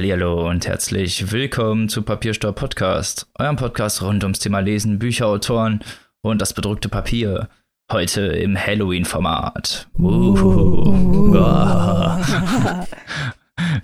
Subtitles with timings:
[0.00, 5.80] Hallihallo und herzlich willkommen zu Papierstau Podcast, eurem Podcast rund ums Thema Lesen, Bücher, Autoren
[6.22, 7.50] und das bedruckte Papier.
[7.92, 9.88] Heute im Halloween-Format.
[9.98, 11.34] Uh.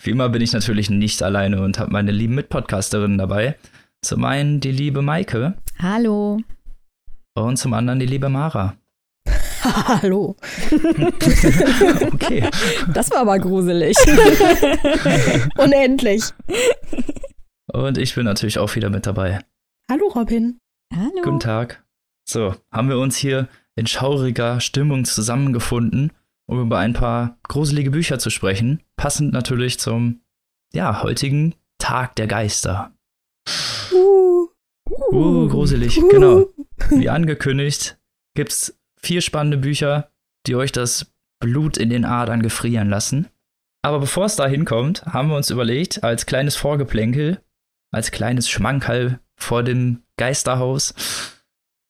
[0.01, 3.59] Wie immer bin ich natürlich nicht alleine und habe meine lieben Mitpodcasterinnen dabei.
[4.01, 5.59] Zum einen die liebe Maike.
[5.79, 6.41] Hallo.
[7.35, 8.75] Und zum anderen die liebe Mara.
[10.03, 10.37] Hallo.
[12.13, 12.49] okay.
[12.93, 13.97] Das war aber gruselig.
[15.59, 16.23] Unendlich.
[17.73, 19.41] Und ich bin natürlich auch wieder mit dabei.
[19.91, 20.59] Hallo Robin.
[20.95, 21.23] Hallo.
[21.23, 21.85] Guten Tag.
[22.29, 26.13] So, haben wir uns hier in schauriger Stimmung zusammengefunden,
[26.47, 28.83] um über ein paar gruselige Bücher zu sprechen.
[28.97, 30.21] Passend natürlich zum,
[30.73, 32.93] ja, heutigen Tag der Geister.
[33.93, 34.49] Uh.
[35.11, 36.47] Uh, gruselig, genau.
[36.91, 37.99] Wie angekündigt,
[38.35, 38.76] gibt's
[39.07, 40.11] vier spannende Bücher,
[40.47, 43.29] die euch das Blut in den Adern gefrieren lassen.
[43.83, 47.41] Aber bevor es dahin kommt, haben wir uns überlegt, als kleines Vorgeplänkel,
[47.93, 50.93] als kleines Schmankerl vor dem Geisterhaus,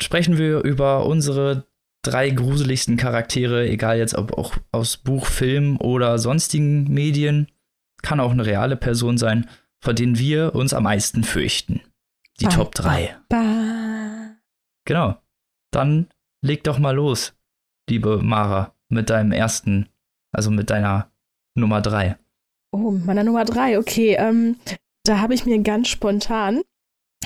[0.02, 1.64] sprechen wir über unsere
[2.02, 7.50] drei gruseligsten Charaktere, egal jetzt ob auch aus Buch, Film oder sonstigen Medien,
[8.02, 9.48] kann auch eine reale Person sein,
[9.80, 11.80] vor denen wir uns am meisten fürchten.
[12.40, 13.16] Die Ba, Top 3.
[13.30, 14.36] Ba.
[14.84, 15.16] Genau.
[15.70, 16.08] Dann
[16.46, 17.34] leg doch mal los,
[17.90, 19.88] liebe Mara, mit deinem ersten,
[20.32, 21.10] also mit deiner
[21.54, 22.16] Nummer 3.
[22.72, 24.16] Oh, meiner Nummer drei, okay.
[24.18, 24.56] Ähm,
[25.04, 26.62] da habe ich mir ganz spontan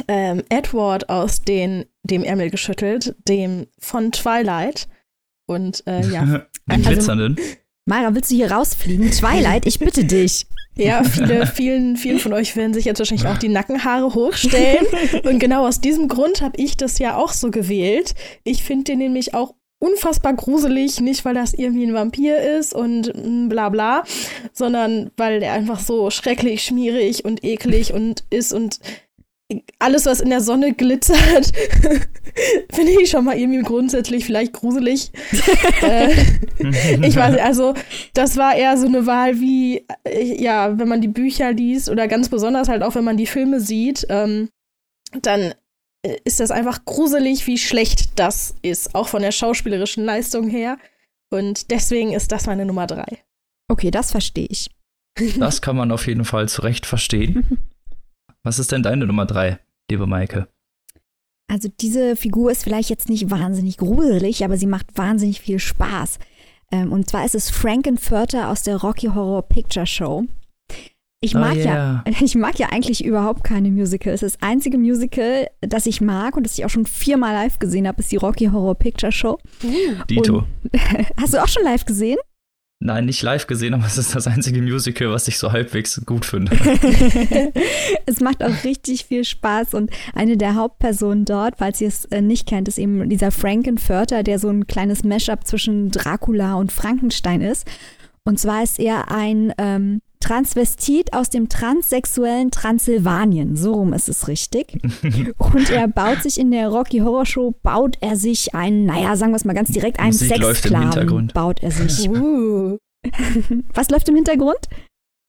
[0.07, 4.89] ähm, Edward aus den, dem Ärmel geschüttelt, dem von Twilight.
[5.47, 7.37] Und äh, ja, Den Also- glitzernden.
[7.87, 9.11] Mara, willst du hier rausfliegen?
[9.11, 10.47] Twilight, ich bitte dich.
[10.77, 14.87] ja, viele, vielen, vielen von euch werden sich jetzt wahrscheinlich auch die Nackenhaare hochstellen.
[15.25, 18.15] Und genau aus diesem Grund habe ich das ja auch so gewählt.
[18.45, 23.13] Ich finde den nämlich auch unfassbar gruselig, nicht weil das irgendwie ein Vampir ist und
[23.15, 24.05] mm, bla bla,
[24.53, 28.79] sondern weil der einfach so schrecklich, schmierig und eklig und ist und
[29.79, 31.53] alles, was in der Sonne glitzert,
[32.73, 35.11] finde ich schon mal irgendwie grundsätzlich vielleicht gruselig.
[35.83, 36.13] äh,
[37.03, 37.75] ich weiß also
[38.15, 42.09] das war eher so eine Wahl wie, äh, ja, wenn man die Bücher liest oder
[42.09, 44.49] ganz besonders halt auch, wenn man die Filme sieht, ähm,
[45.23, 45.55] dann
[46.03, 50.79] äh, ist das einfach gruselig, wie schlecht das ist, auch von der schauspielerischen Leistung her.
[51.33, 53.19] Und deswegen ist das meine Nummer drei.
[53.69, 54.71] Okay, das verstehe ich.
[55.39, 57.59] Das kann man auf jeden Fall zu Recht verstehen.
[58.43, 59.59] Was ist denn deine Nummer 3,
[59.91, 60.49] liebe Maike?
[61.49, 66.19] Also diese Figur ist vielleicht jetzt nicht wahnsinnig gruselig, aber sie macht wahnsinnig viel Spaß.
[66.73, 70.25] Ähm, und zwar ist es Frankenfurter aus der Rocky Horror Picture Show.
[71.23, 72.03] Ich Oh mag, yeah.
[72.07, 74.21] ja, ich mag ja eigentlich überhaupt keine Musicals.
[74.21, 78.01] Das einzige Musical, das ich mag und das ich auch schon viermal live gesehen habe,
[78.01, 79.39] ist die Rocky Horror Picture Show.
[80.09, 80.45] Dito.
[81.21, 82.19] Hast du auch schon live gesehen?
[82.83, 86.25] Nein, nicht live gesehen, aber es ist das einzige Musical, was ich so halbwegs gut
[86.25, 86.53] finde.
[88.07, 92.23] es macht auch richtig viel Spaß und eine der Hauptpersonen dort, falls ihr es äh,
[92.23, 97.43] nicht kennt, ist eben dieser Frankenfurter, der so ein kleines Mashup zwischen Dracula und Frankenstein
[97.43, 97.69] ist.
[98.25, 103.57] Und zwar ist er ein ähm, Transvestit aus dem transsexuellen Transsilvanien.
[103.57, 104.79] So rum ist es richtig.
[105.39, 109.33] Und er baut sich in der Rocky Horror Show, baut er sich einen, naja, sagen
[109.33, 111.35] wir es mal ganz direkt, einen Musik Sexsklaven Hintergrund.
[111.35, 112.09] baut er sich.
[112.21, 112.77] Uh.
[113.75, 114.59] Was läuft im Hintergrund?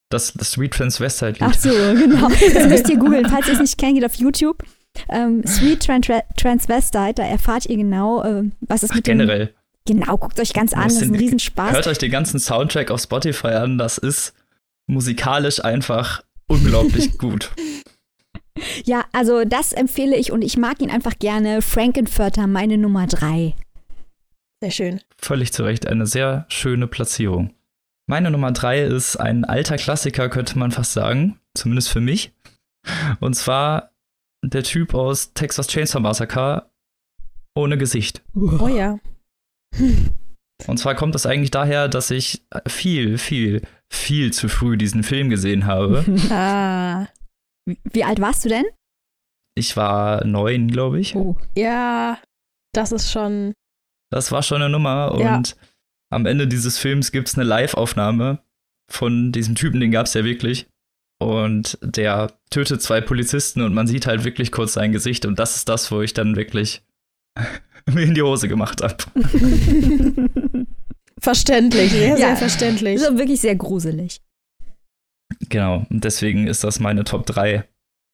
[0.10, 1.62] Das, das Sweet Transvestite Ach Lied.
[1.62, 2.28] so, genau.
[2.54, 3.26] Das müsst ihr googeln.
[3.30, 4.62] Falls ihr es nicht kennt, geht auf YouTube.
[5.08, 9.20] Ähm, Sweet Tran- Transvestite, da erfahrt ihr genau, äh, was es Ach, mit dem...
[9.20, 9.54] generell.
[9.88, 11.72] Genau, guckt euch ganz an, das ist ein Riesenspaß.
[11.72, 14.34] Hört euch den ganzen Soundtrack auf Spotify an, das ist
[14.88, 17.52] musikalisch einfach unglaublich gut.
[18.86, 21.62] Ja, also das empfehle ich und ich mag ihn einfach gerne.
[21.62, 23.56] Frankenfurter, meine Nummer drei.
[24.62, 25.02] Sehr schön.
[25.18, 27.54] Völlig zu Recht, eine sehr schöne Platzierung.
[28.08, 32.34] Meine Nummer drei ist ein alter Klassiker, könnte man fast sagen, zumindest für mich.
[33.20, 33.92] Und zwar
[34.44, 36.70] der Typ aus Texas Chainsaw Massacre
[37.56, 38.22] ohne Gesicht.
[38.36, 39.00] Oh ja.
[40.68, 43.62] Und zwar kommt das eigentlich daher, dass ich viel, viel,
[43.92, 46.04] viel zu früh diesen Film gesehen habe.
[46.32, 47.08] Ah.
[47.92, 48.66] Wie alt warst du denn?
[49.56, 51.16] Ich war neun, glaube ich.
[51.16, 51.38] Oh.
[51.56, 52.18] Ja,
[52.74, 53.54] das ist schon.
[54.12, 55.12] Das war schon eine Nummer.
[55.12, 55.42] Und Ja.
[56.12, 58.40] am Ende dieses Films gibt es eine Live-Aufnahme
[58.90, 60.68] von diesem Typen, den gab es ja wirklich.
[61.22, 65.26] Und der tötet zwei Polizisten und man sieht halt wirklich kurz sein Gesicht.
[65.26, 66.82] Und das ist das, wo ich dann wirklich
[67.86, 68.98] mir in die Hose gemacht habe.
[71.22, 72.16] Verständlich, sehr, Ja.
[72.18, 72.96] sehr verständlich.
[72.96, 74.22] Ist auch wirklich sehr gruselig.
[75.50, 75.86] Genau.
[75.90, 77.64] Und deswegen ist das meine Top 3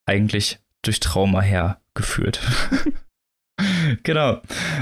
[0.06, 2.42] eigentlich durch Trauma hergeführt.
[4.04, 4.42] genau.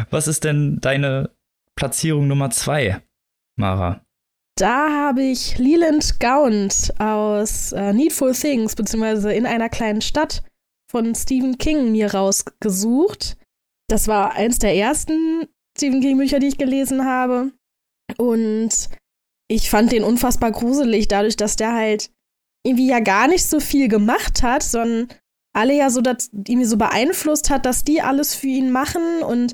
[0.09, 1.29] Was ist denn deine
[1.75, 3.01] Platzierung Nummer 2,
[3.57, 4.01] Mara?
[4.57, 10.43] Da habe ich Leland Gaunt aus äh, Needful Things, beziehungsweise in einer kleinen Stadt
[10.89, 13.37] von Stephen King mir rausgesucht.
[13.89, 17.51] Das war eins der ersten Stephen King-Bücher, die ich gelesen habe.
[18.17, 18.89] Und
[19.47, 22.09] ich fand den unfassbar gruselig, dadurch, dass der halt
[22.63, 25.07] irgendwie ja gar nicht so viel gemacht hat, sondern
[25.53, 29.53] alle ja so das, irgendwie so beeinflusst hat, dass die alles für ihn machen und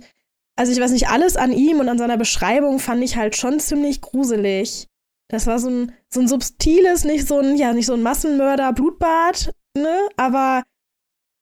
[0.55, 3.59] also ich weiß nicht, alles an ihm und an seiner Beschreibung fand ich halt schon
[3.59, 4.87] ziemlich gruselig.
[5.29, 8.73] Das war so ein, so ein subtiles, nicht so ein, ja, nicht so ein Massenmörder,
[8.73, 10.63] Blutbad, ne, aber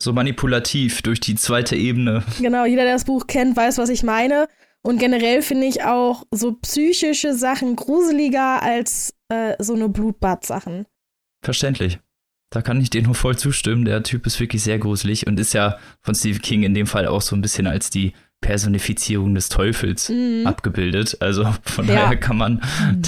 [0.02, 2.24] so manipulativ durch die zweite Ebene.
[2.40, 4.48] Genau, jeder, der das Buch kennt, weiß, was ich meine.
[4.82, 10.86] Und generell finde ich auch so psychische Sachen gruseliger als äh, so eine Blutbad-Sachen.
[11.44, 12.00] Verständlich.
[12.52, 13.86] Da kann ich dir nur voll zustimmen.
[13.86, 17.08] Der Typ ist wirklich sehr gruselig und ist ja von Stephen King in dem Fall
[17.08, 20.48] auch so ein bisschen als die Personifizierung des Teufels mhm.
[20.48, 21.18] abgebildet.
[21.20, 21.96] Also von ja.
[21.96, 22.62] daher kann man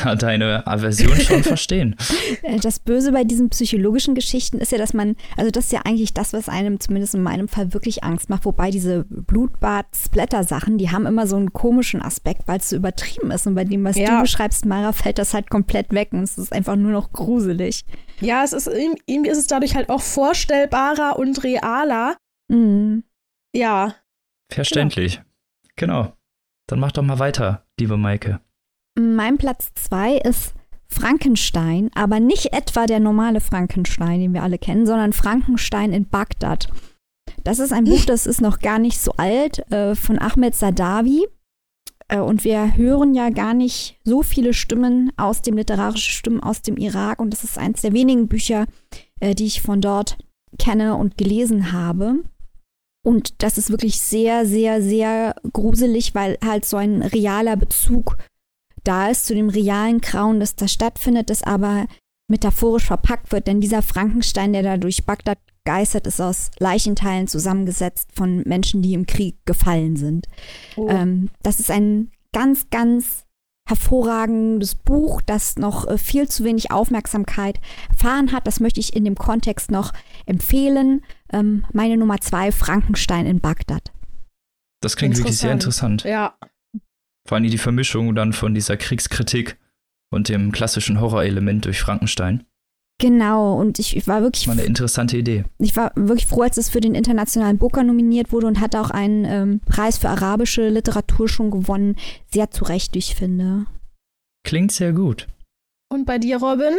[0.04, 1.96] da deine Aversion schon verstehen.
[2.44, 5.82] Äh, das Böse bei diesen psychologischen Geschichten ist ja, dass man, also das ist ja
[5.86, 8.46] eigentlich das, was einem zumindest in meinem Fall wirklich Angst macht.
[8.46, 13.48] Wobei diese Blutbad-Splatter-Sachen, die haben immer so einen komischen Aspekt, weil es so übertrieben ist.
[13.48, 14.16] Und bei dem, was ja.
[14.16, 17.86] du beschreibst, Mara, fällt das halt komplett weg und es ist einfach nur noch gruselig.
[18.20, 22.18] Ja, es ist irgendwie ist es dadurch halt auch vorstellbarer und realer.
[22.50, 23.04] Mhm.
[23.54, 23.96] Ja,
[24.52, 25.22] Verständlich.
[25.76, 26.04] Genau.
[26.04, 26.18] genau.
[26.68, 28.40] Dann mach doch mal weiter, liebe Maike.
[28.98, 30.54] Mein Platz zwei ist
[30.88, 36.70] Frankenstein, aber nicht etwa der normale Frankenstein, den wir alle kennen, sondern Frankenstein in Bagdad.
[37.44, 41.26] Das ist ein Buch, das ist noch gar nicht so alt, äh, von Ahmed Sadawi.
[42.08, 46.62] Äh, und wir hören ja gar nicht so viele Stimmen aus dem literarischen Stimmen aus
[46.62, 47.20] dem Irak.
[47.20, 48.66] Und das ist eines der wenigen Bücher,
[49.20, 50.18] äh, die ich von dort
[50.60, 52.20] kenne und gelesen habe.
[53.04, 58.18] Und das ist wirklich sehr, sehr, sehr gruselig, weil halt so ein realer Bezug
[58.84, 61.88] da ist zu dem realen Grauen, das da stattfindet, das aber
[62.28, 63.48] metaphorisch verpackt wird.
[63.48, 68.94] Denn dieser Frankenstein, der da durch Bagdad geistert, ist aus Leichenteilen zusammengesetzt von Menschen, die
[68.94, 70.28] im Krieg gefallen sind.
[70.76, 70.88] Oh.
[70.90, 73.26] Ähm, das ist ein ganz, ganz
[73.72, 77.60] hervorragendes Buch, das noch äh, viel zu wenig Aufmerksamkeit
[77.90, 78.46] erfahren hat.
[78.46, 79.94] Das möchte ich in dem Kontext noch
[80.26, 81.02] empfehlen.
[81.32, 83.92] Ähm, meine Nummer zwei, Frankenstein in Bagdad.
[84.82, 86.04] Das klingt wirklich sehr interessant.
[86.04, 86.36] Ja.
[87.28, 89.58] Vor allem die Vermischung dann von dieser Kriegskritik
[90.12, 92.46] und dem klassischen Horrorelement durch Frankenstein.
[93.02, 94.46] Genau, und ich war wirklich.
[94.46, 95.44] Das war eine interessante Idee.
[95.58, 98.92] Ich war wirklich froh, als es für den Internationalen Booker nominiert wurde und hat auch
[98.92, 101.96] einen ähm, Preis für arabische Literatur schon gewonnen.
[102.32, 103.66] Sehr zu Recht, ich finde.
[104.44, 105.28] Klingt sehr gut.
[105.92, 106.76] Und bei dir, Robin?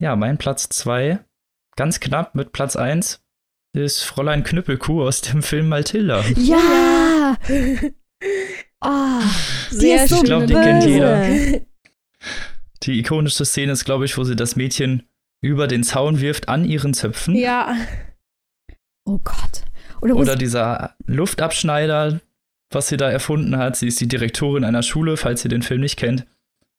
[0.00, 1.18] Ja, mein Platz 2,
[1.76, 3.20] ganz knapp mit Platz 1,
[3.76, 6.24] ist Fräulein Knüppelkuh aus dem Film Matilda.
[6.36, 7.36] Ja!
[8.80, 9.20] oh,
[9.70, 11.60] sehr Ich glaube, die kennt jeder.
[12.84, 15.02] Die ikonische Szene ist, glaube ich, wo sie das Mädchen
[15.40, 17.34] über den Zaun wirft an ihren Zöpfen.
[17.34, 17.76] Ja.
[19.04, 19.64] Oh Gott.
[20.00, 22.20] Oder, Oder dieser Luftabschneider,
[22.70, 23.76] was sie da erfunden hat.
[23.76, 26.26] Sie ist die Direktorin einer Schule, falls ihr den Film nicht kennt.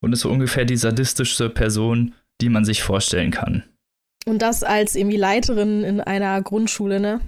[0.02, 3.64] Und ist so ungefähr die sadistischste Person, die man sich vorstellen kann.
[4.26, 7.20] Und das als irgendwie Leiterin in einer Grundschule, ne?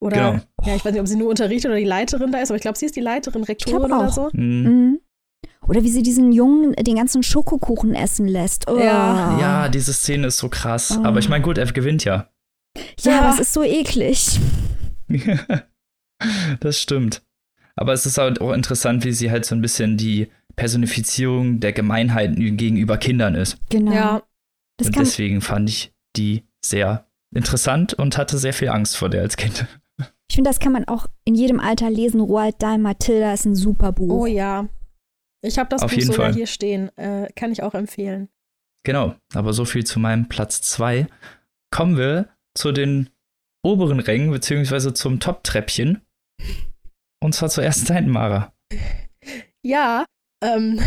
[0.00, 0.32] Oder, genau.
[0.64, 2.62] ja, ich weiß nicht, ob sie nur unterrichtet oder die Leiterin da ist, aber ich
[2.62, 4.30] glaube, sie ist die Leiterin, Rektorin oder so.
[4.32, 4.62] Mhm.
[4.62, 5.00] Mhm.
[5.66, 8.68] Oder wie sie diesen Jungen den ganzen Schokokuchen essen lässt.
[8.68, 8.78] Oh.
[8.78, 9.38] Ja.
[9.38, 10.98] ja, diese Szene ist so krass.
[10.98, 11.04] Oh.
[11.04, 12.28] Aber ich meine, gut, er gewinnt ja.
[13.00, 14.40] Ja, ja, aber es ist so eklig.
[16.60, 17.22] das stimmt.
[17.76, 21.72] Aber es ist halt auch interessant, wie sie halt so ein bisschen die Personifizierung der
[21.72, 23.58] Gemeinheit gegenüber Kindern ist.
[23.68, 23.92] Genau.
[23.92, 24.22] Ja.
[24.82, 29.36] und deswegen fand ich die sehr interessant und hatte sehr viel Angst vor der als
[29.36, 29.66] Kind.
[30.30, 32.20] Ich finde, das kann man auch in jedem Alter lesen.
[32.20, 34.12] Roald Dahl, Matilda ist ein super Buch.
[34.12, 34.68] Oh ja.
[35.42, 36.34] Ich habe das Auf Buch sogar Fall.
[36.34, 36.96] hier stehen.
[36.96, 38.28] Äh, kann ich auch empfehlen.
[38.84, 41.06] Genau, aber so viel zu meinem Platz 2.
[41.70, 43.10] Kommen wir zu den
[43.62, 46.00] oberen Rängen, beziehungsweise zum Top-Treppchen.
[47.22, 48.52] Und zwar zuerst dein, Mara.
[49.62, 50.04] Ja,
[50.42, 50.80] ähm,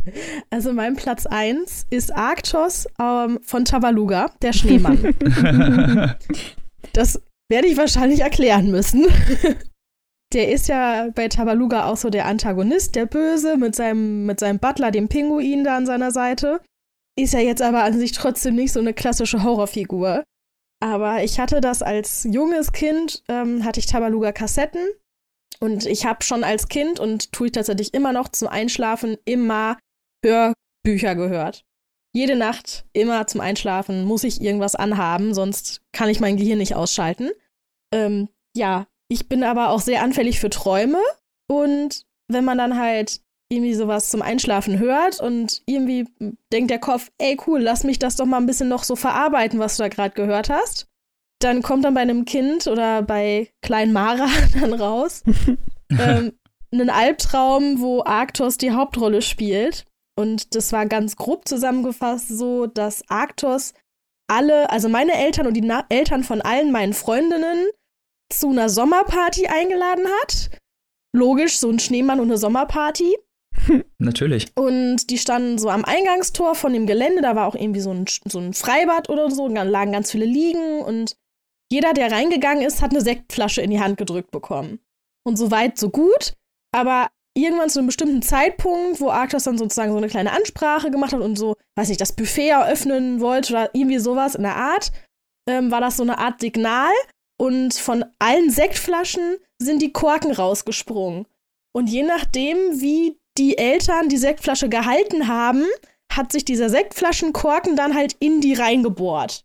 [0.50, 4.98] also mein Platz 1 ist Arktos ähm, von Tabaluga, der Schneemann.
[6.92, 9.06] das werde ich wahrscheinlich erklären müssen.
[10.32, 14.58] der ist ja bei Tabaluga auch so der Antagonist, der Böse, mit seinem, mit seinem
[14.58, 16.60] Butler, dem Pinguin da an seiner Seite.
[17.18, 20.24] Ist ja jetzt aber an sich trotzdem nicht so eine klassische Horrorfigur.
[20.80, 24.86] Aber ich hatte das als junges Kind, ähm, hatte ich Tabaluga Kassetten
[25.60, 29.78] und ich habe schon als Kind und tue ich tatsächlich immer noch zum Einschlafen immer
[30.24, 31.64] Hörbücher gehört.
[32.14, 36.74] Jede Nacht, immer zum Einschlafen, muss ich irgendwas anhaben, sonst kann ich mein Gehirn nicht
[36.74, 37.30] ausschalten.
[37.92, 41.00] Ähm, ja, ich bin aber auch sehr anfällig für Träume
[41.50, 46.06] und wenn man dann halt irgendwie sowas zum Einschlafen hört und irgendwie
[46.52, 49.58] denkt der Kopf, ey cool, lass mich das doch mal ein bisschen noch so verarbeiten,
[49.58, 50.86] was du da gerade gehört hast.
[51.40, 54.28] Dann kommt dann bei einem Kind oder bei kleinen Mara
[54.60, 55.22] dann raus
[55.90, 56.32] ähm,
[56.72, 59.86] ein Albtraum, wo Arktos die Hauptrolle spielt.
[60.18, 63.72] Und das war ganz grob zusammengefasst so, dass Arktos
[64.28, 67.66] alle, also meine Eltern und die Na Eltern von allen meinen Freundinnen
[68.30, 70.50] zu einer Sommerparty eingeladen hat.
[71.14, 73.16] Logisch, so ein Schneemann und eine Sommerparty.
[73.98, 74.46] Natürlich.
[74.54, 78.06] Und die standen so am Eingangstor von dem Gelände, da war auch irgendwie so ein,
[78.06, 81.16] so ein Freibad oder so, und da lagen ganz viele Liegen und
[81.70, 84.80] jeder, der reingegangen ist, hat eine Sektflasche in die Hand gedrückt bekommen.
[85.26, 86.32] Und so weit, so gut.
[86.74, 91.12] Aber irgendwann zu einem bestimmten Zeitpunkt, wo Arktos dann sozusagen so eine kleine Ansprache gemacht
[91.12, 94.90] hat und so, weiß nicht, das Buffet eröffnen wollte oder irgendwie sowas in der Art,
[95.48, 96.92] ähm, war das so eine Art Signal.
[97.40, 101.26] Und von allen Sektflaschen sind die Korken rausgesprungen.
[101.72, 105.64] Und je nachdem, wie die Eltern die Sektflasche gehalten haben,
[106.12, 109.44] hat sich dieser Sektflaschenkorken dann halt in die reingebohrt.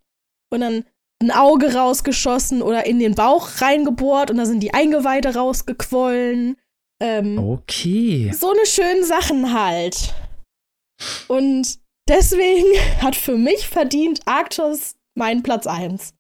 [0.51, 0.85] Und dann
[1.21, 6.57] ein Auge rausgeschossen oder in den Bauch reingebohrt und da sind die Eingeweide rausgequollen.
[7.01, 8.31] Ähm, okay.
[8.33, 10.13] So eine schönen Sachen halt.
[11.27, 12.67] Und deswegen
[13.01, 16.13] hat für mich verdient Arktos meinen Platz 1.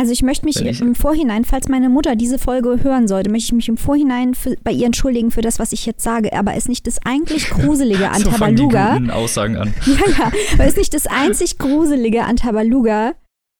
[0.00, 3.48] Also ich möchte mich ich im Vorhinein, falls meine Mutter diese Folge hören sollte, möchte
[3.48, 6.32] ich mich im Vorhinein für, bei ihr entschuldigen für das, was ich jetzt sage.
[6.32, 8.98] Aber ist nicht das eigentlich Gruselige an so Tabaluga?
[8.98, 9.74] Die Aussagen an.
[9.84, 10.32] Ja, ja.
[10.54, 13.12] Aber ist nicht das einzig Gruselige an Tabaluga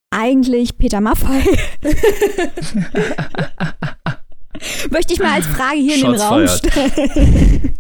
[0.09, 1.45] eigentlich Peter Maffei?
[4.91, 7.75] möchte ich mal als Frage hier Shots in den Raum stellen.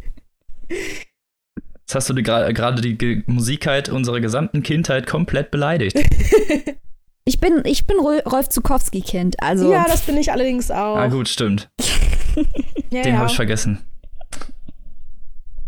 [0.68, 5.96] Jetzt hast du gerade die Musikheit unserer gesamten Kindheit komplett beleidigt.
[7.30, 9.70] Ich bin, ich bin Rolf Zukowski-Kind, also.
[9.70, 10.96] Ja, das bin ich allerdings auch.
[10.96, 11.70] Ah, gut, stimmt.
[12.90, 13.18] ja, Den ja.
[13.18, 13.86] habe ich vergessen.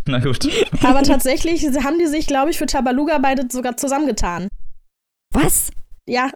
[0.09, 0.49] Na gut.
[0.83, 4.49] Aber tatsächlich haben die sich, glaube ich, für Tabaluga beide sogar zusammengetan.
[5.33, 5.71] Was?
[6.05, 6.33] Ja,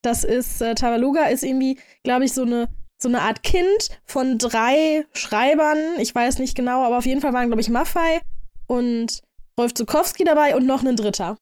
[0.00, 4.38] das ist, äh, Tabaluga ist irgendwie, glaube ich, so eine, so eine Art Kind von
[4.38, 5.76] drei Schreibern.
[5.98, 8.22] Ich weiß nicht genau, aber auf jeden Fall waren, glaube ich, Maffei
[8.66, 9.20] und
[9.58, 11.36] Rolf Zukowski dabei und noch ein Dritter.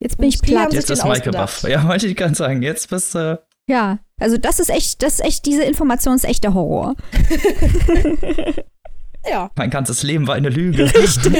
[0.00, 0.72] Jetzt bin ich platt.
[0.72, 1.62] Jetzt ist Maike baff.
[1.68, 2.62] Ja, wollte ich ganz sagen.
[2.62, 3.18] Jetzt bist du.
[3.18, 3.38] Äh
[3.70, 6.96] ja, also das ist echt, das ist echt, diese Information ist echt der Horror.
[9.30, 9.50] ja.
[9.54, 10.84] Mein ganzes Leben war eine Lüge.
[10.94, 11.34] Richtig.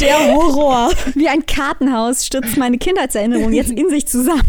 [0.00, 0.90] der Horror.
[1.14, 4.42] Wie ein Kartenhaus stürzt meine Kindheitserinnerung jetzt in sich zusammen.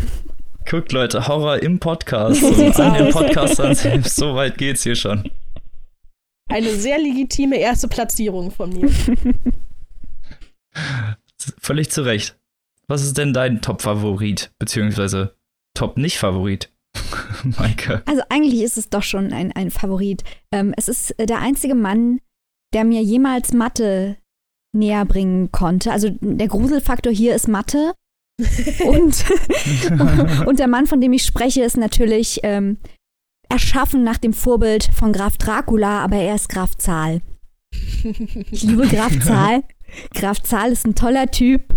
[0.67, 2.41] Guckt, Leute, Horror im Podcast.
[2.41, 4.15] So an den Podcastern selbst.
[4.15, 5.29] So weit geht's hier schon.
[6.49, 8.89] Eine sehr legitime erste Platzierung von mir.
[11.59, 12.35] Völlig zu Recht.
[12.87, 15.35] Was ist denn dein Top-Favorit, beziehungsweise
[15.75, 16.71] Top-Nicht-Favorit?
[17.59, 18.03] Maike.
[18.05, 20.23] Also eigentlich ist es doch schon ein, ein Favorit.
[20.51, 22.19] Ähm, es ist äh, der einzige Mann,
[22.73, 24.17] der mir jemals Mathe
[24.73, 25.91] näher bringen konnte.
[25.91, 27.93] Also der Gruselfaktor hier ist Mathe.
[28.85, 29.25] und,
[30.45, 32.77] und der Mann, von dem ich spreche, ist natürlich ähm,
[33.49, 37.21] erschaffen nach dem Vorbild von Graf Dracula, aber er ist Graf Zahl.
[38.51, 39.63] Ich liebe Graf Zahl.
[40.13, 41.73] Graf Zahl ist ein toller Typ.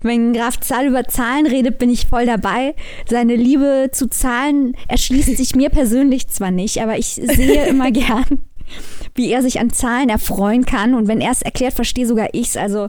[0.00, 2.74] Wenn Graf Zahl über Zahlen redet, bin ich voll dabei.
[3.08, 8.40] Seine Liebe zu Zahlen erschließt sich mir persönlich zwar nicht, aber ich sehe immer gern,
[9.14, 10.94] wie er sich an Zahlen erfreuen kann.
[10.94, 12.56] Und wenn er es erklärt, verstehe sogar ich es.
[12.56, 12.88] Also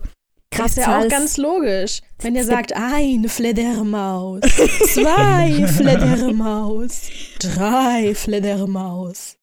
[0.54, 2.02] Graf ist ja auch ganz logisch.
[2.20, 4.42] Wenn er sagt, eine Fledermaus,
[4.94, 9.38] zwei Fledermaus, drei Fledermaus.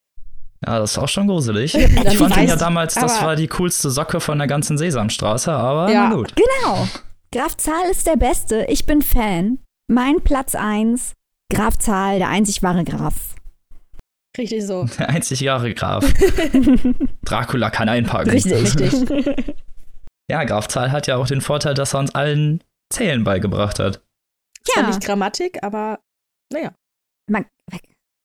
[0.67, 1.75] Ja, das ist auch schon gruselig.
[1.75, 5.91] ich fand ihn ja damals, das war die coolste Socke von der ganzen Sesamstraße, aber
[5.91, 6.35] ja, na gut.
[6.35, 6.87] Genau.
[7.31, 8.65] Graf Zahl ist der Beste.
[8.71, 9.59] Ich bin Fan.
[9.91, 11.13] Mein Platz 1,
[11.53, 13.35] Graf Zahl, der einzig wahre Graf.
[14.37, 14.85] Richtig so.
[14.99, 16.13] Der einzig wahre Graf.
[17.25, 18.31] Dracula kann einpacken.
[18.31, 19.55] Richtig, richtig.
[20.31, 24.03] Ja, Graf Zahl hat ja auch den Vorteil, dass er uns allen Zählen beigebracht hat.
[24.69, 24.75] Ja.
[24.75, 26.01] Zwar nicht Grammatik, aber
[26.53, 26.75] naja.
[27.31, 27.47] Man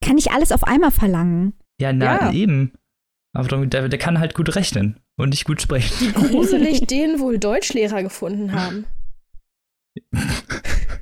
[0.03, 1.53] kann nicht alles auf einmal verlangen.
[1.79, 2.31] Ja, na, ja.
[2.33, 2.74] eben.
[3.33, 5.95] Aber der, der kann halt gut rechnen und nicht gut sprechen.
[6.01, 8.86] Wie gruselig den wohl Deutschlehrer gefunden haben.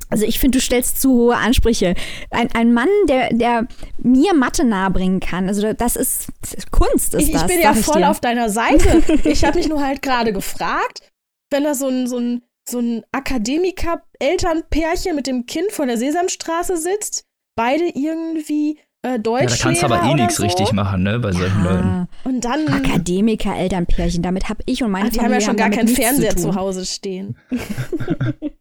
[0.10, 1.96] Also ich finde, du stellst zu hohe Ansprüche.
[2.32, 3.66] Ein, ein Mann, der, der
[3.98, 7.44] mir Mathe nahebringen kann, also das ist, das ist Kunst, ist ich, das.
[7.44, 9.02] Ich bin ja voll auf deiner Seite.
[9.24, 11.10] Ich habe mich nur halt gerade gefragt,
[11.50, 16.76] wenn da so ein, so ein, so ein Akademiker-Elternpärchen mit dem Kind vor der Sesamstraße
[16.76, 17.24] sitzt,
[17.56, 19.44] beide irgendwie äh, Deutsch.
[19.44, 20.44] Ja, da kannst du aber eh nichts so.
[20.44, 21.72] richtig machen, ne, bei solchen ja.
[21.72, 22.10] Leuten.
[22.26, 22.68] Und dann.
[22.68, 25.40] Akademiker, Elternpärchen, damit habe ich und meine Ach, die Familie.
[25.40, 27.38] Die haben ja schon gar keinen Fernseher zu, zu Hause stehen.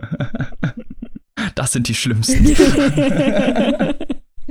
[1.54, 2.44] Das sind die schlimmsten.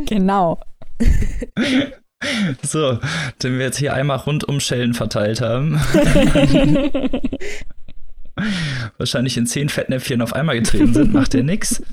[0.06, 0.60] genau.
[2.64, 3.00] So,
[3.44, 5.76] den wir jetzt hier einmal rundum Schellen verteilt haben.
[8.98, 11.84] Wahrscheinlich in zehn Fettnäpfchen auf einmal getreten sind, macht ja nix.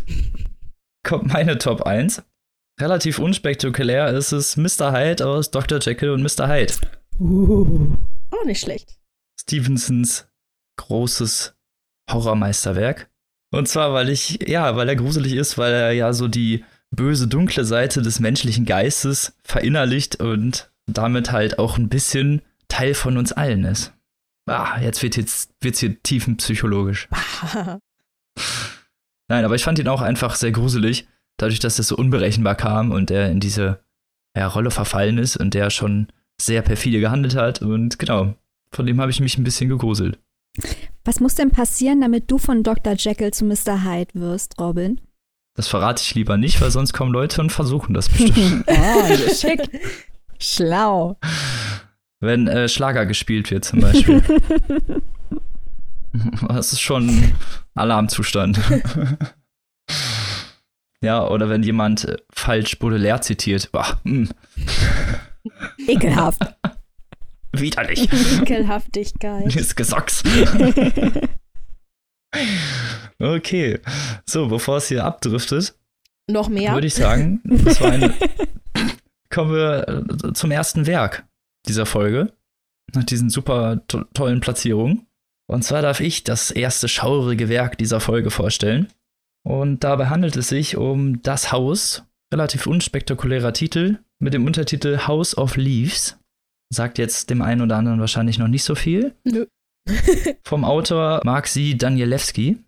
[1.03, 2.23] Kommt meine Top 1.
[2.81, 4.93] Relativ unspektakulär ist es Mr.
[4.93, 5.79] Hyde aus Dr.
[5.79, 6.49] Jekyll und Mr.
[6.49, 6.73] Hyde.
[7.21, 7.97] Uh.
[8.31, 8.99] Auch nicht schlecht.
[9.39, 10.27] Stevensons
[10.77, 11.55] großes
[12.11, 13.11] Horrormeisterwerk.
[13.55, 17.29] Und zwar, weil ich, ja, weil er gruselig ist, weil er ja so die böse,
[17.29, 23.33] dunkle Seite des menschlichen Geistes verinnerlicht und damit halt auch ein bisschen Teil von uns
[23.33, 23.93] allen ist.
[24.47, 27.09] Ah, jetzt wird jetzt wird's hier tiefenpsychologisch.
[29.29, 31.07] Nein, aber ich fand ihn auch einfach sehr gruselig,
[31.37, 33.81] dadurch, dass es so unberechenbar kam und er in diese
[34.37, 36.09] ja, Rolle verfallen ist und der schon
[36.41, 37.63] sehr perfide gehandelt hat.
[37.63, 38.35] Und genau,
[38.73, 40.19] von dem habe ich mich ein bisschen gegruselt.
[41.05, 42.95] Was muss denn passieren, damit du von Dr.
[42.95, 43.85] Jekyll zu Mr.
[43.85, 45.01] Hyde wirst, Robin?
[45.55, 48.65] Das verrate ich lieber nicht, weil sonst kommen Leute und versuchen das bestimmt.
[48.67, 49.61] oh, schick.
[50.41, 51.19] Schlau.
[52.21, 54.23] Wenn äh, Schlager gespielt wird zum Beispiel.
[56.49, 57.35] das ist schon
[57.75, 58.59] Alarmzustand.
[61.03, 63.71] ja, oder wenn jemand äh, falsch Baudelaire zitiert.
[63.71, 64.31] Boah, hm.
[65.87, 66.41] Ekelhaft.
[67.61, 68.09] Widerlich.
[68.43, 69.55] Ekelhaftigkeit.
[69.55, 70.23] Ist Gesocks.
[73.19, 73.81] okay.
[74.27, 75.75] So, bevor es hier abdriftet,
[76.29, 78.15] noch mehr, würde ich sagen, das war eine,
[79.31, 81.27] kommen wir äh, zum ersten Werk
[81.67, 82.33] dieser Folge.
[82.95, 85.07] Nach diesen super to tollen Platzierungen.
[85.47, 88.89] Und zwar darf ich das erste schaurige Werk dieser Folge vorstellen.
[89.47, 95.37] Und dabei handelt es sich um Das Haus, relativ unspektakulärer Titel, mit dem Untertitel House
[95.37, 96.19] of Leaves.
[96.75, 99.15] Sagt jetzt dem einen oder anderen wahrscheinlich noch nicht so viel.
[99.25, 99.47] Nö.
[100.43, 102.59] Vom Autor Maxi Danielewski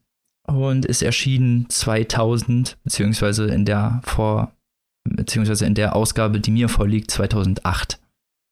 [0.46, 4.52] und ist erschienen 2000, beziehungsweise in der vor,
[5.04, 7.98] beziehungsweise in der Ausgabe, die mir vorliegt, 2008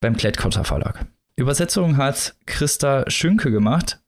[0.00, 1.06] beim Klettkotter Verlag.
[1.36, 4.00] Übersetzung hat Christa Schünke gemacht,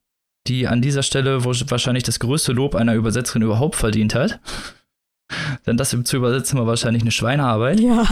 [0.46, 4.40] die an dieser Stelle wahrscheinlich das größte Lob einer Übersetzerin überhaupt verdient hat.
[5.66, 7.80] Denn das zu übersetzen war wahrscheinlich eine Schweinearbeit.
[7.80, 8.06] Ja,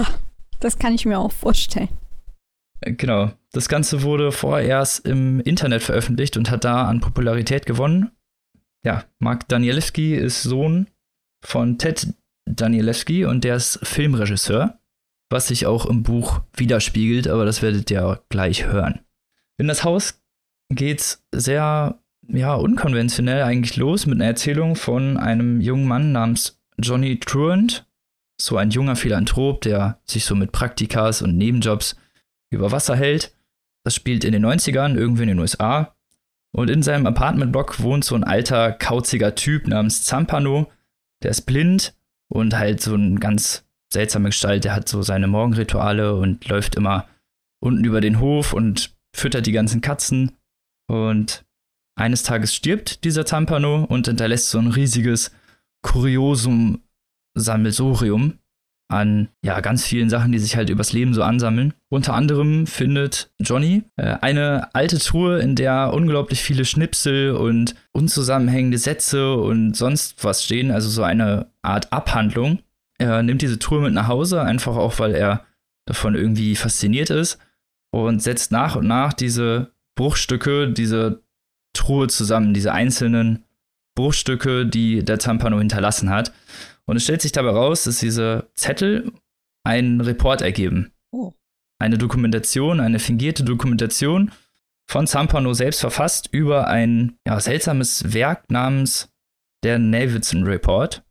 [0.61, 1.88] das kann ich mir auch vorstellen.
[2.85, 3.33] Genau.
[3.53, 8.11] Das Ganze wurde vorerst im Internet veröffentlicht und hat da an Popularität gewonnen.
[8.85, 10.88] Ja, Mark Danielewski ist Sohn
[11.42, 12.09] von Ted
[12.47, 14.79] Danielewski und der ist Filmregisseur,
[15.31, 19.01] was sich auch im Buch widerspiegelt, aber das werdet ihr gleich hören.
[19.57, 20.23] In das Haus
[20.68, 27.20] geht's sehr ja, unkonventionell eigentlich los mit einer Erzählung von einem jungen Mann namens Johnny
[27.20, 27.87] Truant,
[28.40, 31.97] so ein junger Philanthrop, der sich so mit Praktikas und Nebenjobs
[32.55, 33.33] über Wasser hält.
[33.85, 35.95] Das spielt in den 90ern irgendwie in den USA.
[36.55, 40.71] Und in seinem Apartmentblock wohnt so ein alter, kauziger Typ namens Zampano.
[41.23, 41.95] Der ist blind
[42.29, 44.64] und halt so ein ganz seltsame Gestalt.
[44.64, 47.09] Der hat so seine Morgenrituale und läuft immer
[47.61, 50.37] unten über den Hof und füttert die ganzen Katzen.
[50.87, 51.45] Und
[51.97, 55.33] eines Tages stirbt dieser Zampano und hinterlässt so ein riesiges
[55.83, 58.38] Kuriosum-Sammelsorium
[58.88, 61.75] an ja ganz vielen Sachen, die sich halt übers Leben so ansammeln.
[61.88, 68.79] Unter anderem findet Johnny äh, eine alte Truhe, in der unglaublich viele Schnipsel und unzusammenhängende
[68.79, 72.61] Sätze und sonst was stehen, also so eine Art Abhandlung.
[72.99, 75.44] Er nimmt diese Truhe mit nach Hause, einfach auch, weil er
[75.87, 77.38] davon irgendwie fasziniert ist
[77.90, 81.23] und setzt nach und nach diese Bruchstücke, diese
[81.75, 83.44] Truhe zusammen, diese einzelnen
[83.94, 86.33] Bruchstücke, die der Zampano hinterlassen hat.
[86.87, 89.12] Und es stellt sich dabei raus, dass diese Zettel
[89.64, 90.92] einen Report ergeben.
[91.12, 91.33] Oh.
[91.79, 94.31] Eine Dokumentation, eine fingierte Dokumentation
[94.87, 99.11] von Zampano selbst verfasst über ein ja, seltsames Werk namens
[99.64, 101.03] der Navidson Report.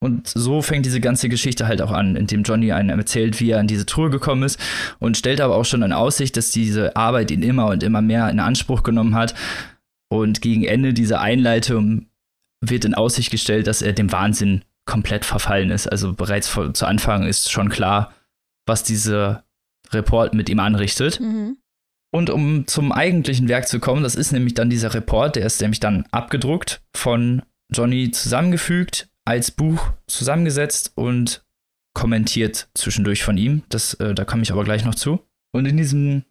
[0.00, 3.60] Und so fängt diese ganze Geschichte halt auch an, indem Johnny einem erzählt, wie er
[3.60, 4.58] in diese Truhe gekommen ist
[5.00, 8.30] und stellt aber auch schon in Aussicht, dass diese Arbeit ihn immer und immer mehr
[8.30, 9.34] in Anspruch genommen hat.
[10.08, 12.06] Und gegen Ende dieser Einleitung
[12.60, 15.86] wird in Aussicht gestellt, dass er dem Wahnsinn komplett verfallen ist.
[15.86, 18.12] Also bereits vor, zu Anfang ist schon klar,
[18.66, 19.44] was dieser
[19.92, 21.20] Report mit ihm anrichtet.
[21.20, 21.58] Mhm.
[22.10, 25.60] Und um zum eigentlichen Werk zu kommen, das ist nämlich dann dieser Report, der ist
[25.60, 31.44] nämlich dann abgedruckt, von Johnny zusammengefügt, als Buch zusammengesetzt und
[31.94, 33.62] kommentiert zwischendurch von ihm.
[33.68, 35.20] Das, äh, da komme ich aber gleich noch zu.
[35.52, 36.24] Und in diesem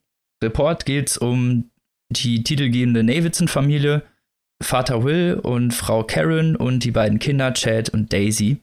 [0.43, 1.69] Report geht es um
[2.09, 4.01] die titelgebende Navidson-Familie,
[4.61, 8.61] Vater Will und Frau Karen und die beiden Kinder Chad und Daisy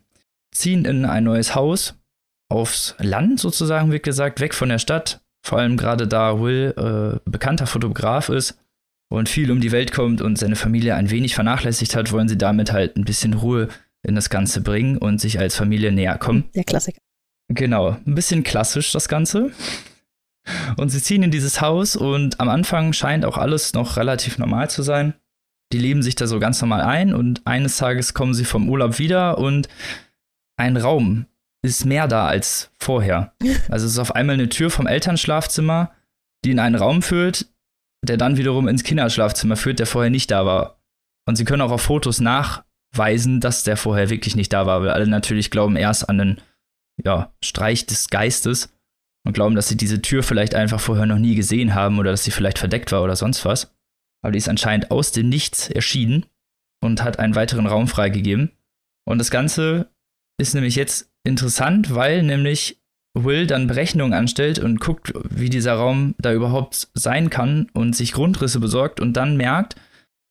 [0.53, 1.95] ziehen in ein neues Haus
[2.51, 5.21] aufs Land sozusagen, wie gesagt, weg von der Stadt.
[5.45, 8.59] Vor allem gerade da Will äh, bekannter Fotograf ist
[9.11, 12.39] und viel um die Welt kommt und seine Familie ein wenig vernachlässigt hat, wollen sie
[12.39, 13.69] damit halt ein bisschen Ruhe
[14.03, 16.45] in das Ganze bringen und sich als Familie näher kommen.
[16.55, 16.99] Der Klassiker.
[17.49, 19.53] Genau, ein bisschen klassisch das Ganze.
[20.77, 24.69] Und sie ziehen in dieses Haus und am Anfang scheint auch alles noch relativ normal
[24.71, 25.15] zu sein.
[25.73, 28.99] Die leben sich da so ganz normal ein und eines Tages kommen sie vom Urlaub
[28.99, 29.69] wieder und
[30.57, 31.27] ein Raum
[31.63, 33.33] ist mehr da als vorher.
[33.69, 35.91] Also es ist auf einmal eine Tür vom Elternschlafzimmer,
[36.45, 37.47] die in einen Raum führt,
[38.05, 40.79] der dann wiederum ins Kinderschlafzimmer führt, der vorher nicht da war.
[41.27, 44.91] Und sie können auch auf Fotos nachweisen, dass der vorher wirklich nicht da war, weil
[44.91, 46.41] alle natürlich glauben erst an den
[47.03, 48.69] ja, Streich des Geistes
[49.27, 52.25] und glauben, dass sie diese Tür vielleicht einfach vorher noch nie gesehen haben oder dass
[52.25, 53.74] sie vielleicht verdeckt war oder sonst was.
[54.25, 56.25] Aber die ist anscheinend aus dem Nichts erschienen
[56.83, 58.53] und hat einen weiteren Raum freigegeben.
[59.07, 59.91] Und das Ganze
[60.41, 62.81] ist nämlich jetzt interessant, weil nämlich
[63.17, 68.13] Will dann Berechnungen anstellt und guckt, wie dieser Raum da überhaupt sein kann und sich
[68.13, 69.77] Grundrisse besorgt und dann merkt,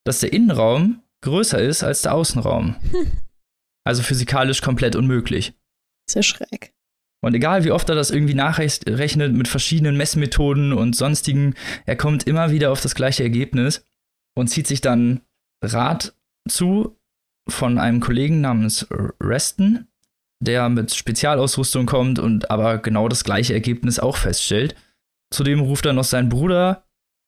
[0.05, 2.75] dass der Innenraum größer ist als der Außenraum.
[3.85, 5.55] Also physikalisch komplett unmöglich.
[6.09, 6.72] Sehr schräg.
[7.23, 11.53] Und egal wie oft er das irgendwie nachrechnet mit verschiedenen Messmethoden und sonstigen,
[11.85, 13.85] er kommt immer wieder auf das gleiche Ergebnis
[14.35, 15.21] und zieht sich dann
[15.63, 16.13] Rat
[16.49, 16.99] zu
[17.49, 18.87] von einem Kollegen namens
[19.21, 19.87] Reston,
[20.41, 24.75] der mit Spezialausrüstung kommt und aber genau das gleiche Ergebnis auch feststellt.
[25.33, 26.83] Zudem ruft er noch seinen Bruder,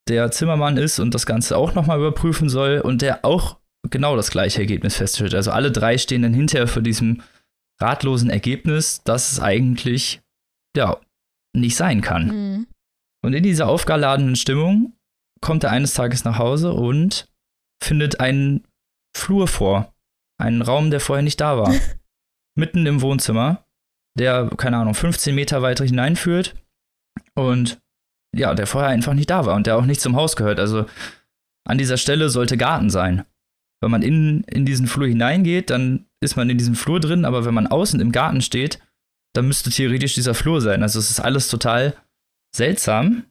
[0.09, 4.29] der Zimmermann ist und das Ganze auch nochmal überprüfen soll und der auch genau das
[4.29, 5.33] gleiche Ergebnis feststellt.
[5.35, 7.21] Also alle drei stehen dann hinterher für diesem
[7.81, 10.21] ratlosen Ergebnis, dass es eigentlich
[10.75, 10.99] ja
[11.55, 12.27] nicht sein kann.
[12.27, 12.67] Mhm.
[13.23, 14.93] Und in dieser aufgeladenen Stimmung
[15.41, 17.27] kommt er eines Tages nach Hause und
[17.81, 18.67] findet einen
[19.15, 19.93] Flur vor.
[20.37, 21.73] Einen Raum, der vorher nicht da war.
[22.57, 23.65] Mitten im Wohnzimmer,
[24.17, 26.55] der, keine Ahnung, 15 Meter weiter hineinführt.
[27.33, 27.79] Und
[28.35, 30.59] ja, der vorher einfach nicht da war und der auch nicht zum Haus gehört.
[30.59, 30.85] Also
[31.65, 33.25] an dieser Stelle sollte Garten sein.
[33.81, 37.45] Wenn man in, in diesen Flur hineingeht, dann ist man in diesem Flur drin, aber
[37.45, 38.79] wenn man außen im Garten steht,
[39.33, 40.81] dann müsste theoretisch dieser Flur sein.
[40.81, 41.95] Also es ist alles total
[42.55, 43.25] seltsam.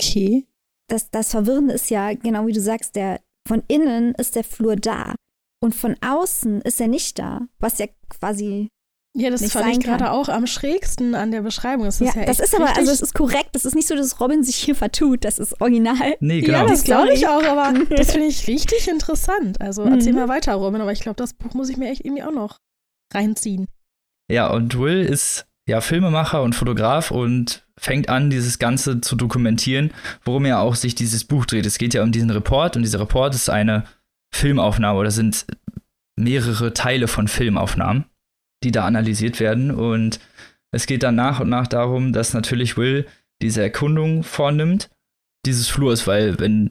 [0.00, 0.46] Okay.
[0.88, 4.76] Das, das Verwirrende ist ja, genau wie du sagst, der von innen ist der Flur
[4.76, 5.14] da
[5.62, 8.68] und von außen ist er nicht da, was ja quasi
[9.16, 11.84] ja, das fand ich gerade auch am schrägsten an der Beschreibung.
[11.84, 13.50] Das ist ja, ja das ist aber, also es ist korrekt.
[13.52, 15.24] Das ist nicht so, dass Robin sich hier vertut.
[15.24, 16.16] Das ist original.
[16.18, 16.58] Nee, genau.
[16.58, 19.60] Ja, das glaube ich auch, aber das finde ich richtig interessant.
[19.60, 20.18] Also erzähl mhm.
[20.18, 20.80] mal weiter, Robin.
[20.80, 22.58] Aber ich glaube, das Buch muss ich mir echt irgendwie auch noch
[23.14, 23.68] reinziehen.
[24.28, 29.92] Ja, und Will ist ja Filmemacher und Fotograf und fängt an, dieses Ganze zu dokumentieren,
[30.24, 31.66] worum ja auch sich dieses Buch dreht.
[31.66, 33.84] Es geht ja um diesen Report und dieser Report ist eine
[34.34, 35.46] Filmaufnahme oder sind
[36.16, 38.06] mehrere Teile von Filmaufnahmen
[38.64, 39.70] die da analysiert werden.
[39.70, 40.20] Und
[40.72, 43.06] es geht dann nach und nach darum, dass natürlich Will
[43.42, 44.90] diese Erkundung vornimmt
[45.46, 46.70] dieses Flurs, weil wenn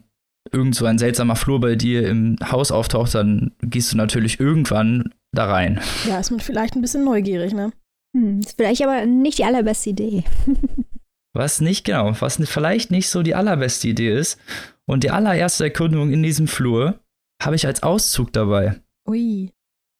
[0.52, 5.14] irgend so ein seltsamer Flur bei dir im Haus auftaucht, dann gehst du natürlich irgendwann
[5.32, 5.80] da rein.
[6.08, 7.72] Ja, ist man vielleicht ein bisschen neugierig, ne?
[8.16, 10.24] Hm, ist vielleicht aber nicht die allerbeste Idee.
[11.34, 14.40] was nicht, genau, was vielleicht nicht so die allerbeste Idee ist.
[14.86, 17.00] Und die allererste Erkundung in diesem Flur
[17.42, 18.82] habe ich als Auszug dabei.
[19.08, 19.52] Ui.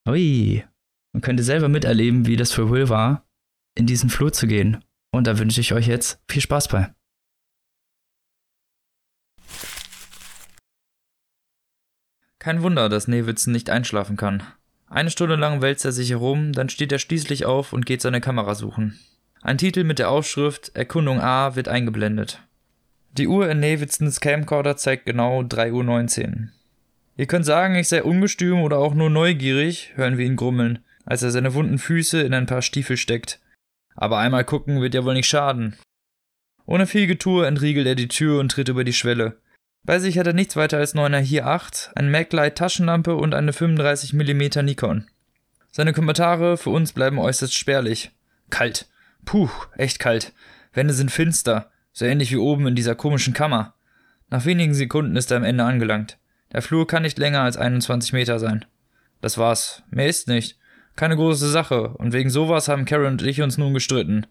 [0.08, 0.64] Ui
[1.14, 3.26] und könnt ihr selber miterleben, wie das für Will war,
[3.76, 4.84] in diesen Flur zu gehen.
[5.12, 6.94] Und da wünsche ich euch jetzt viel Spaß bei.
[12.40, 14.44] Kein Wunder, dass Newitzen nicht einschlafen kann.
[14.88, 18.22] Eine Stunde lang wälzt er sich herum, dann steht er schließlich auf und geht seine
[18.22, 19.00] Kamera suchen.
[19.42, 22.42] Ein Titel mit der Aufschrift Erkundung A wird eingeblendet.
[23.18, 26.48] Die Uhr in Newitzens Camcorder zeigt genau 3.19 Uhr.
[27.16, 31.24] Ihr könnt sagen, ich sei ungestüm oder auch nur neugierig, hören wir ihn grummeln als
[31.24, 33.40] er seine wunden Füße in ein paar Stiefel steckt.
[33.96, 35.78] Aber einmal gucken wird ja wohl nicht schaden.
[36.66, 39.38] Ohne viel Getue entriegelt er die Tür und tritt über die Schwelle.
[39.84, 43.52] Bei sich hat er nichts weiter als 9er Hier 8, ein MacLight Taschenlampe und eine
[43.52, 45.08] 35mm Nikon.
[45.72, 48.12] Seine Kommentare für uns bleiben äußerst spärlich.
[48.50, 48.88] Kalt.
[49.26, 50.32] Puh, echt kalt.
[50.72, 53.74] Wände sind finster, so ähnlich wie oben in dieser komischen Kammer.
[54.30, 56.18] Nach wenigen Sekunden ist er am Ende angelangt.
[56.54, 58.66] Der Flur kann nicht länger als 21 Meter sein.
[59.22, 59.84] Das war's.
[59.90, 60.58] Mehr ist nicht.
[60.96, 64.28] Keine große Sache, und wegen sowas haben Karen und ich uns nun gestritten.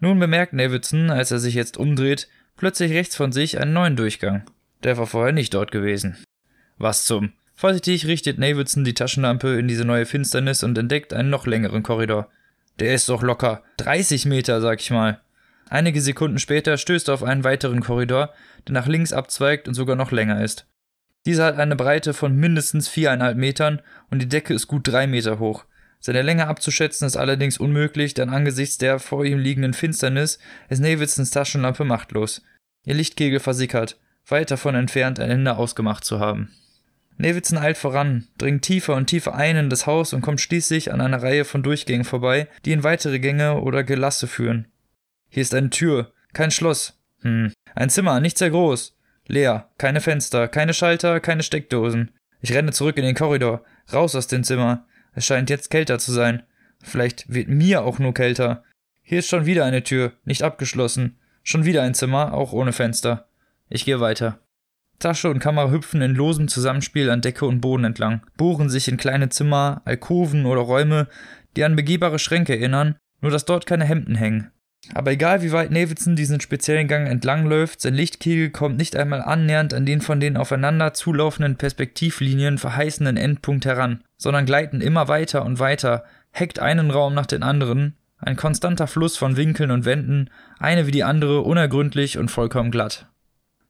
[0.00, 4.44] Nun bemerkt Davidson, als er sich jetzt umdreht, plötzlich rechts von sich einen neuen Durchgang.
[4.82, 6.16] Der war vorher nicht dort gewesen.
[6.76, 7.32] Was zum?
[7.54, 12.28] Vorsichtig richtet Davidson die Taschenlampe in diese neue Finsternis und entdeckt einen noch längeren Korridor.
[12.80, 15.20] Der ist doch locker 30 Meter, sag ich mal.
[15.68, 18.34] Einige Sekunden später stößt er auf einen weiteren Korridor,
[18.66, 20.66] der nach links abzweigt und sogar noch länger ist.
[21.24, 25.38] Dieser hat eine Breite von mindestens viereinhalb Metern und die Decke ist gut drei Meter
[25.38, 25.64] hoch.
[26.04, 30.38] Seine Länge abzuschätzen ist allerdings unmöglich, denn angesichts der vor ihm liegenden Finsternis
[30.68, 32.42] ist Navidsons Taschenlampe machtlos.
[32.84, 36.50] Ihr Lichtkegel versickert, weit davon entfernt, ein Ende ausgemacht zu haben.
[37.16, 41.00] Navidson eilt voran, dringt tiefer und tiefer ein in das Haus und kommt schließlich an
[41.00, 44.66] einer Reihe von Durchgängen vorbei, die in weitere Gänge oder Gelasse führen.
[45.28, 48.96] Hier ist eine Tür, kein Schloss, Hm, ein Zimmer, nicht sehr groß.
[49.26, 52.10] Leer, keine Fenster, keine Schalter, keine Steckdosen.
[52.40, 54.86] Ich renne zurück in den Korridor, raus aus dem Zimmer.
[55.14, 56.42] Es scheint jetzt kälter zu sein.
[56.82, 58.64] Vielleicht wird mir auch nur kälter.
[59.02, 61.18] Hier ist schon wieder eine Tür, nicht abgeschlossen.
[61.42, 63.28] Schon wieder ein Zimmer, auch ohne Fenster.
[63.68, 64.38] Ich gehe weiter.
[64.98, 68.96] Tasche und Kamera hüpfen in losem Zusammenspiel an Decke und Boden entlang, bohren sich in
[68.96, 71.08] kleine Zimmer, Alkoven oder Räume,
[71.56, 74.52] die an begehbare Schränke erinnern, nur dass dort keine Hemden hängen.
[74.94, 79.74] Aber egal wie weit Navidson diesen speziellen Gang entlangläuft, sein Lichtkegel kommt nicht einmal annähernd
[79.74, 85.60] an den von den aufeinander zulaufenden Perspektivlinien verheißenden Endpunkt heran, sondern gleiten immer weiter und
[85.60, 90.86] weiter, heckt einen Raum nach den anderen, ein konstanter Fluss von Winkeln und Wänden, eine
[90.86, 93.06] wie die andere unergründlich und vollkommen glatt.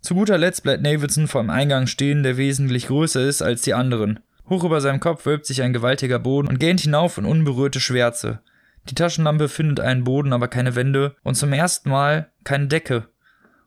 [0.00, 3.74] Zu guter Letzt bleibt Navidson vor einem Eingang stehen, der wesentlich größer ist als die
[3.74, 4.18] anderen.
[4.48, 8.40] Hoch über seinem Kopf wölbt sich ein gewaltiger Boden und gähnt hinauf in unberührte Schwärze.
[8.88, 13.08] Die Taschenlampe findet einen Boden, aber keine Wände und zum ersten Mal keine Decke.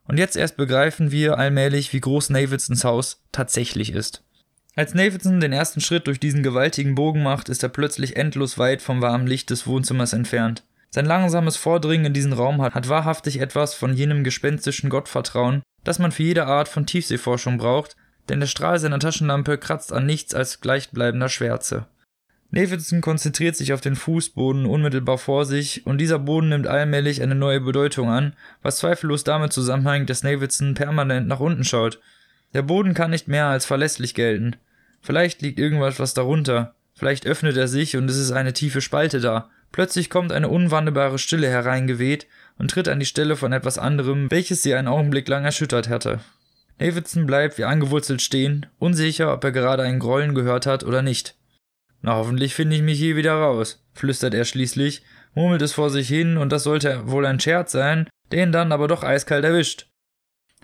[0.04, 4.22] Und jetzt erst begreifen wir allmählich, wie groß Navidsons Haus tatsächlich ist.
[4.76, 8.82] Als Navidson den ersten Schritt durch diesen gewaltigen Bogen macht, ist er plötzlich endlos weit
[8.82, 10.64] vom warmen Licht des Wohnzimmers entfernt.
[10.90, 15.98] Sein langsames Vordringen in diesen Raum hat, hat wahrhaftig etwas von jenem gespenstischen Gottvertrauen, das
[15.98, 17.96] man für jede Art von Tiefseeforschung braucht,
[18.28, 21.86] denn der Strahl seiner Taschenlampe kratzt an nichts als gleichbleibender Schwärze.
[22.52, 27.34] Davidson konzentriert sich auf den Fußboden unmittelbar vor sich und dieser Boden nimmt allmählich eine
[27.34, 32.00] neue Bedeutung an, was zweifellos damit zusammenhängt, dass Davidson permanent nach unten schaut.
[32.54, 34.56] Der Boden kann nicht mehr als verlässlich gelten.
[35.02, 36.74] Vielleicht liegt irgendwas was darunter.
[36.94, 39.50] Vielleicht öffnet er sich und es ist eine tiefe Spalte da.
[39.72, 42.26] Plötzlich kommt eine unwandelbare Stille hereingeweht
[42.58, 46.20] und tritt an die Stelle von etwas anderem, welches sie einen Augenblick lang erschüttert hatte.
[46.78, 51.34] Davidson bleibt wie angewurzelt stehen, unsicher, ob er gerade ein Grollen gehört hat oder nicht.
[52.06, 55.02] Na, hoffentlich finde ich mich hier wieder raus, flüstert er schließlich,
[55.34, 58.86] murmelt es vor sich hin, und das sollte wohl ein Scherz sein, den dann aber
[58.86, 59.88] doch eiskalt erwischt.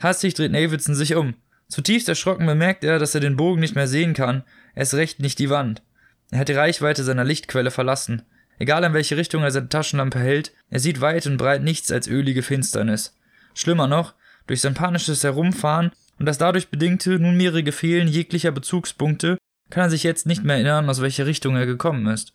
[0.00, 1.34] Hastig dreht Davidson sich um.
[1.66, 4.44] Zutiefst erschrocken bemerkt er, dass er den Bogen nicht mehr sehen kann,
[4.76, 5.82] erst recht nicht die Wand.
[6.30, 8.22] Er hat die Reichweite seiner Lichtquelle verlassen.
[8.60, 12.06] Egal in welche Richtung er seine Taschenlampe hält, er sieht weit und breit nichts als
[12.06, 13.18] ölige Finsternis.
[13.54, 14.14] Schlimmer noch,
[14.46, 19.38] durch sein panisches Herumfahren und das dadurch bedingte nunmehrige Fehlen jeglicher Bezugspunkte
[19.72, 22.34] kann er sich jetzt nicht mehr erinnern, aus welcher Richtung er gekommen ist.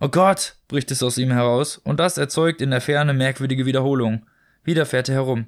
[0.00, 4.26] Oh Gott, bricht es aus ihm heraus, und das erzeugt in der Ferne merkwürdige Wiederholung.
[4.64, 5.46] Wieder fährt er herum.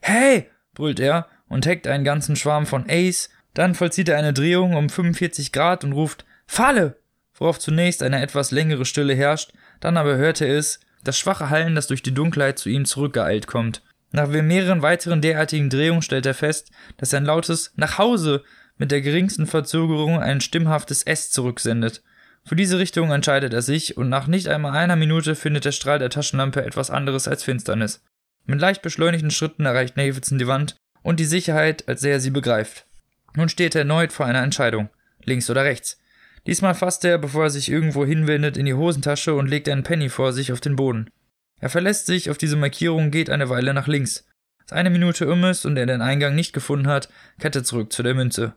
[0.00, 0.50] Hey!
[0.74, 4.88] brüllt er und heckt einen ganzen Schwarm von Ace, dann vollzieht er eine Drehung um
[4.88, 6.96] 45 Grad und ruft Falle!
[7.32, 11.76] worauf zunächst eine etwas längere Stille herrscht, dann aber hört er es, das schwache Hallen,
[11.76, 13.82] das durch die Dunkelheit zu ihm zurückgeeilt kommt.
[14.10, 18.42] Nach mehreren weiteren derartigen Drehungen stellt er fest, dass ein lautes Nach Hause
[18.78, 22.02] mit der geringsten Verzögerung ein stimmhaftes S zurücksendet.
[22.44, 25.98] Für diese Richtung entscheidet er sich und nach nicht einmal einer Minute findet der Strahl
[25.98, 28.02] der Taschenlampe etwas anderes als Finsternis.
[28.44, 32.86] Mit leicht beschleunigten Schritten erreicht Davidson die Wand und die Sicherheit, als er sie begreift.
[33.34, 34.88] Nun steht er erneut vor einer Entscheidung.
[35.24, 35.98] Links oder rechts.
[36.46, 40.08] Diesmal fasst er, bevor er sich irgendwo hinwendet, in die Hosentasche und legt einen Penny
[40.08, 41.10] vor sich auf den Boden.
[41.58, 44.28] Er verlässt sich auf diese Markierung, geht eine Weile nach links.
[44.60, 47.08] Als eine Minute um ist und er den Eingang nicht gefunden hat,
[47.40, 48.54] kehrt er zurück zu der Münze.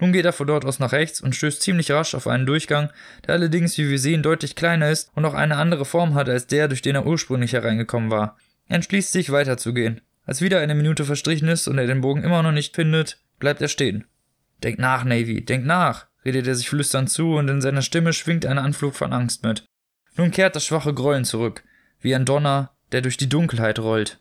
[0.00, 2.90] Nun geht er von dort aus nach rechts und stößt ziemlich rasch auf einen Durchgang,
[3.26, 6.46] der allerdings, wie wir sehen, deutlich kleiner ist und auch eine andere Form hat als
[6.46, 8.36] der, durch den er ursprünglich hereingekommen war.
[8.68, 10.00] Er entschließt sich, weiterzugehen.
[10.24, 13.60] Als wieder eine Minute verstrichen ist und er den Bogen immer noch nicht findet, bleibt
[13.60, 14.04] er stehen.
[14.62, 18.46] Denk nach, Navy, denk nach, redet er sich flüsternd zu und in seiner Stimme schwingt
[18.46, 19.64] ein Anflug von Angst mit.
[20.16, 21.64] Nun kehrt das schwache Grollen zurück,
[22.00, 24.20] wie ein Donner, der durch die Dunkelheit rollt.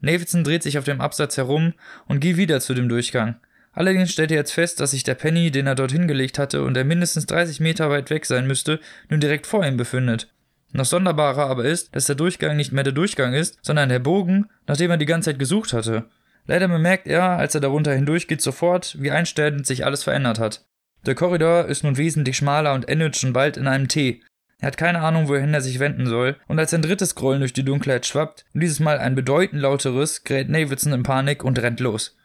[0.00, 1.74] Navidson dreht sich auf dem Absatz herum
[2.06, 3.36] und geht wieder zu dem Durchgang.
[3.72, 6.74] Allerdings stellt er jetzt fest, dass sich der Penny, den er dorthin gelegt hatte und
[6.74, 10.28] der mindestens 30 Meter weit weg sein müsste, nun direkt vor ihm befindet.
[10.72, 14.48] Noch sonderbarer aber ist, dass der Durchgang nicht mehr der Durchgang ist, sondern der Bogen,
[14.66, 16.04] nach dem er die ganze Zeit gesucht hatte.
[16.46, 20.64] Leider bemerkt er, als er darunter hindurchgeht, sofort, wie einstellend sich alles verändert hat.
[21.06, 24.22] Der Korridor ist nun wesentlich schmaler und endet schon bald in einem T.
[24.60, 27.52] Er hat keine Ahnung, wohin er sich wenden soll, und als ein drittes Grollen durch
[27.52, 31.80] die Dunkelheit schwappt, und dieses Mal ein bedeutend lauteres, gerät Navidson in Panik und rennt
[31.80, 32.16] los.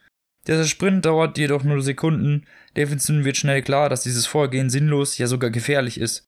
[0.48, 2.46] Dieser Sprint dauert jedoch nur Sekunden.
[2.76, 6.26] Davidson wird schnell klar, dass dieses Vorgehen sinnlos, ja sogar gefährlich ist.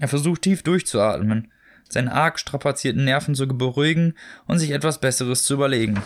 [0.00, 1.52] Er versucht tief durchzuatmen,
[1.88, 4.14] seine arg strapazierten Nerven zu beruhigen
[4.46, 6.02] und sich etwas Besseres zu überlegen.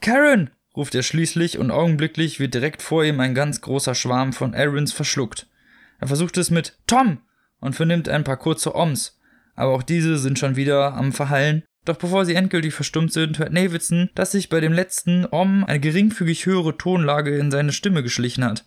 [0.00, 0.50] Karen!
[0.76, 4.92] ruft er schließlich und augenblicklich wird direkt vor ihm ein ganz großer Schwarm von Aarons
[4.92, 5.46] verschluckt.
[6.00, 7.20] Er versucht es mit Tom
[7.60, 9.20] und vernimmt ein paar kurze Oms,
[9.54, 13.52] aber auch diese sind schon wieder am Verhallen doch bevor sie endgültig verstummt sind, hört
[13.52, 18.44] Navidson, dass sich bei dem letzten Om eine geringfügig höhere Tonlage in seine Stimme geschlichen
[18.44, 18.64] hat.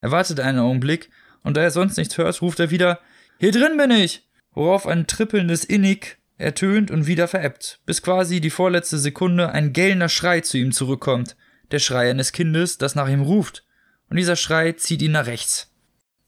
[0.00, 1.10] Er wartet einen Augenblick,
[1.42, 3.00] und da er sonst nichts hört, ruft er wieder
[3.38, 4.28] Hier drin bin ich!
[4.52, 10.08] Worauf ein trippelndes Innig ertönt und wieder verebbt, bis quasi die vorletzte Sekunde ein gellender
[10.08, 11.36] Schrei zu ihm zurückkommt.
[11.70, 13.64] Der Schrei eines Kindes, das nach ihm ruft.
[14.08, 15.72] Und dieser Schrei zieht ihn nach rechts.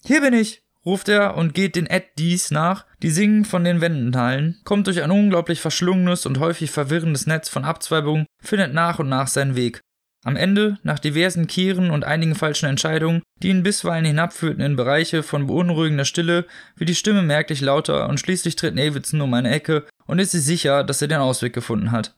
[0.05, 4.17] Hier bin ich, ruft er und geht den Eddies nach, die singen von den Wänden
[4.17, 9.11] hallen, kommt durch ein unglaublich verschlungenes und häufig verwirrendes Netz von Abzweigungen, findet nach und
[9.11, 9.81] nach seinen Weg.
[10.25, 15.23] Am Ende, nach diversen Kehren und einigen falschen Entscheidungen, die ihn bisweilen hinabführten in Bereiche
[15.23, 16.47] von beunruhigender Stille,
[16.77, 20.43] wird die Stimme merklich lauter und schließlich tritt Davidson um eine Ecke und ist sich
[20.43, 22.17] sicher, dass er den Ausweg gefunden hat.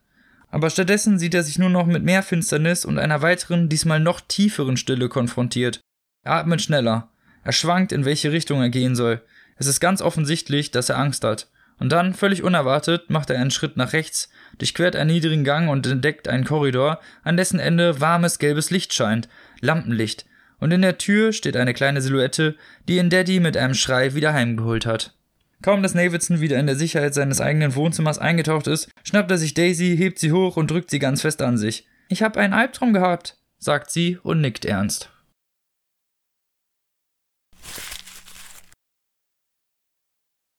[0.51, 4.21] Aber stattdessen sieht er sich nur noch mit mehr Finsternis und einer weiteren, diesmal noch
[4.21, 5.81] tieferen Stille konfrontiert.
[6.25, 7.10] Er atmet schneller.
[7.45, 9.23] Er schwankt, in welche Richtung er gehen soll.
[9.57, 11.49] Es ist ganz offensichtlich, dass er Angst hat.
[11.79, 15.87] Und dann, völlig unerwartet, macht er einen Schritt nach rechts, durchquert einen niedrigen Gang und
[15.87, 19.29] entdeckt einen Korridor, an dessen Ende warmes gelbes Licht scheint,
[19.61, 20.27] Lampenlicht,
[20.59, 22.55] und in der Tür steht eine kleine Silhouette,
[22.87, 25.15] die ihn Daddy mit einem Schrei wieder heimgeholt hat.
[25.63, 29.55] Kaum dass Navidson wieder in der Sicherheit seines eigenen Wohnzimmers eingetaucht ist, schnappt er sich
[29.55, 31.87] Daisy, hebt sie hoch und drückt sie ganz fest an sich.
[32.09, 35.11] Ich hab einen Albtraum gehabt, sagt sie und nickt ernst.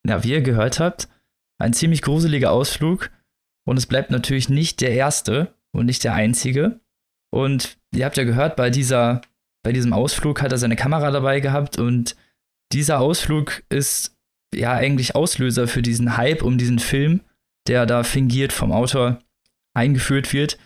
[0.08, 1.08] Ja, wie ihr gehört habt,
[1.60, 3.12] ein ziemlich gruseliger Ausflug
[3.68, 6.80] und es bleibt natürlich nicht der erste und nicht der einzige.
[7.32, 9.22] Und ihr habt ja gehört, bei dieser,
[9.64, 12.16] bei diesem Ausflug hat er seine Kamera dabei gehabt und
[12.74, 14.18] dieser Ausflug ist
[14.54, 17.22] ja eigentlich Auslöser für diesen Hype um diesen Film,
[17.68, 19.20] der da fingiert vom Autor
[19.74, 20.58] eingeführt wird.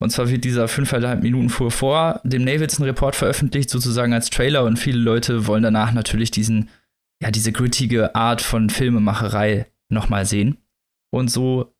[0.00, 4.64] Und zwar wird dieser fünfeinhalb Minuten vor, vor dem Navidson-Report veröffentlicht, sozusagen als Trailer.
[4.64, 6.70] Und viele Leute wollen danach natürlich diesen,
[7.22, 10.58] ja, diese grittige Art von Filmemacherei nochmal sehen.
[11.10, 11.74] Und so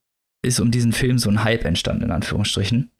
[0.44, 2.90] ist um diesen Film so ein Hype entstanden, in Anführungsstrichen.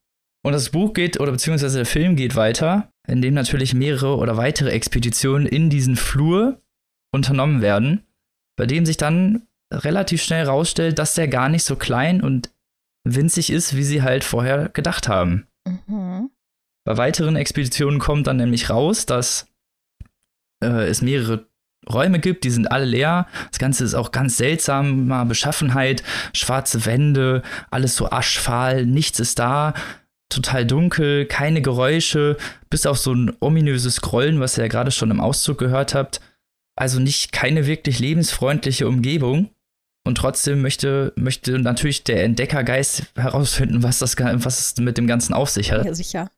[0.44, 4.70] Und das Buch geht, oder beziehungsweise der Film geht weiter, indem natürlich mehrere oder weitere
[4.70, 6.61] Expeditionen in diesen Flur
[7.12, 8.05] unternommen werden
[8.57, 12.50] bei dem sich dann relativ schnell rausstellt, dass der gar nicht so klein und
[13.05, 15.46] winzig ist, wie sie halt vorher gedacht haben.
[15.66, 16.31] Mhm.
[16.85, 19.48] Bei weiteren Expeditionen kommt dann nämlich raus, dass
[20.62, 21.48] äh, es mehrere
[21.90, 23.27] Räume gibt, die sind alle leer.
[23.51, 29.75] Das Ganze ist auch ganz seltsamer Beschaffenheit, schwarze Wände, alles so aschfahl, nichts ist da,
[30.29, 32.37] total dunkel, keine Geräusche,
[32.71, 36.21] bis auf so ein ominöses Grollen, was ihr ja gerade schon im Auszug gehört habt
[36.77, 39.51] also nicht keine wirklich lebensfreundliche Umgebung.
[40.05, 45.33] Und trotzdem möchte, möchte natürlich der Entdeckergeist herausfinden, was, das, was es mit dem Ganzen
[45.33, 45.85] auf sich hat.
[45.85, 46.29] Ja, sicher.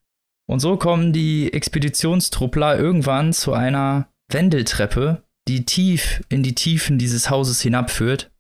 [0.47, 7.31] Und so kommen die Expeditionstruppler irgendwann zu einer Wendeltreppe, die tief in die Tiefen dieses
[7.31, 8.31] Hauses hinabführt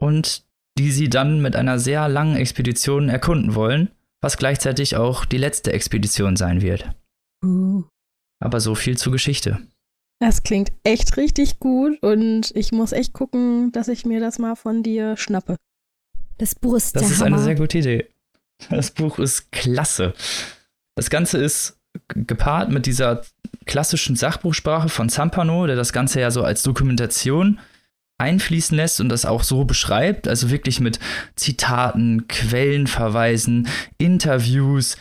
[0.00, 0.44] und
[0.78, 5.72] die sie dann mit einer sehr langen Expedition erkunden wollen, was gleichzeitig auch die letzte
[5.72, 6.94] Expedition sein wird.
[7.44, 7.84] Uh.
[8.40, 9.60] Aber so viel zur Geschichte.
[10.20, 14.54] Das klingt echt richtig gut und ich muss echt gucken, dass ich mir das mal
[14.54, 15.56] von dir schnappe.
[16.38, 17.36] Das Buch ist Das der ist Hammer.
[17.36, 18.08] eine sehr gute Idee.
[18.70, 20.14] Das Buch ist klasse.
[20.96, 21.76] Das Ganze ist
[22.08, 23.22] gepaart mit dieser
[23.66, 27.60] klassischen Sachbuchsprache von Zampano, der das Ganze ja so als Dokumentation
[28.18, 31.00] einfließen lässt und das auch so beschreibt, also wirklich mit
[31.36, 34.96] Zitaten, Quellenverweisen, Interviews,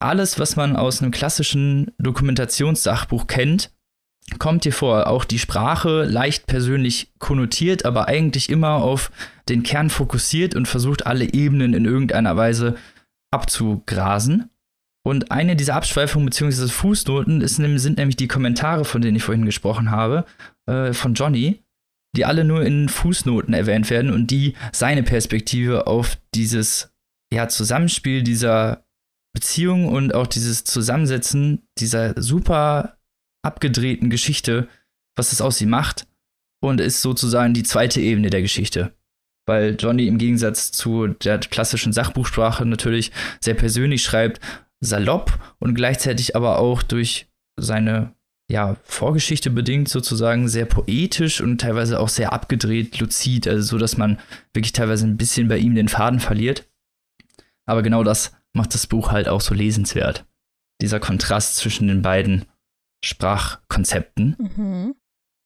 [0.00, 3.70] alles, was man aus einem klassischen Dokumentationssachbuch kennt,
[4.38, 5.06] kommt hier vor.
[5.06, 9.10] Auch die Sprache leicht persönlich konnotiert, aber eigentlich immer auf
[9.48, 12.76] den Kern fokussiert und versucht, alle Ebenen in irgendeiner Weise
[13.30, 14.50] abzugrasen.
[15.06, 16.68] Und eine dieser Abschweifungen bzw.
[16.68, 20.26] Fußnoten ist, sind nämlich die Kommentare, von denen ich vorhin gesprochen habe,
[20.66, 21.62] äh, von Johnny,
[22.16, 26.92] die alle nur in Fußnoten erwähnt werden und die seine Perspektive auf dieses
[27.32, 28.84] ja, Zusammenspiel dieser
[29.32, 32.98] Beziehung und auch dieses Zusammensetzen dieser super
[33.42, 34.68] abgedrehten Geschichte,
[35.16, 36.06] was das aus sie macht
[36.62, 38.92] und ist sozusagen die zweite Ebene der Geschichte.
[39.46, 44.40] Weil Johnny im Gegensatz zu der klassischen Sachbuchsprache natürlich sehr persönlich schreibt,
[44.80, 47.28] salopp und gleichzeitig aber auch durch
[47.58, 48.14] seine
[48.50, 53.96] ja, Vorgeschichte bedingt sozusagen sehr poetisch und teilweise auch sehr abgedreht, luzid, also so, dass
[53.96, 54.18] man
[54.52, 56.68] wirklich teilweise ein bisschen bei ihm den Faden verliert.
[57.64, 60.26] Aber genau das macht das Buch halt auch so lesenswert.
[60.80, 62.46] Dieser Kontrast zwischen den beiden
[63.04, 64.36] Sprachkonzepten.
[64.56, 64.94] Mhm.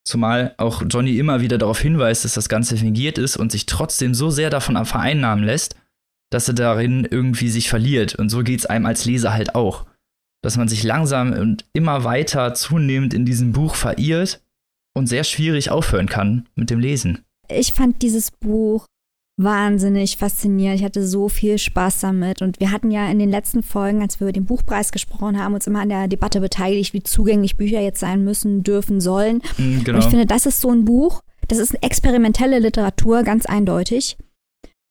[0.07, 4.15] Zumal auch Johnny immer wieder darauf hinweist, dass das Ganze fingiert ist und sich trotzdem
[4.15, 5.77] so sehr davon vereinnahmen lässt,
[6.35, 8.17] dass er darin irgendwie sich verliert.
[8.17, 9.87] Und so geht es einem als Leser halt auch.
[10.43, 14.43] Dass man sich langsam und immer weiter zunehmend in diesem Buch verirrt
[14.95, 17.21] und sehr schwierig aufhören kann mit dem Lesen.
[17.49, 18.87] Ich fand dieses Buch
[19.37, 20.81] wahnsinnig faszinierend.
[20.81, 22.43] Ich hatte so viel Spaß damit.
[22.43, 25.55] Und wir hatten ja in den letzten Folgen, als wir über den Buchpreis gesprochen haben,
[25.55, 29.41] uns immer an der Debatte beteiligt, wie zugänglich Bücher jetzt sein müssen, dürfen, sollen.
[29.57, 29.99] Genau.
[29.99, 34.17] Und ich finde, das ist so ein Buch, das ist experimentelle Literatur, ganz eindeutig.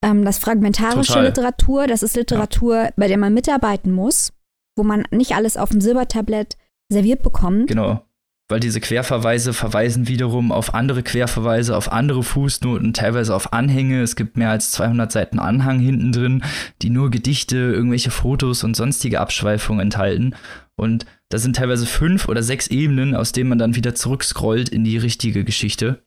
[0.04, 1.26] Ähm, das fragmentarische Total.
[1.28, 4.34] Literatur, das ist Literatur, bei der man mitarbeiten muss,
[4.76, 6.58] wo man nicht alles auf dem Silbertablett
[6.92, 7.68] serviert bekommt.
[7.68, 8.06] Genau.
[8.50, 14.02] Weil diese Querverweise verweisen wiederum auf andere Querverweise, auf andere Fußnoten, teilweise auf Anhänge.
[14.02, 16.44] Es gibt mehr als 200 Seiten Anhang hinten drin,
[16.82, 20.36] die nur Gedichte, irgendwelche Fotos und sonstige Abschweifungen enthalten.
[20.76, 24.84] Und da sind teilweise fünf oder sechs Ebenen, aus denen man dann wieder zurückscrollt in
[24.84, 26.04] die richtige Geschichte.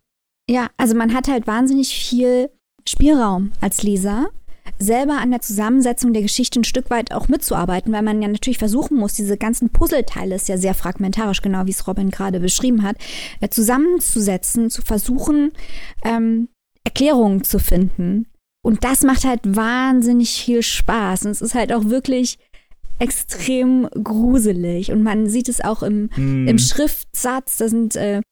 [0.48, 2.50] Ja, also man hat halt wahnsinnig viel
[2.88, 4.28] Spielraum als Leser,
[4.78, 8.58] selber an der Zusammensetzung der Geschichte ein Stück weit auch mitzuarbeiten, weil man ja natürlich
[8.58, 12.82] versuchen muss, diese ganzen Puzzleteile, ist ja sehr fragmentarisch, genau wie es Robin gerade beschrieben
[12.82, 12.96] hat,
[13.40, 15.52] äh, zusammenzusetzen, zu versuchen,
[16.04, 16.48] ähm,
[16.84, 18.26] Erklärungen zu finden.
[18.62, 21.26] Und das macht halt wahnsinnig viel Spaß.
[21.26, 22.38] Und es ist halt auch wirklich
[22.98, 24.90] extrem gruselig.
[24.90, 26.48] Und man sieht es auch im, Hm.
[26.48, 28.22] im Schriftsatz, da sind äh,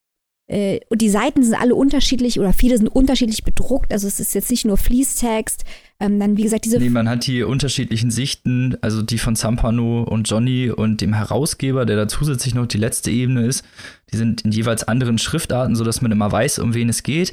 [0.47, 3.93] äh, und die Seiten sind alle unterschiedlich oder viele sind unterschiedlich bedruckt.
[3.93, 5.65] Also es ist jetzt nicht nur Fließtext.
[6.01, 10.03] Ähm, dann, wie gesagt, diese Nee, man hat die unterschiedlichen Sichten, also die von Zampano
[10.03, 13.65] und Johnny und dem Herausgeber, der da zusätzlich noch die letzte Ebene ist.
[14.13, 17.33] Die sind in jeweils anderen Schriftarten, sodass man immer weiß, um wen es geht.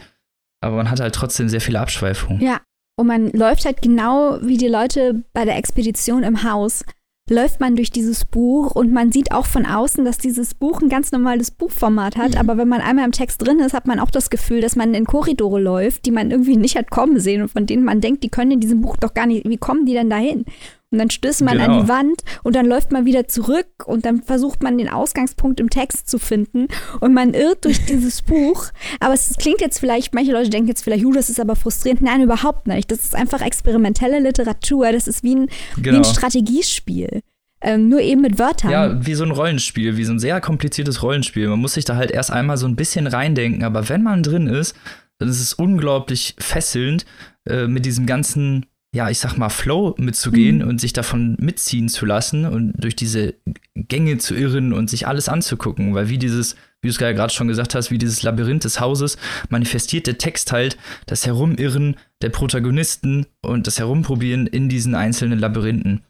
[0.62, 2.41] Aber man hat halt trotzdem sehr viele Abschweifungen.
[2.41, 2.62] Ja,
[2.97, 6.86] und man läuft halt genau wie die Leute bei der Expedition im Haus,
[7.32, 10.89] läuft man durch dieses Buch und man sieht auch von außen, dass dieses Buch ein
[10.89, 12.38] ganz normales Buchformat hat.
[12.38, 14.93] Aber wenn man einmal im Text drin ist, hat man auch das Gefühl, dass man
[14.93, 18.23] in Korridore läuft, die man irgendwie nicht hat kommen sehen und von denen man denkt,
[18.23, 20.45] die können in diesem Buch doch gar nicht, wie kommen die denn dahin?
[20.91, 21.83] Und dann stößt man an Genau.
[21.83, 25.69] die Wand und dann läuft man wieder zurück und dann versucht man den Ausgangspunkt im
[25.69, 26.67] Text zu finden
[26.99, 28.65] und man irrt durch dieses Buch.
[28.99, 32.01] Aber es klingt jetzt vielleicht, manche Leute denken jetzt vielleicht, das ist aber frustrierend.
[32.01, 32.91] Nein, überhaupt nicht.
[32.91, 34.91] Das ist einfach experimentelle Literatur.
[34.91, 35.97] Das ist wie ein, wie Genau.
[35.99, 37.21] ein Strategiespiel.
[37.63, 38.71] Ähm, nur eben mit Wörtern.
[38.71, 41.47] Ja, wie so ein Rollenspiel, wie so ein sehr kompliziertes Rollenspiel.
[41.47, 44.47] Man muss sich da halt erst einmal so ein bisschen reindenken, aber wenn man drin
[44.47, 44.75] ist,
[45.19, 47.05] dann ist es unglaublich fesselnd,
[47.47, 50.67] äh, mit diesem ganzen, ja, ich sag mal, Flow mitzugehen Mhm.
[50.67, 53.35] und sich davon mitziehen zu lassen und durch diese
[53.75, 57.47] Gänge zu irren und sich alles anzugucken, weil wie dieses, wie du es gerade schon
[57.47, 59.17] gesagt hast, wie dieses Labyrinth des Hauses
[59.49, 66.01] manifestiert der Text halt das Herumirren der Protagonisten und das Herumprobieren in diesen einzelnen Labyrinthen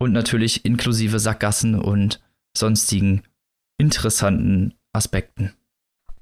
[0.00, 2.20] und natürlich inklusive Sackgassen und
[2.56, 3.22] sonstigen
[3.78, 5.52] interessanten Aspekten.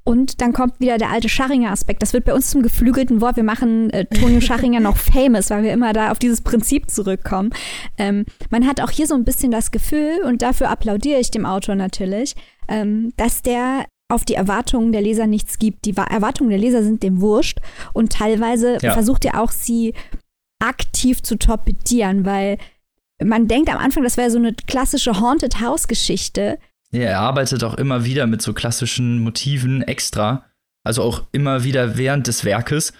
[0.04, 2.02] Und dann kommt wieder der alte Scharringer-Aspekt.
[2.02, 3.36] Das wird bei uns zum geflügelten Wort.
[3.36, 7.50] Wir machen äh, Tonio Scharringer noch famous, weil wir immer da auf dieses Prinzip zurückkommen.
[7.98, 11.46] Ähm, man hat auch hier so ein bisschen das Gefühl, und dafür applaudiere ich dem
[11.46, 12.34] Autor natürlich,
[12.68, 15.84] ähm, dass der auf die Erwartungen der Leser nichts gibt.
[15.84, 17.60] Die Wa- Erwartungen der Leser sind dem wurscht
[17.92, 18.92] und teilweise Ja.
[18.92, 19.94] versucht er auch, sie
[20.62, 22.58] aktiv zu torpedieren, weil
[23.22, 26.58] man denkt am Anfang, das wäre so eine klassische Haunted House-Geschichte.
[26.92, 30.44] Ja, er arbeitet auch immer wieder mit so klassischen Motiven extra.
[30.84, 32.92] Also auch immer wieder während des Werkes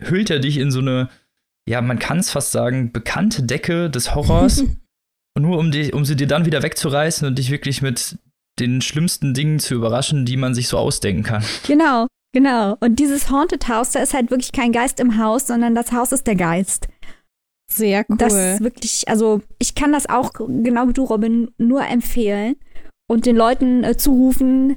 [0.00, 1.10] hüllt er dich in so eine,
[1.68, 4.64] ja, man kann es fast sagen, bekannte Decke des Horrors.
[5.38, 8.18] nur um, dich, um sie dir dann wieder wegzureißen und dich wirklich mit
[8.58, 11.44] den schlimmsten Dingen zu überraschen, die man sich so ausdenken kann.
[11.66, 12.76] Genau, genau.
[12.80, 16.12] Und dieses Haunted House, da ist halt wirklich kein Geist im Haus, sondern das Haus
[16.12, 16.88] ist der Geist.
[17.70, 18.16] Sehr cool.
[18.16, 22.56] Das ist wirklich, also ich kann das auch, genau wie du, Robin, nur empfehlen
[23.06, 24.76] und den Leuten äh, zurufen,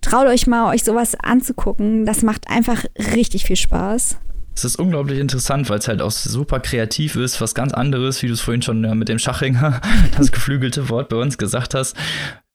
[0.00, 2.06] traut euch mal, euch sowas anzugucken.
[2.06, 2.84] Das macht einfach
[3.14, 4.18] richtig viel Spaß.
[4.56, 8.28] Es ist unglaublich interessant, weil es halt auch super kreativ ist, was ganz anderes, wie
[8.28, 9.80] du es vorhin schon ja, mit dem Schachringer,
[10.16, 11.96] das geflügelte Wort bei uns gesagt hast.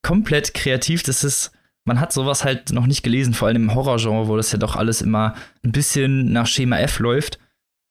[0.02, 1.52] Komplett kreativ, das ist,
[1.84, 4.76] man hat sowas halt noch nicht gelesen, vor allem im Horrorgenre, wo das ja doch
[4.76, 7.38] alles immer ein bisschen nach Schema F läuft,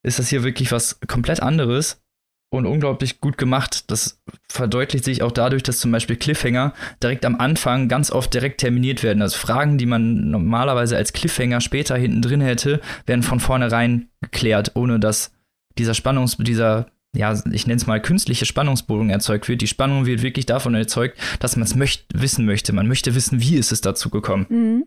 [0.02, 2.02] ist das hier wirklich was komplett anderes
[2.50, 3.90] und unglaublich gut gemacht.
[3.90, 8.60] Das verdeutlicht sich auch dadurch, dass zum Beispiel Cliffhanger direkt am Anfang ganz oft direkt
[8.60, 9.22] terminiert werden.
[9.22, 14.72] Also Fragen, die man normalerweise als Cliffhanger später hinten drin hätte, werden von vornherein geklärt,
[14.74, 15.32] ohne dass
[15.78, 19.62] dieser Spannungs, dieser, ja, ich nenne es mal künstliche Spannungsbogen erzeugt wird.
[19.62, 22.72] Die Spannung wird wirklich davon erzeugt, dass man es möcht wissen möchte.
[22.72, 24.46] Man möchte wissen, wie ist es dazu gekommen.
[24.48, 24.84] Mhm.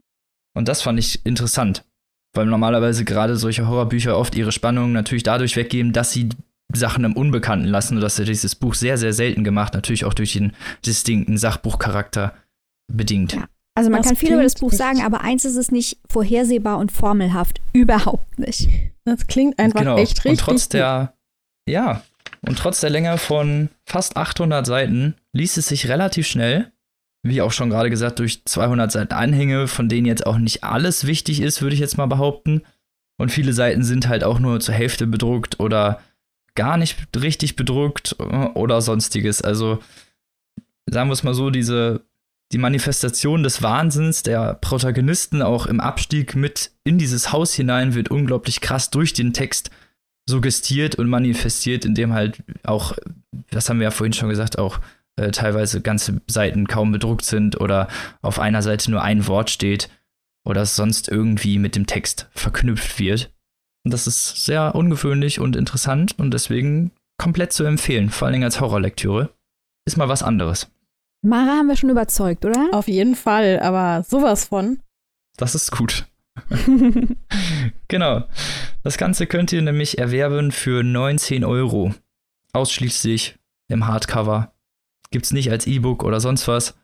[0.54, 1.86] Und das fand ich interessant.
[2.36, 6.30] Weil normalerweise gerade solche Horrorbücher oft ihre Spannung natürlich dadurch weggeben, dass sie
[6.74, 7.96] Sachen im Unbekannten lassen.
[7.96, 9.74] Und das hat dieses Buch sehr, sehr selten gemacht.
[9.74, 10.54] Natürlich auch durch den
[10.86, 12.34] distinkten Sachbuchcharakter
[12.92, 13.34] bedingt.
[13.34, 13.46] Ja.
[13.76, 16.78] Also man Das kann viel über das Buch sagen, aber eins ist es nicht vorhersehbar
[16.78, 17.60] und formelhaft.
[17.74, 18.70] Überhaupt nicht.
[19.04, 19.98] Das klingt einfach genau.
[19.98, 20.74] echt richtig und trotz gut.
[20.74, 21.14] der,
[21.68, 22.04] ja,
[22.46, 26.72] und trotz der Länge von fast 800 Seiten liest es sich relativ schnell.
[27.26, 31.08] Wie auch schon gerade gesagt, durch 200 Seiten Anhänge, von denen jetzt auch nicht alles
[31.08, 32.64] wichtig ist, würde ich jetzt mal behaupten.
[33.18, 36.02] Und viele Seiten sind halt auch nur zur Hälfte bedruckt oder
[36.56, 39.42] gar nicht richtig bedruckt äh, oder sonstiges.
[39.42, 39.80] Also
[40.86, 42.06] sagen wir es mal so, diese
[42.52, 48.12] die Manifestation des Wahnsinns der Protagonisten auch im Abstieg mit in dieses Haus hinein wird
[48.12, 49.72] unglaublich krass durch den Text
[50.30, 52.96] suggestiert und manifestiert, indem halt auch,
[53.50, 54.80] das haben wir ja vorhin schon gesagt, auch
[55.16, 57.88] äh, teilweise ganze Seiten kaum bedruckt sind oder
[58.22, 59.90] auf einer Seite nur ein Wort steht
[60.46, 63.32] oder sonst irgendwie mit dem Text verknüpft wird.
[63.86, 68.46] Und das ist sehr ungewöhnlich und interessant und deswegen komplett zu empfehlen, vor allen Dingen
[68.46, 69.30] als Horrorlektüre.
[69.86, 70.70] Ist mal was anderes.
[71.22, 72.70] Mara haben wir schon überzeugt, oder?
[72.72, 74.80] Auf jeden Fall, aber sowas von.
[75.38, 76.06] Das ist gut.
[77.88, 78.24] genau.
[78.84, 81.94] Das Ganze könnt ihr nämlich erwerben für 19 Euro.
[82.54, 83.38] Ausschließlich
[83.70, 84.54] im Hardcover.
[85.12, 86.76] Gibt's nicht als E-Book oder sonst was.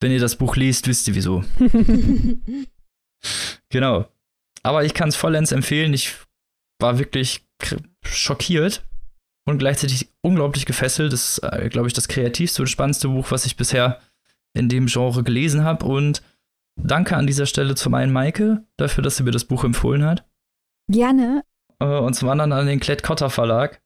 [0.00, 1.44] Wenn ihr das Buch liest, wisst ihr wieso.
[3.68, 4.06] genau.
[4.62, 5.94] Aber ich kann es vollends empfehlen.
[5.94, 6.14] Ich
[6.84, 7.46] war wirklich
[8.04, 8.84] schockiert
[9.46, 11.12] und gleichzeitig unglaublich gefesselt.
[11.12, 14.00] Das ist, äh, glaube ich, das kreativste und spannendste Buch, was ich bisher
[14.52, 15.86] in dem Genre gelesen habe.
[15.86, 16.22] Und
[16.76, 20.26] danke an dieser Stelle zum einen Maike dafür, dass sie mir das Buch empfohlen hat.
[20.90, 21.42] Gerne.
[21.80, 23.80] Äh, und zum anderen an den Klett-Cotta Verlag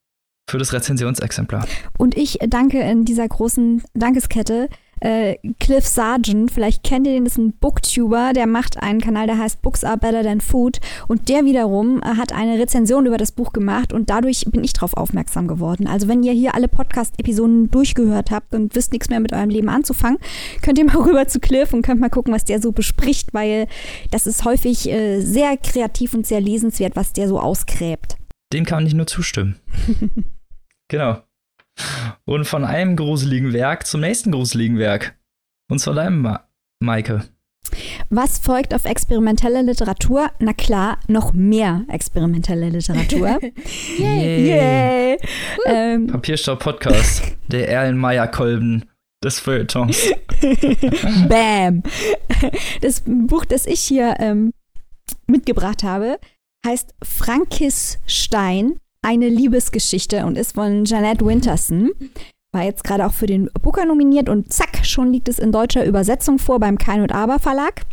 [0.50, 1.68] für das Rezensionsexemplar.
[1.98, 4.68] Und ich danke in dieser großen Dankeskette
[5.00, 9.26] äh, Cliff Sargent, vielleicht kennt ihr den, das ist ein Booktuber, der macht einen Kanal,
[9.26, 13.16] der heißt Books Are Better Than Food und der wiederum äh, hat eine Rezension über
[13.16, 15.86] das Buch gemacht und dadurch bin ich darauf aufmerksam geworden.
[15.86, 19.68] Also wenn ihr hier alle Podcast-Episoden durchgehört habt und wisst nichts mehr mit eurem Leben
[19.68, 20.18] anzufangen,
[20.62, 23.66] könnt ihr mal rüber zu Cliff und könnt mal gucken, was der so bespricht, weil
[24.10, 28.16] das ist häufig äh, sehr kreativ und sehr lesenswert, was der so ausgräbt.
[28.52, 29.56] Dem kann ich nur zustimmen.
[30.88, 31.18] genau.
[32.24, 35.18] Und von einem gruseligen Werk zum nächsten gruseligen Werk.
[35.70, 36.48] Und zwar deinem, Ma
[36.80, 37.24] Maike.
[38.10, 40.30] Was folgt auf experimentelle Literatur?
[40.38, 43.38] Na klar, noch mehr experimentelle Literatur.
[43.98, 44.48] Yay.
[44.48, 45.18] Yay.
[45.66, 47.36] Ähm, Papierstaub Podcast.
[47.48, 48.84] der Erlenmeyer-Kolben
[49.22, 50.10] des Feuilletons.
[51.28, 51.82] Bam.
[52.80, 54.52] Das Buch, das ich hier ähm,
[55.26, 56.18] mitgebracht habe,
[56.64, 61.92] heißt Frankis Stein eine Liebesgeschichte und ist von Jeanette Winterson.
[62.52, 65.86] War jetzt gerade auch für den Booker nominiert und zack, schon liegt es in deutscher
[65.86, 67.86] Übersetzung vor beim Kein und Aber Verlag.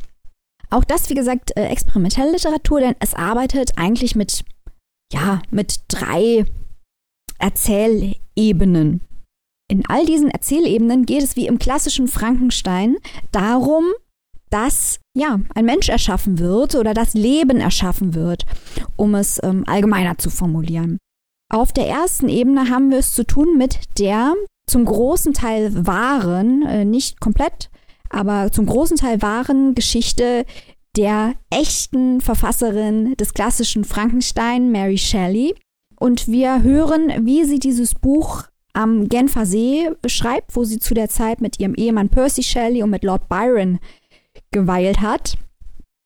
[0.69, 4.43] Auch das, wie gesagt, äh, experimentelle Literatur, denn es arbeitet eigentlich mit,
[5.13, 6.43] ja, mit drei
[7.39, 8.99] Erzählebenen.
[9.71, 12.97] In all diesen Erzählebenen geht es wie im klassischen Frankenstein
[13.31, 13.85] darum,
[14.49, 18.45] dass ja ein Mensch erschaffen wird oder das Leben erschaffen wird,
[18.97, 20.97] um es ähm, allgemeiner zu formulieren.
[21.55, 24.33] Auf der ersten Ebene haben wir es zu tun mit der
[24.67, 27.69] zum großen Teil wahren, äh, nicht komplett,
[28.09, 30.43] aber zum großen Teil wahren Geschichte
[30.97, 35.55] der echten Verfasserin des klassischen Frankenstein, Mary Shelley.
[35.97, 38.43] Und wir hören, wie sie dieses Buch
[38.73, 42.89] am Genfer See beschreibt, wo sie zu der Zeit mit ihrem Ehemann Percy Shelley und
[42.89, 43.79] mit Lord Byron
[44.51, 45.37] geweilt hat.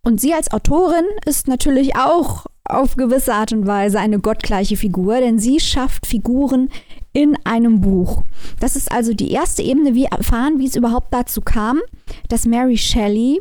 [0.03, 5.19] Und sie als Autorin ist natürlich auch auf gewisse Art und Weise eine gottgleiche Figur,
[5.19, 6.69] denn sie schafft Figuren
[7.13, 8.23] in einem Buch.
[8.59, 9.95] Das ist also die erste Ebene.
[9.95, 11.79] Wir erfahren, wie es überhaupt dazu kam,
[12.27, 13.39] dass Mary Shelley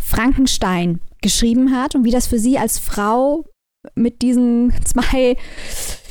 [0.00, 3.44] Frankenstein geschrieben hat und wie das für sie als Frau
[3.94, 5.36] mit diesen zwei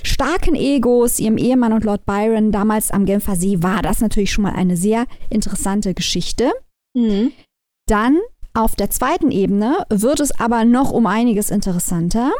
[0.03, 3.81] starken Egos, ihrem Ehemann und Lord Byron damals am Genfer See war.
[3.81, 6.51] Das natürlich schon mal eine sehr interessante Geschichte.
[6.95, 7.31] Mhm.
[7.87, 8.19] Dann
[8.55, 12.31] auf der zweiten Ebene wird es aber noch um einiges interessanter.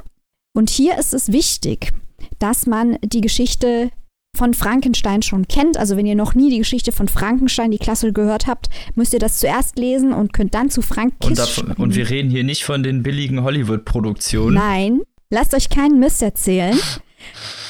[0.55, 1.91] Und hier ist es wichtig,
[2.39, 3.91] dass man die Geschichte
[4.35, 5.77] von Frankenstein schon kennt.
[5.77, 9.19] Also wenn ihr noch nie die Geschichte von Frankenstein, die Klasse gehört habt, müsst ihr
[9.19, 12.63] das zuerst lesen und könnt dann zu Frank und, davon, und wir reden hier nicht
[12.63, 14.55] von den billigen Hollywood-Produktionen.
[14.55, 16.77] Nein, lasst euch keinen Mist erzählen.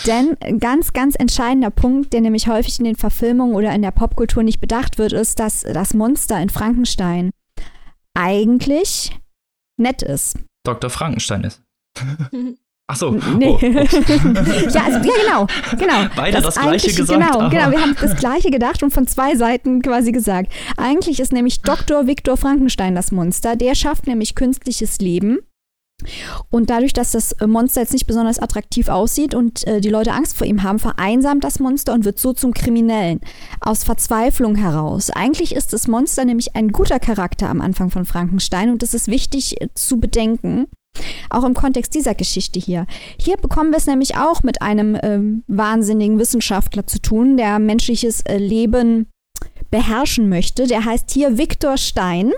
[0.05, 3.91] Denn ein ganz, ganz entscheidender Punkt, der nämlich häufig in den Verfilmungen oder in der
[3.91, 7.31] Popkultur nicht bedacht wird, ist, dass das Monster in Frankenstein
[8.16, 9.18] eigentlich
[9.78, 10.39] nett ist.
[10.66, 10.89] Dr.
[10.89, 11.61] Frankenstein ist.
[12.88, 13.11] Ach so.
[13.11, 13.47] Nee.
[13.49, 13.59] Oh.
[13.61, 15.47] ja, also, ja, genau,
[15.78, 16.07] genau.
[16.16, 17.20] Beide das, das Gleiche gesagt.
[17.20, 17.49] Genau, aber.
[17.49, 17.72] genau.
[17.72, 20.51] Wir haben das Gleiche gedacht und von zwei Seiten quasi gesagt.
[20.78, 22.05] Eigentlich ist nämlich Dr.
[22.05, 23.55] Viktor Frankenstein das Monster.
[23.55, 25.39] Der schafft nämlich künstliches Leben
[26.49, 30.37] und dadurch, dass das Monster jetzt nicht besonders attraktiv aussieht und äh, die Leute Angst
[30.37, 33.21] vor ihm haben, vereinsamt das Monster und wird so zum Kriminellen.
[33.59, 35.09] Aus Verzweiflung heraus.
[35.09, 39.07] Eigentlich ist das Monster nämlich ein guter Charakter am Anfang von Frankenstein und das ist
[39.07, 40.67] wichtig äh, zu bedenken.
[41.29, 42.85] Auch im Kontext dieser Geschichte hier.
[43.19, 48.21] Hier bekommen wir es nämlich auch mit einem äh, wahnsinnigen Wissenschaftler zu tun, der menschliches
[48.21, 49.07] äh, Leben
[49.71, 50.67] beherrschen möchte.
[50.67, 52.31] Der heißt hier Viktor Stein.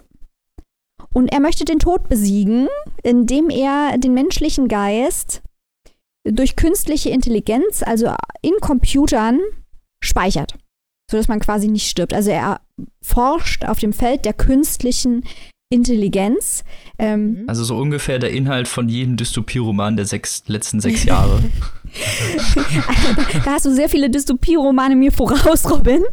[1.14, 2.68] Und er möchte den Tod besiegen,
[3.04, 5.42] indem er den menschlichen Geist
[6.24, 9.40] durch künstliche Intelligenz, also in Computern,
[10.04, 10.56] speichert,
[11.10, 12.14] sodass man quasi nicht stirbt.
[12.14, 12.62] Also er
[13.02, 15.24] forscht auf dem Feld der künstlichen
[15.70, 16.64] Intelligenz.
[16.98, 21.44] Ähm, also so ungefähr der Inhalt von jedem Dystopie-Roman der sechs, letzten sechs Jahre.
[23.44, 26.04] da hast du sehr viele Dystopie-Romane mir voraus, Robin.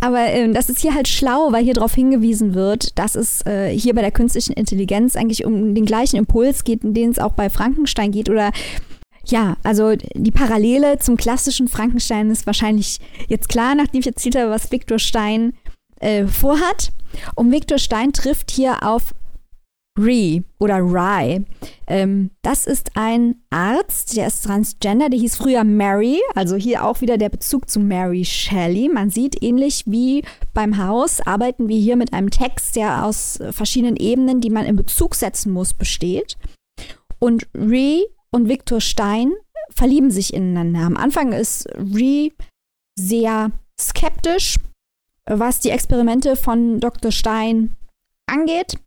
[0.00, 3.70] Aber ähm, das ist hier halt schlau, weil hier darauf hingewiesen wird, dass es äh,
[3.70, 7.32] hier bei der künstlichen Intelligenz eigentlich um den gleichen Impuls geht, in den es auch
[7.32, 8.52] bei Frankenstein geht oder
[9.24, 12.98] ja, also die Parallele zum klassischen Frankenstein ist wahrscheinlich
[13.28, 15.52] jetzt klar, nachdem ich erzählt habe, was Viktor Stein
[16.00, 16.92] äh, vorhat.
[17.34, 19.14] Und Viktor Stein trifft hier auf
[19.98, 21.44] Ree oder Rye.
[21.86, 27.00] Ähm, das ist ein Arzt, der ist transgender, der hieß früher Mary, also hier auch
[27.00, 28.88] wieder der Bezug zu Mary Shelley.
[28.88, 30.22] Man sieht ähnlich wie
[30.54, 34.76] beim Haus, arbeiten wir hier mit einem Text, der aus verschiedenen Ebenen, die man in
[34.76, 36.36] Bezug setzen muss, besteht.
[37.18, 39.32] Und Ree und Victor Stein
[39.70, 40.80] verlieben sich ineinander.
[40.80, 42.30] Am Anfang ist Ree
[42.96, 44.56] sehr skeptisch,
[45.28, 47.12] was die Experimente von Dr.
[47.12, 47.72] Stein
[48.26, 48.78] angeht.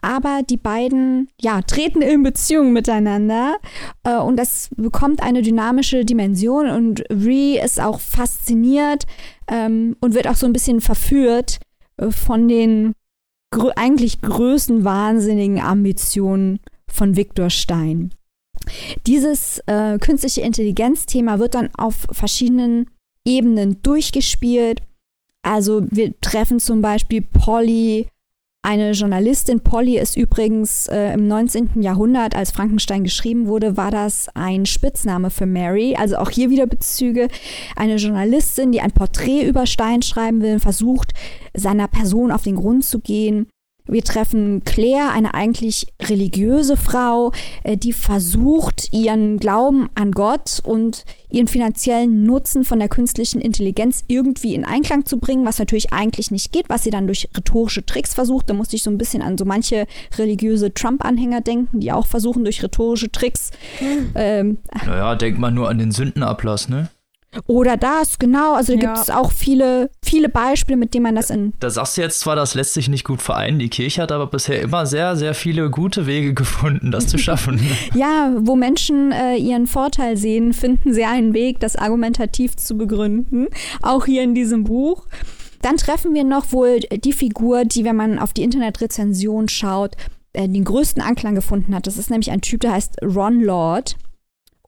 [0.00, 3.56] Aber die beiden ja, treten in Beziehung miteinander
[4.04, 9.04] äh, und das bekommt eine dynamische Dimension und Ree ist auch fasziniert
[9.48, 11.60] ähm, und wird auch so ein bisschen verführt
[11.96, 12.92] äh, von den
[13.50, 18.12] gr eigentlich größten wahnsinnigen Ambitionen von Victor Stein.
[19.06, 22.90] Dieses äh, künstliche Intelligenz-Thema wird dann auf verschiedenen
[23.24, 24.82] Ebenen durchgespielt.
[25.42, 28.08] Also wir treffen zum Beispiel Polly,
[28.62, 29.60] eine Journalistin.
[29.60, 31.80] Polly ist übrigens äh, im 19.
[31.80, 35.94] Jahrhundert, als Frankenstein geschrieben wurde, war das ein Spitzname für Mary.
[35.96, 37.28] Also auch hier wieder Bezüge.
[37.76, 41.12] Eine Journalistin, die ein Porträt über Stein schreiben will, versucht,
[41.54, 43.46] seiner Person auf den Grund zu gehen.
[43.88, 47.32] Wir treffen Claire, eine eigentlich religiöse Frau,
[47.64, 54.04] äh, die versucht, ihren Glauben an Gott und ihren finanziellen Nutzen von der künstlichen Intelligenz
[54.06, 57.84] irgendwie in Einklang zu bringen, was natürlich eigentlich nicht geht, was sie dann durch rhetorische
[57.84, 58.50] Tricks versucht.
[58.50, 59.86] Da musste ich so ein bisschen an so manche
[60.16, 63.50] religiöse Trump-Anhänger denken, die auch versuchen, durch rhetorische Tricks.
[63.78, 64.10] Hm.
[64.14, 66.90] Ähm, naja, denkt man nur an den Sündenablass, ne?
[67.46, 68.54] Oder das, genau.
[68.54, 68.94] Also da ja.
[68.94, 71.52] gibt es auch viele, viele Beispiele, mit denen man das in.
[71.60, 73.58] Da sagst du jetzt zwar, das lässt sich nicht gut vereinen.
[73.58, 77.60] Die Kirche hat aber bisher immer sehr, sehr viele gute Wege gefunden, das zu schaffen.
[77.94, 83.48] ja, wo Menschen äh, ihren Vorteil sehen, finden sie einen Weg, das argumentativ zu begründen.
[83.82, 85.06] Auch hier in diesem Buch.
[85.62, 89.96] Dann treffen wir noch wohl die Figur, die, wenn man auf die Internetrezension schaut,
[90.32, 91.86] äh, den größten Anklang gefunden hat.
[91.86, 93.96] Das ist nämlich ein Typ, der heißt Ron Lord.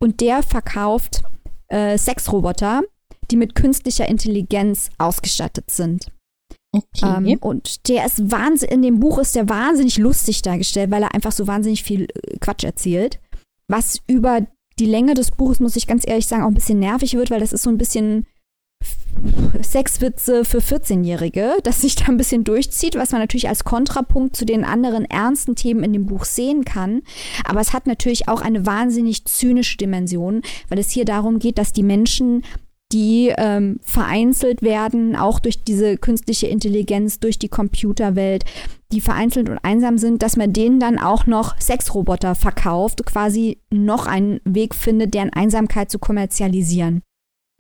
[0.01, 1.23] Und der verkauft
[1.71, 2.83] äh, Sexroboter,
[3.31, 6.07] die mit künstlicher Intelligenz ausgestattet sind.
[6.73, 7.33] Okay.
[7.33, 11.15] Ähm, und der ist wahnsinnig, in dem Buch ist der wahnsinnig lustig dargestellt, weil er
[11.15, 13.21] einfach so wahnsinnig viel äh, Quatsch erzählt.
[13.69, 14.47] Was über
[14.79, 17.41] die Länge des Buches, muss ich ganz ehrlich sagen, auch ein bisschen nervig wird, weil
[17.41, 18.27] das ist so ein bisschen
[19.63, 24.45] Sexwitze für 14-Jährige, das sich da ein bisschen durchzieht, was man natürlich als Kontrapunkt zu
[24.45, 27.03] den anderen ernsten Themen in dem Buch sehen kann.
[27.45, 31.73] Aber es hat natürlich auch eine wahnsinnig zynische Dimension, weil es hier darum geht, dass
[31.73, 32.45] die Menschen
[32.93, 38.45] die ähm, vereinzelt werden, auch durch diese künstliche Intelligenz, durch die Computerwelt,
[38.91, 44.09] die vereinzelt und einsam sind, dass man denen dann auch noch Sexroboter verkauft, quasi noch
[44.09, 47.03] einen Weg findet, deren Einsamkeit zu kommerzialisieren.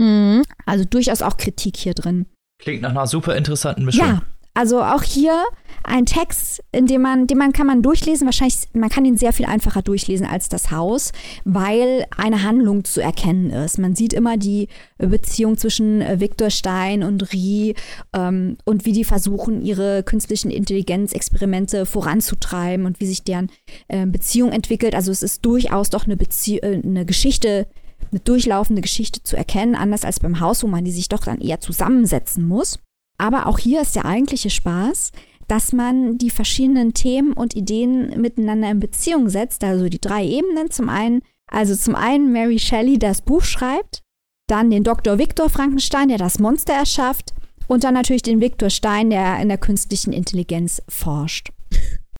[0.00, 0.42] Mhm.
[0.64, 2.26] Also durchaus auch Kritik hier drin.
[2.58, 4.06] Klingt nach einer super interessanten Mischung.
[4.06, 4.22] Ja,
[4.54, 5.44] also auch hier
[5.84, 8.26] ein Text, in dem man, den man kann man durchlesen.
[8.26, 11.12] Wahrscheinlich, man kann ihn sehr viel einfacher durchlesen als das Haus,
[11.44, 13.78] weil eine Handlung zu erkennen ist.
[13.78, 17.74] Man sieht immer die Beziehung zwischen äh, Viktor Stein und Rie
[18.12, 23.50] ähm, und wie die versuchen, ihre künstlichen Intelligenzexperimente voranzutreiben und wie sich deren
[23.88, 24.94] äh, Beziehung entwickelt.
[24.94, 27.66] Also es ist durchaus doch eine, Bezie äh, eine Geschichte,
[28.10, 31.40] eine durchlaufende Geschichte zu erkennen, anders als beim Haus, wo man die sich doch dann
[31.40, 32.78] eher zusammensetzen muss.
[33.18, 35.12] Aber auch hier ist der eigentliche Spaß,
[35.46, 40.70] dass man die verschiedenen Themen und Ideen miteinander in Beziehung setzt, also die drei Ebenen.
[40.70, 44.02] Zum einen, also zum einen Mary Shelley, das Buch schreibt,
[44.46, 45.18] dann den Dr.
[45.18, 47.34] Viktor Frankenstein, der das Monster erschafft
[47.66, 51.50] und dann natürlich den Viktor Stein, der in der künstlichen Intelligenz forscht.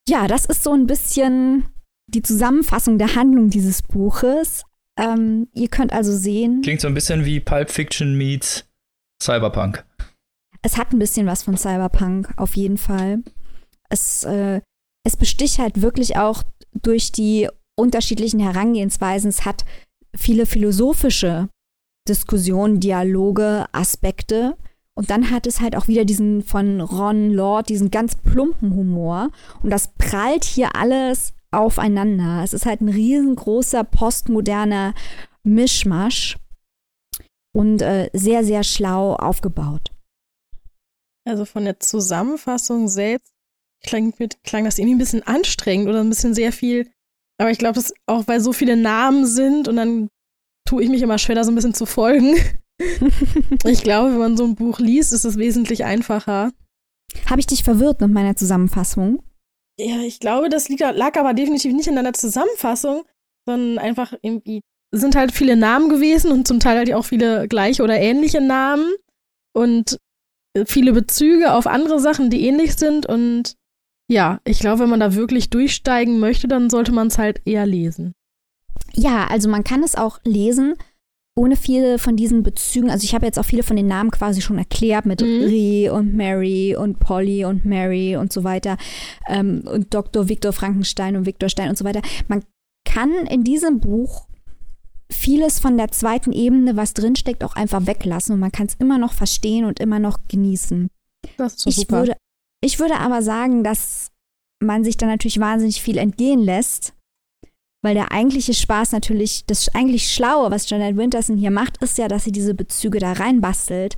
[0.09, 1.67] Ja, das ist so ein bisschen
[2.09, 4.65] die Zusammenfassung der Handlung dieses Buches.
[4.99, 6.63] Ähm, ihr könnt also sehen.
[6.63, 8.67] Klingt so ein bisschen wie Pulp Fiction meets
[9.23, 9.85] Cyberpunk.
[10.63, 13.23] Es hat ein bisschen was von Cyberpunk, auf jeden Fall.
[13.89, 14.61] Es, äh,
[15.05, 16.43] es besticht halt wirklich auch
[16.75, 19.31] durch die unterschiedlichen Herangehensweisen.
[19.31, 19.65] Es hat
[20.15, 21.49] viele philosophische
[22.09, 24.57] Diskussionen, Dialoge, Aspekte.
[24.95, 29.31] Und dann hat es halt auch wieder diesen von Ron Lord, diesen ganz plumpen Humor.
[29.63, 32.43] Und das prallt hier alles aufeinander.
[32.43, 34.95] Es ist halt ein riesengroßer postmoderner
[35.43, 36.37] Mischmasch
[37.53, 39.91] und äh, sehr, sehr schlau aufgebaut.
[41.27, 43.33] Also von der Zusammenfassung selbst
[43.85, 46.91] klang, klang das irgendwie ein bisschen anstrengend oder ein bisschen sehr viel.
[47.39, 50.09] Aber ich glaube, das auch, weil so viele Namen sind und dann
[50.69, 52.37] tue ich mich immer schwer, da so ein bisschen zu folgen.
[53.65, 56.53] ich glaube, wenn man so ein Buch liest, ist es wesentlich einfacher.
[57.27, 59.23] Habe ich dich verwirrt mit meiner Zusammenfassung?
[59.81, 63.05] Ja, ich glaube, das lag aber definitiv nicht in deiner Zusammenfassung,
[63.47, 64.61] sondern einfach irgendwie
[64.93, 68.93] sind halt viele Namen gewesen und zum Teil halt auch viele gleiche oder ähnliche Namen
[69.53, 69.97] und
[70.67, 73.55] viele Bezüge auf andere Sachen, die ähnlich sind und
[74.11, 77.65] ja, ich glaube, wenn man da wirklich durchsteigen möchte, dann sollte man es halt eher
[77.65, 78.13] lesen.
[78.93, 80.75] Ja, also man kann es auch lesen,
[81.41, 82.91] ohne viele von diesen Bezügen.
[82.91, 85.45] Also ich habe jetzt auch viele von den Namen quasi schon erklärt mit mhm.
[85.45, 88.77] Ree und Mary und Polly und Mary und so weiter
[89.27, 90.29] ähm, und Dr.
[90.29, 92.03] Viktor Frankenstein und Viktor Stein und so weiter.
[92.29, 92.45] Man
[92.85, 94.29] kann in diesem Buch
[95.11, 98.99] vieles von der zweiten Ebene, was drinsteckt, auch einfach weglassen und man kann es immer
[98.99, 100.89] noch verstehen und immer noch genießen.
[101.39, 102.01] Das ist so ich super.
[102.01, 102.17] Würde,
[102.63, 104.11] ich würde aber sagen, dass
[104.63, 106.93] man sich da natürlich wahnsinnig viel entgehen lässt,
[107.83, 112.09] weil der eigentliche Spaß natürlich, das eigentlich Schlaue, was Janet Winterson hier macht, ist ja,
[112.09, 113.97] dass sie diese Bezüge da reinbastelt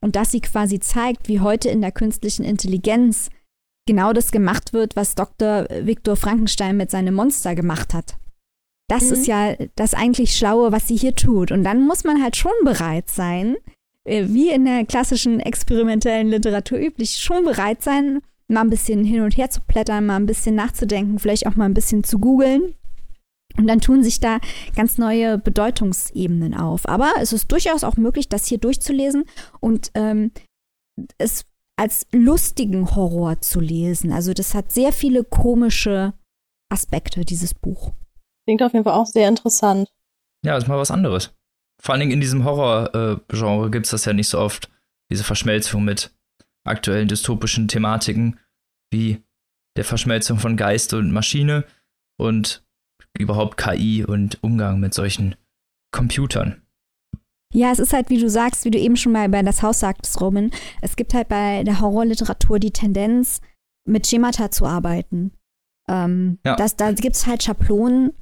[0.00, 3.28] und dass sie quasi zeigt, wie heute in der künstlichen Intelligenz
[3.86, 5.66] genau das gemacht wird, was Dr.
[5.82, 8.16] Viktor Frankenstein mit seinem Monster gemacht hat.
[8.88, 9.12] Das mhm.
[9.12, 11.52] ist ja das eigentlich Schlaue, was sie hier tut.
[11.52, 13.56] Und dann muss man halt schon bereit sein,
[14.04, 19.22] äh, wie in der klassischen experimentellen Literatur üblich, schon bereit sein, mal ein bisschen hin
[19.22, 22.74] und her zu blättern, mal ein bisschen nachzudenken, vielleicht auch mal ein bisschen zu googeln.
[23.56, 24.38] Und dann tun sich da
[24.76, 26.88] ganz neue Bedeutungsebenen auf.
[26.88, 29.24] Aber es ist durchaus auch möglich, das hier durchzulesen
[29.60, 30.32] und ähm,
[31.18, 31.44] es
[31.76, 34.12] als lustigen Horror zu lesen.
[34.12, 36.12] Also das hat sehr viele komische
[36.68, 37.92] Aspekte, dieses Buch.
[38.46, 39.88] Klingt auf jeden Fall auch sehr interessant.
[40.44, 41.34] Ja, ist mal was anderes.
[41.80, 44.70] Vor allen Dingen in diesem Horror-Genre äh, gibt es das ja nicht so oft,
[45.10, 46.14] diese Verschmelzung mit
[46.64, 48.38] aktuellen dystopischen Thematiken,
[48.90, 49.22] wie
[49.76, 51.64] der Verschmelzung von Geist und Maschine
[52.18, 52.62] und
[53.18, 55.34] überhaupt KI und Umgang mit solchen
[55.92, 56.62] Computern.
[57.52, 59.80] Ja, es ist halt, wie du sagst, wie du eben schon mal bei das Haus
[59.80, 60.52] sagtest, Roman,
[60.82, 63.40] es gibt halt bei der Horrorliteratur die Tendenz,
[63.88, 65.32] mit Schemata zu arbeiten.
[65.88, 66.54] Ähm, ja.
[66.54, 68.12] das, da gibt es halt Schablonen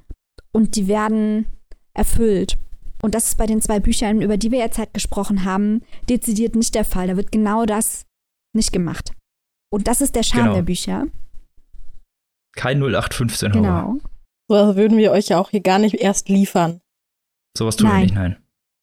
[0.53, 1.47] und die werden
[1.93, 2.57] erfüllt.
[3.03, 6.57] Und das ist bei den zwei Büchern, über die wir jetzt halt gesprochen haben, dezidiert
[6.57, 7.09] nicht der Fall.
[7.09, 8.07] Da wird genau das
[8.55, 9.13] nicht gemacht.
[9.71, 10.55] Und das ist der Charme genau.
[10.55, 11.07] der Bücher.
[12.57, 13.63] Kein 0815 Horror.
[13.63, 13.99] Genau.
[14.49, 16.81] So also würden wir euch ja auch hier gar nicht erst liefern.
[17.57, 17.97] Sowas tun nein.
[17.97, 18.37] wir nicht, nein.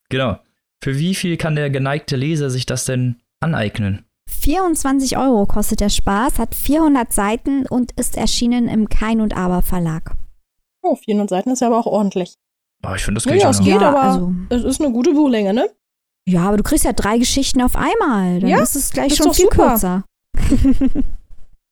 [0.09, 0.39] Genau.
[0.83, 4.05] Für wie viel kann der geneigte Leser sich das denn aneignen?
[4.29, 9.61] 24 Euro kostet der Spaß, hat 400 Seiten und ist erschienen im Kein und Aber
[9.61, 10.15] Verlag.
[10.83, 12.35] Oh, 400 Seiten ist ja aber auch ordentlich.
[12.85, 15.13] Oh, ich finde, das geht ja, es geht, ja, aber also, es ist eine gute
[15.13, 15.69] Buchlänge, ne?
[16.27, 18.39] Ja, aber du kriegst ja drei Geschichten auf einmal.
[18.39, 19.69] Dann ja, ist es gleich schon viel super.
[19.69, 20.03] kürzer.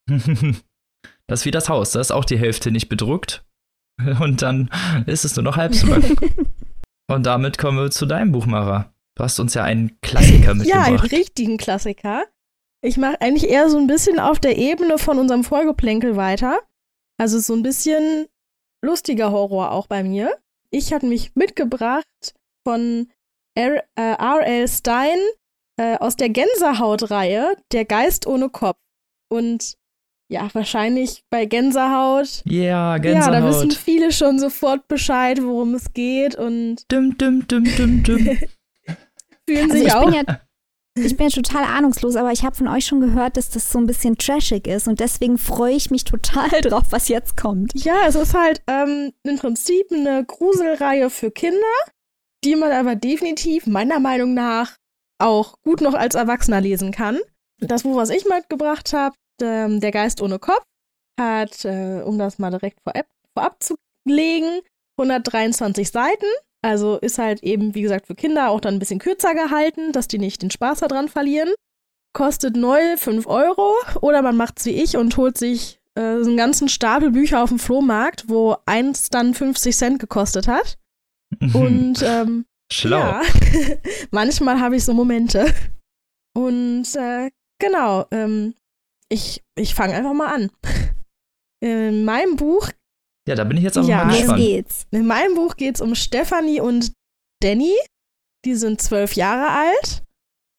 [1.27, 1.91] das ist wie das Haus.
[1.91, 3.43] Da ist auch die Hälfte nicht bedruckt.
[4.19, 4.69] Und dann
[5.05, 6.03] ist es nur noch halb so lang.
[7.11, 8.93] Und damit kommen wir zu deinem Buch, Mara.
[9.15, 10.67] Du hast uns ja einen Klassiker mitgebracht.
[10.67, 12.23] Ja, einen richtigen Klassiker.
[12.81, 16.59] Ich mache eigentlich eher so ein bisschen auf der Ebene von unserem Folgeplänkel weiter.
[17.17, 18.27] Also so ein bisschen
[18.83, 20.35] lustiger Horror auch bei mir.
[20.71, 22.33] Ich hatte mich mitgebracht
[22.67, 23.07] von
[23.55, 23.83] R.L.
[23.95, 25.17] Äh, Stein
[25.77, 28.79] äh, aus der Gänsehaut-Reihe, Der Geist ohne Kopf.
[29.29, 29.77] Und
[30.33, 32.41] ja, wahrscheinlich bei Gänsehaut.
[32.45, 33.33] Ja, Gänsehaut.
[33.33, 36.91] Ja, da wissen viele schon sofort Bescheid, worum es geht und.
[36.91, 38.17] Dum, dum, dum, dum, dum.
[39.47, 40.05] fühlen also sich ich auch.
[40.05, 40.39] Bin ja,
[40.95, 43.77] ich bin ja total ahnungslos, aber ich habe von euch schon gehört, dass das so
[43.77, 47.71] ein bisschen trashig ist und deswegen freue ich mich total drauf, was jetzt kommt.
[47.75, 51.59] Ja, es ist halt ähm, im Prinzip eine Gruselreihe für Kinder,
[52.43, 54.77] die man aber definitiv meiner Meinung nach
[55.19, 57.19] auch gut noch als Erwachsener lesen kann.
[57.59, 60.63] Das Buch, was ich mitgebracht habe, ähm, Der Geist ohne Kopf,
[61.19, 63.75] hat, äh, um das mal direkt vorab, vorab zu
[64.05, 64.61] legen,
[64.97, 66.25] 123 Seiten.
[66.61, 70.07] Also ist halt eben, wie gesagt, für Kinder auch dann ein bisschen kürzer gehalten, dass
[70.07, 71.53] die nicht den Spaß daran verlieren.
[72.13, 76.69] Kostet neu 5 Euro oder man macht's wie ich und holt sich äh, einen ganzen
[76.69, 80.77] Stapel Bücher auf dem Flohmarkt, wo eins dann 50 Cent gekostet hat.
[81.53, 82.99] Und ähm, Schlau.
[82.99, 83.21] Ja,
[84.11, 85.53] manchmal habe ich so Momente.
[86.35, 87.29] Und äh,
[87.59, 88.55] genau, ähm,
[89.13, 90.51] ich, ich fange einfach mal an.
[91.61, 92.69] In meinem Buch
[93.27, 94.39] ja, da bin ich jetzt auch ja, mal gespannt.
[94.39, 94.85] geht's.
[94.91, 96.91] In meinem Buch geht es um Stephanie und
[97.41, 97.73] Danny.
[98.43, 100.03] Die sind zwölf Jahre alt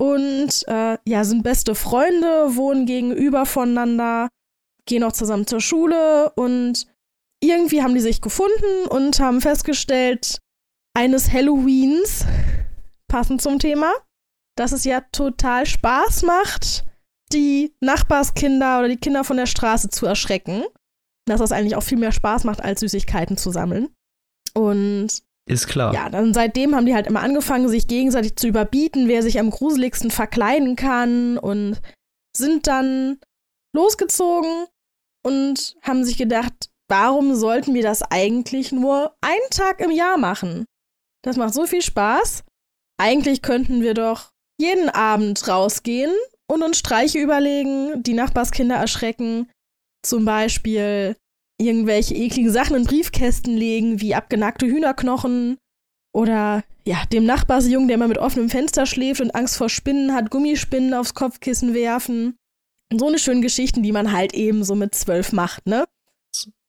[0.01, 4.29] und äh, ja, sind beste Freunde, wohnen gegenüber voneinander,
[4.87, 6.87] gehen auch zusammen zur Schule und
[7.43, 10.39] irgendwie haben die sich gefunden und haben festgestellt,
[10.97, 12.25] eines Halloweens,
[13.09, 13.93] passend zum Thema,
[14.57, 16.85] dass es ja total Spaß macht,
[17.35, 20.65] die Nachbarskinder oder die Kinder von der Straße zu erschrecken.
[21.27, 23.89] Dass das eigentlich auch viel mehr Spaß macht, als Süßigkeiten zu sammeln.
[24.55, 25.09] Und
[25.47, 25.93] ist klar.
[25.93, 29.51] Ja, dann seitdem haben die halt immer angefangen, sich gegenseitig zu überbieten, wer sich am
[29.51, 31.81] gruseligsten verkleiden kann und
[32.35, 33.19] sind dann
[33.75, 34.67] losgezogen
[35.23, 40.65] und haben sich gedacht, warum sollten wir das eigentlich nur einen Tag im Jahr machen?
[41.23, 42.45] Das macht so viel Spaß.
[42.99, 46.13] Eigentlich könnten wir doch jeden Abend rausgehen
[46.47, 49.51] und uns Streiche überlegen, die Nachbarskinder erschrecken,
[50.03, 51.17] zum Beispiel
[51.59, 55.59] irgendwelche ekligen Sachen in Briefkästen legen, wie abgenackte Hühnerknochen
[56.13, 60.31] oder ja, dem Nachbarsjungen, der immer mit offenem Fenster schläft und Angst vor Spinnen hat,
[60.31, 62.37] Gummispinnen aufs Kopfkissen werfen.
[62.93, 65.87] So eine schöne Geschichten, die man halt eben so mit zwölf macht, ne?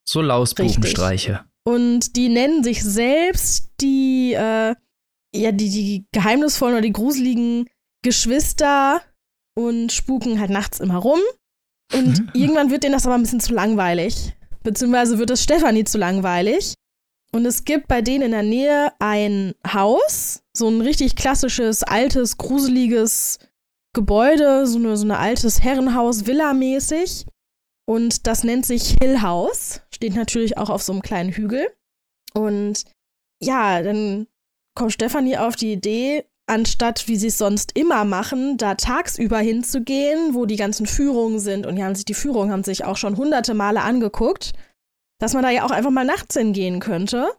[0.07, 1.43] So Lausbubenstreiche.
[1.67, 4.75] Und die nennen sich selbst die, äh,
[5.35, 7.67] ja, die, die geheimnisvollen oder die gruseligen
[8.03, 9.01] Geschwister
[9.55, 11.19] und spuken halt nachts immer rum.
[11.93, 14.35] Und irgendwann wird denen das aber ein bisschen zu langweilig.
[14.63, 16.73] Beziehungsweise wird es Stefanie zu langweilig.
[17.31, 22.37] Und es gibt bei denen in der Nähe ein Haus, so ein richtig klassisches, altes,
[22.37, 23.39] gruseliges
[23.93, 27.25] Gebäude, so, eine, so ein altes Herrenhaus, Villa-mäßig.
[27.87, 29.81] Und das nennt sich Hill House.
[29.93, 31.67] Steht natürlich auch auf so einem kleinen Hügel.
[32.33, 32.85] Und
[33.41, 34.27] ja, dann
[34.75, 40.33] kommt Stefanie auf die Idee, anstatt wie sie es sonst immer machen, da tagsüber hinzugehen,
[40.33, 41.65] wo die ganzen Führungen sind.
[41.65, 44.53] Und die haben sich die Führungen haben sich auch schon hunderte Male angeguckt,
[45.19, 47.31] dass man da ja auch einfach mal nachts hingehen könnte.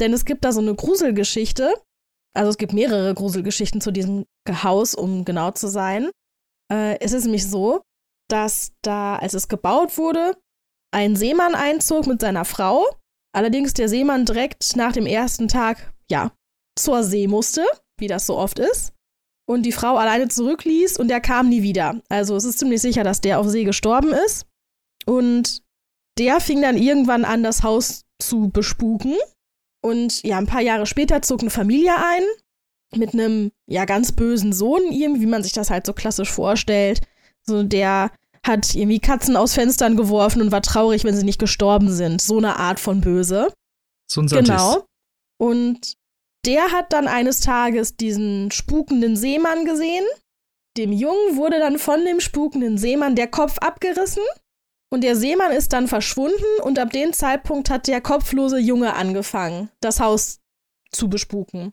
[0.00, 1.74] Denn es gibt da so eine Gruselgeschichte.
[2.34, 6.10] Also es gibt mehrere Gruselgeschichten zu diesem Haus, um genau zu sein.
[6.72, 7.82] Äh, es ist nämlich so,
[8.30, 10.36] dass da, als es gebaut wurde,
[10.94, 12.86] ein Seemann einzog mit seiner Frau.
[13.34, 16.32] Allerdings der Seemann direkt nach dem ersten Tag, ja,
[16.78, 17.64] zur See musste,
[18.02, 18.92] wie das so oft ist.
[19.48, 22.00] Und die Frau alleine zurückließ und der kam nie wieder.
[22.08, 24.46] Also es ist ziemlich sicher, dass der auf See gestorben ist.
[25.06, 25.62] Und
[26.18, 29.14] der fing dann irgendwann an, das Haus zu bespuken.
[29.82, 32.22] Und ja, ein paar Jahre später zog eine Familie ein
[32.94, 37.00] mit einem ja ganz bösen Sohn, irgendwie, wie man sich das halt so klassisch vorstellt.
[37.42, 38.12] So der
[38.44, 42.20] hat irgendwie Katzen aus Fenstern geworfen und war traurig, wenn sie nicht gestorben sind.
[42.20, 43.52] So eine Art von Böse.
[44.10, 44.50] So ein Sadist.
[44.50, 44.84] Genau.
[45.38, 45.96] Und
[46.44, 50.04] der hat dann eines Tages diesen spukenden Seemann gesehen.
[50.76, 54.22] Dem Jungen wurde dann von dem spukenden Seemann der Kopf abgerissen.
[54.90, 59.70] Und der Seemann ist dann verschwunden und ab dem Zeitpunkt hat der kopflose Junge angefangen,
[59.80, 60.40] das Haus
[60.90, 61.72] zu bespuken.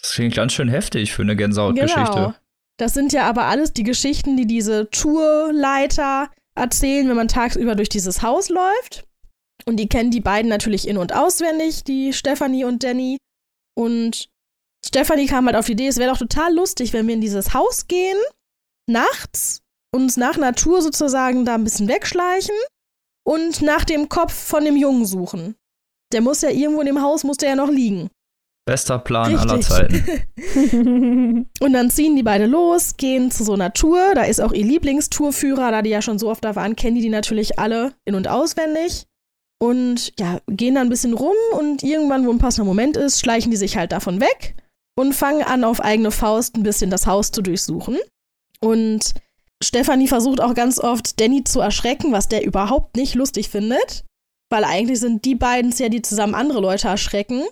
[0.00, 2.12] Das klingt ganz schön heftig für eine Gänsehautgeschichte.
[2.12, 2.34] Genau.
[2.76, 7.88] Das sind ja aber alles die Geschichten, die diese Tourleiter erzählen, wenn man tagsüber durch
[7.88, 9.04] dieses Haus läuft.
[9.64, 13.16] Und die kennen die beiden natürlich in- und auswendig, die Stephanie und Danny.
[13.74, 14.28] Und
[14.84, 17.54] Stephanie kam halt auf die Idee, es wäre doch total lustig, wenn wir in dieses
[17.54, 18.18] Haus gehen,
[18.88, 19.62] nachts,
[19.94, 22.56] uns nach Natur sozusagen da ein bisschen wegschleichen
[23.24, 25.54] und nach dem Kopf von dem Jungen suchen.
[26.12, 28.10] Der muss ja irgendwo in dem Haus, muss der ja noch liegen.
[28.64, 29.50] Bester Plan Richtig.
[29.50, 30.26] aller Zeiten.
[31.60, 34.14] Und dann ziehen die beide los, gehen zu so einer Tour.
[34.14, 37.02] Da ist auch ihr Lieblingstourführer, da die ja schon so oft da waren, kennen die
[37.02, 39.06] die natürlich alle in- und auswendig.
[39.62, 43.52] Und ja, gehen dann ein bisschen rum und irgendwann, wo ein passender Moment ist, schleichen
[43.52, 44.56] die sich halt davon weg
[44.98, 47.96] und fangen an, auf eigene Faust ein bisschen das Haus zu durchsuchen.
[48.60, 49.14] Und
[49.62, 54.04] Stefanie versucht auch ganz oft, Danny zu erschrecken, was der überhaupt nicht lustig findet.
[54.50, 57.44] Weil eigentlich sind die beiden ja, die zusammen andere Leute erschrecken.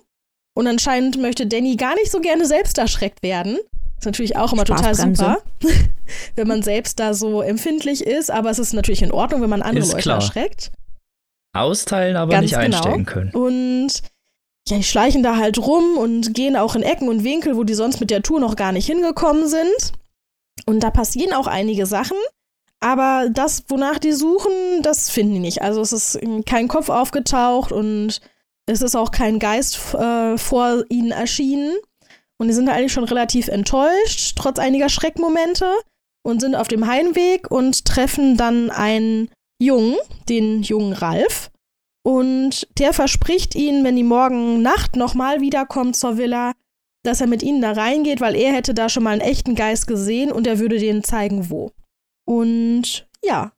[0.57, 3.57] Und anscheinend möchte Danny gar nicht so gerne selbst erschreckt werden.
[3.99, 5.45] Ist natürlich auch immer total super,
[6.35, 8.33] wenn man selbst da so empfindlich ist.
[8.33, 10.17] Aber es ist natürlich in Ordnung, wenn man andere Ist Leute klar.
[10.17, 10.73] erschreckt.
[11.53, 12.76] Austeilen, aber Ganz nicht genau.
[12.76, 13.30] einstecken können.
[13.32, 14.03] Und
[14.68, 17.74] ja, die schleichen da halt rum und gehen auch in Ecken und Winkel, wo die
[17.74, 19.92] sonst mit der Tour noch gar nicht hingekommen sind.
[20.66, 22.16] Und da passieren auch einige Sachen.
[22.80, 25.61] Aber das, wonach die suchen, das finden die nicht.
[25.62, 28.20] Also es ist kein Kopf aufgetaucht und
[28.66, 31.74] es ist auch kein Geist äh, vor ihnen erschienen.
[32.38, 35.66] Und die sind eigentlich schon relativ enttäuscht, trotz einiger Schreckmomente.
[36.22, 39.30] Und sind auf dem Heimweg und treffen dann einen
[39.61, 39.97] Jungen,
[40.29, 41.51] den jungen Ralf.
[42.03, 46.53] Und der verspricht ihnen, wenn die morgen Nacht nochmal wiederkommt zur Villa,
[47.05, 49.87] dass er mit ihnen da reingeht, weil er hätte da schon mal einen echten Geist
[49.87, 51.73] gesehen und er würde denen zeigen, wo.
[52.27, 53.53] Und ja,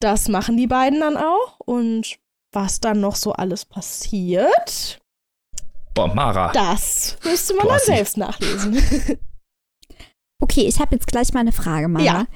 [0.00, 1.60] das machen die beiden dann auch.
[1.60, 2.18] Und
[2.52, 5.00] was dann noch so alles passiert,
[5.94, 6.52] Boah, Mara.
[6.52, 8.76] das müsste man dann selbst nachlesen.
[10.40, 12.04] Okay, ich habe jetzt gleich mal eine Frage, Mara.
[12.04, 12.26] Ja.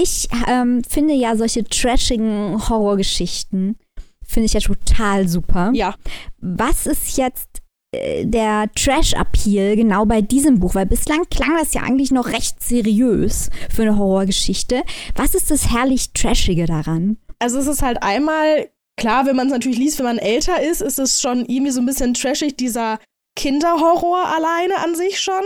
[0.00, 3.76] Ich ähm, finde ja solche trashigen Horrorgeschichten,
[4.24, 5.72] finde ich ja total super.
[5.74, 5.96] ja,
[6.38, 10.76] Was ist jetzt äh, der Trash-Appeal genau bei diesem Buch?
[10.76, 14.84] Weil bislang klang das ja eigentlich noch recht seriös für eine Horrorgeschichte.
[15.16, 17.16] Was ist das herrlich Trashige daran?
[17.40, 20.80] Also es ist halt einmal, klar, wenn man es natürlich liest, wenn man älter ist,
[20.80, 23.00] ist es schon irgendwie so ein bisschen trashig, dieser
[23.34, 25.42] Kinderhorror alleine an sich schon.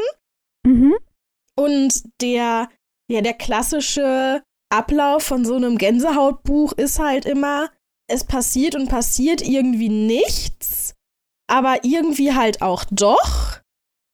[0.66, 0.94] Mhm.
[1.57, 2.68] Und der,
[3.12, 4.42] ja, der klassische
[4.72, 7.70] Ablauf von so einem Gänsehautbuch ist halt immer,
[8.10, 10.94] es passiert und passiert irgendwie nichts,
[11.50, 13.60] aber irgendwie halt auch doch.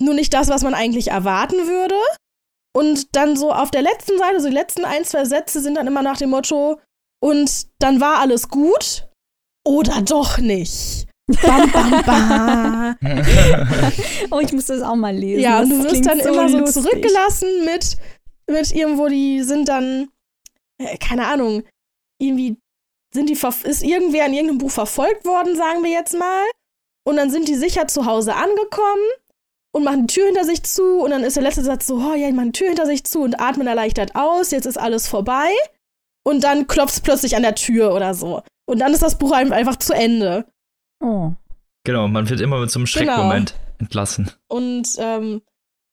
[0.00, 1.96] Nur nicht das, was man eigentlich erwarten würde.
[2.76, 5.86] Und dann so auf der letzten Seite, so die letzten ein, zwei Sätze sind dann
[5.86, 6.78] immer nach dem Motto,
[7.20, 9.08] und dann war alles gut
[9.66, 11.06] oder doch nicht.
[11.42, 12.96] Bam, bam, bam.
[14.30, 15.42] oh, ich muss das auch mal lesen.
[15.42, 16.82] Ja, und du wirst dann immer so lustig.
[16.82, 17.98] zurückgelassen mit,
[18.48, 20.08] mit irgendwo, die sind dann,
[20.80, 21.62] äh, keine Ahnung,
[22.20, 22.56] irgendwie
[23.14, 26.44] sind die, ist irgendwer in irgendeinem Buch verfolgt worden, sagen wir jetzt mal.
[27.06, 29.02] Und dann sind die sicher zu Hause angekommen
[29.74, 31.00] und machen die Tür hinter sich zu.
[31.00, 33.04] Und dann ist der letzte Satz so, oh ja, die machen die Tür hinter sich
[33.04, 35.48] zu und atmen erleichtert aus, jetzt ist alles vorbei.
[36.26, 38.42] Und dann klopft es plötzlich an der Tür oder so.
[38.66, 40.44] Und dann ist das Buch ein- einfach zu Ende.
[41.02, 41.32] Oh.
[41.84, 43.12] Genau, man wird immer mit so einem Genau.
[43.14, 44.30] Schreckmoment entlassen.
[44.48, 45.40] Und ähm,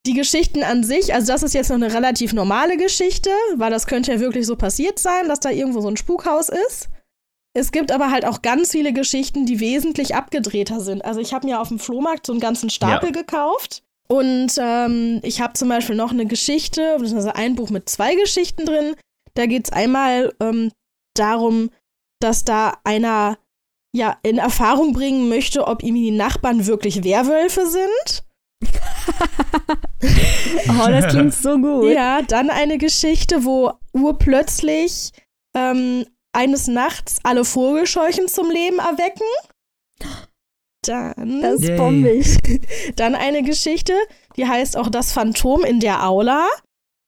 [0.05, 3.87] die Geschichten an sich, also das ist jetzt noch eine relativ normale Geschichte, weil das
[3.87, 6.89] könnte ja wirklich so passiert sein, dass da irgendwo so ein Spukhaus ist.
[7.57, 11.05] Es gibt aber halt auch ganz viele Geschichten, die wesentlich abgedrehter sind.
[11.05, 13.21] Also ich habe mir auf dem Flohmarkt so einen ganzen Stapel Ja.
[13.21, 13.81] gekauft.
[14.07, 18.65] Und ähm, ich habe zum Beispiel noch eine Geschichte, also ein Buch mit zwei Geschichten
[18.65, 18.95] drin.
[19.33, 20.71] Da geht es einmal ähm,
[21.15, 21.71] darum,
[22.19, 23.37] dass da einer
[23.93, 28.24] ja in Erfahrung bringen möchte, ob ihm die Nachbarn wirklich Werwölfe sind.
[30.70, 31.91] oh, das klingt so gut.
[31.91, 35.11] Ja, dann eine Geschichte, wo urplötzlich
[35.55, 39.26] ähm, eines Nachts alle Vogelscheuchen zum Leben erwecken.
[40.84, 41.78] Dann, Das ist Yay.
[41.78, 42.61] bombig.
[42.95, 43.93] dann eine Geschichte,
[44.36, 46.47] die heißt auch Das Phantom in der Aula.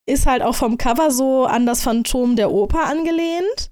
[0.10, 3.72] Ist halt auch vom Cover so an das Phantom der Oper angelehnt.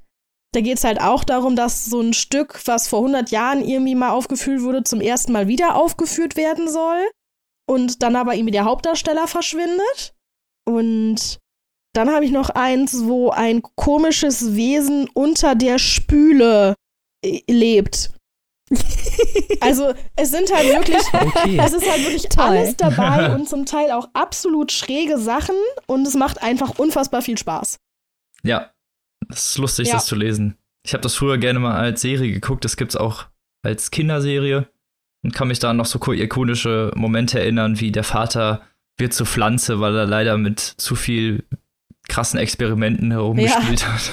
[0.53, 3.95] Da geht es halt auch darum, dass so ein Stück, was vor 100 Jahren irgendwie
[3.95, 7.09] mal aufgeführt wurde, zum ersten Mal wieder aufgeführt werden soll.
[7.67, 10.13] Und dann aber irgendwie der Hauptdarsteller verschwindet.
[10.67, 11.39] Und
[11.93, 16.75] dann habe ich noch eins, wo ein komisches Wesen unter der Spüle
[17.23, 18.11] äh, lebt.
[19.61, 21.57] Also es sind halt wirklich, Okay.
[21.63, 22.43] es ist halt wirklich Toll.
[22.45, 25.55] alles dabei und zum Teil auch absolut schräge Sachen
[25.87, 27.77] und es macht einfach unfassbar viel Spaß.
[28.43, 28.71] Ja,
[29.27, 29.95] das ist lustig, Ja.
[29.95, 30.57] das zu lesen.
[30.85, 32.63] Ich habe das früher gerne mal als Serie geguckt.
[32.65, 33.25] Das gibt's auch
[33.63, 34.67] als Kinderserie
[35.25, 38.61] und kann mich da noch so ikonische Momente erinnern, wie der Vater
[38.95, 41.43] wird zur Pflanze, weil er leider mit zu viel
[42.07, 44.11] krassen Experimenten herumgespielt hat.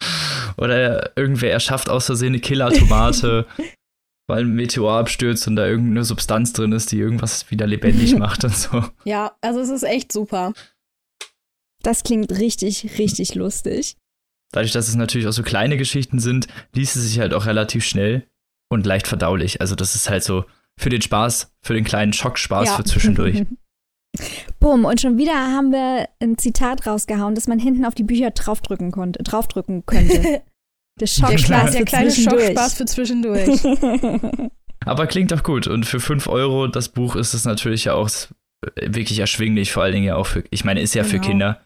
[0.56, 3.46] Oder irgendwer erschafft aus Versehen eine Killer-Tomate,
[4.28, 8.42] weil ein Meteor abstürzt und da irgendeine Substanz drin ist, die irgendwas wieder lebendig macht
[8.42, 8.82] und so.
[9.04, 10.54] Ja, also es ist echt super.
[11.82, 13.98] Das klingt richtig, richtig lustig.
[14.52, 17.84] Dadurch, dass es natürlich auch so kleine Geschichten sind, liest es sich halt auch relativ
[17.84, 18.26] schnell
[18.70, 19.60] und leicht verdaulich.
[19.60, 20.44] Also das ist halt so
[20.78, 22.76] für den Spaß, für den kleinen Schockspaß Ja.
[22.76, 23.44] für zwischendurch.
[24.58, 28.30] Bumm, und schon wieder haben wir ein Zitat rausgehauen, das man hinten auf die Bücher
[28.30, 30.20] draufdrücken, konnte, draufdrücken könnte.
[30.22, 30.42] Der
[31.00, 32.10] Der, Schockspaß für der kleine.
[32.10, 33.48] Schockspaß für zwischendurch.
[34.84, 35.66] Aber klingt auch gut.
[35.66, 38.34] Und für 5 Euro das Buch ist es natürlich ja auch s-
[38.76, 41.26] wirklich erschwinglich, vor allen Dingen ja auch für, ich meine, ist ja für Genau.
[41.28, 41.60] Kinder,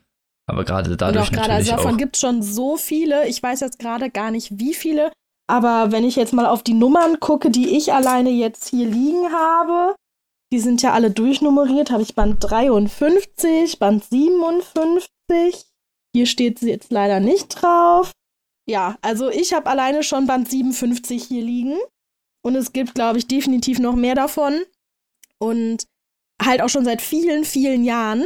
[0.49, 3.27] aber gerade Und dadurch auch gerade, natürlich also davon gibt es schon so viele.
[3.27, 5.11] Ich weiß jetzt gerade gar nicht, wie viele.
[5.47, 9.31] Aber wenn ich jetzt mal auf die Nummern gucke, die ich alleine jetzt hier liegen
[9.33, 9.95] habe,
[10.53, 11.91] die sind ja alle durchnummeriert.
[11.91, 15.67] Habe ich Band 53, Band 57.
[16.15, 18.13] Hier steht sie jetzt leider nicht drauf.
[18.67, 21.77] Ja, also ich habe alleine schon Band 57 hier liegen.
[22.43, 24.63] Und es gibt, glaube ich, definitiv noch mehr davon.
[25.39, 25.87] Und
[26.41, 28.25] halt auch schon seit vielen, vielen Jahren.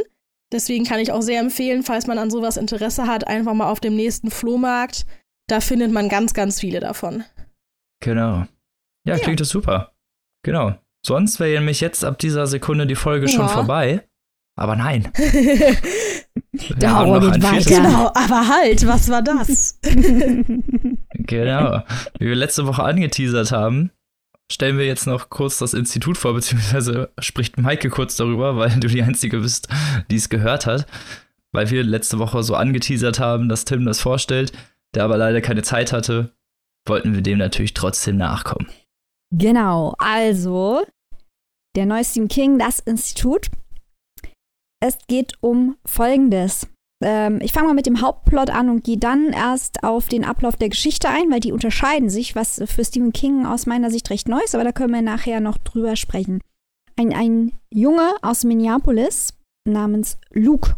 [0.53, 3.81] Deswegen kann ich auch sehr empfehlen, falls man an sowas Interesse hat, einfach mal auf
[3.81, 5.05] dem nächsten Flohmarkt.
[5.49, 7.24] Da findet man ganz, ganz viele davon.
[8.01, 8.46] Genau.
[9.05, 9.18] Ja, Ja.
[9.18, 9.92] klingt das super.
[10.44, 10.74] Genau.
[11.05, 13.49] Sonst wäre nämlich jetzt ab dieser Sekunde die Folge schon Ja.
[13.49, 14.05] vorbei.
[14.57, 15.11] Aber nein.
[16.80, 17.70] Der Horror geht weiter.
[17.82, 19.78] genau, aber halt, was war das?
[21.20, 21.82] Genau.
[22.18, 23.90] Wie wir letzte Woche angeteasert haben,
[24.51, 28.88] stellen wir jetzt noch kurz das Institut vor, beziehungsweise spricht Maike kurz darüber, weil du
[28.88, 29.68] die Einzige bist,
[30.11, 30.86] die es gehört hat.
[31.53, 34.53] Weil wir letzte Woche so angeteasert haben, dass Tim das vorstellt,
[34.95, 36.34] der aber leider keine Zeit hatte,
[36.86, 38.68] wollten wir dem natürlich trotzdem nachkommen.
[39.30, 40.84] Genau, also
[41.76, 43.51] der neue Stephen King, das Institut.
[44.80, 46.66] Es geht um Folgendes.
[47.03, 50.57] Ähm, ich fange mal mit dem Hauptplot an und gehe dann erst auf den Ablauf
[50.57, 54.28] der Geschichte ein, weil die unterscheiden sich, was für Stephen King aus meiner Sicht recht
[54.28, 56.41] neu ist, aber da können wir nachher noch drüber sprechen.
[56.97, 59.34] Ein, ein Junge aus Minneapolis
[59.68, 60.74] namens Luke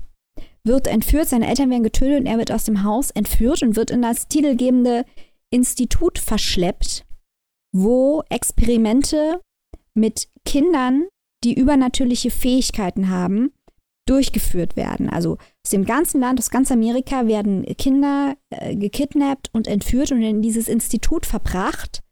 [0.65, 3.91] wird entführt, seine Eltern werden getötet und er wird aus dem Haus entführt und wird
[3.91, 5.05] in das titelgebende
[5.51, 7.05] Institut verschleppt,
[7.73, 9.41] wo Experimente
[9.95, 11.07] mit Kindern,
[11.43, 13.53] die übernatürliche Fähigkeiten haben,
[14.07, 15.09] durchgeführt werden.
[15.09, 20.23] Also aus dem ganzen Land, aus ganz Amerika werden Kinder äh, gekidnappt und entführt und
[20.23, 22.03] in dieses Institut verbracht,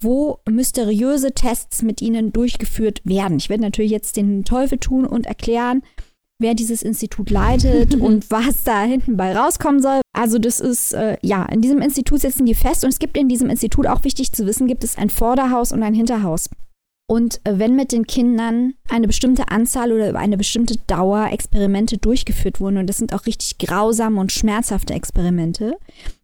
[0.00, 3.38] wo mysteriöse Tests mit ihnen durchgeführt werden.
[3.38, 5.82] Ich werde natürlich jetzt den Teufel tun und erklären,
[6.40, 10.00] wer dieses Institut leitet und was da hinten bei rauskommen soll.
[10.12, 13.28] Also das ist, äh, ja, in diesem Institut sitzen die fest und es gibt in
[13.28, 16.48] diesem Institut, auch wichtig zu wissen, gibt es ein Vorderhaus und ein Hinterhaus.
[17.10, 21.98] Und äh, wenn mit den Kindern eine bestimmte Anzahl oder über eine bestimmte Dauer Experimente
[21.98, 25.76] durchgeführt wurden, und das sind auch richtig grausame und schmerzhafte Experimente,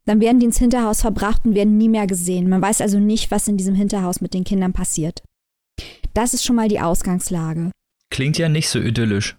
[0.05, 2.49] dann werden die ins Hinterhaus verbracht und werden nie mehr gesehen.
[2.49, 5.25] Man weiß also nicht, was in diesem Hinterhaus mit den Kindern passiert.
[6.15, 7.73] Das ist schon mal die Ausgangslage.
[8.11, 9.37] Klingt ja nicht so idyllisch.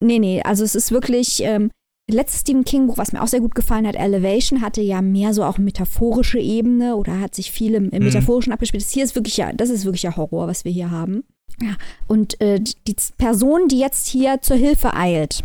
[0.00, 1.70] Nee, nee, also es ist wirklich, ähm,
[2.08, 5.34] letztes Stephen King Buch, was mir auch sehr gut gefallen hat, Elevation, hatte ja mehr
[5.34, 8.06] so auch metaphorische Ebene oder hat sich viel im, im mhm.
[8.06, 8.82] Metaphorischen abgespielt.
[8.82, 11.24] Das hier ist wirklich ja, das ist wirklich ja Horror, was wir hier haben.
[11.60, 11.76] Ja,
[12.06, 15.42] und äh, die Person, die jetzt hier zur Hilfe eilt,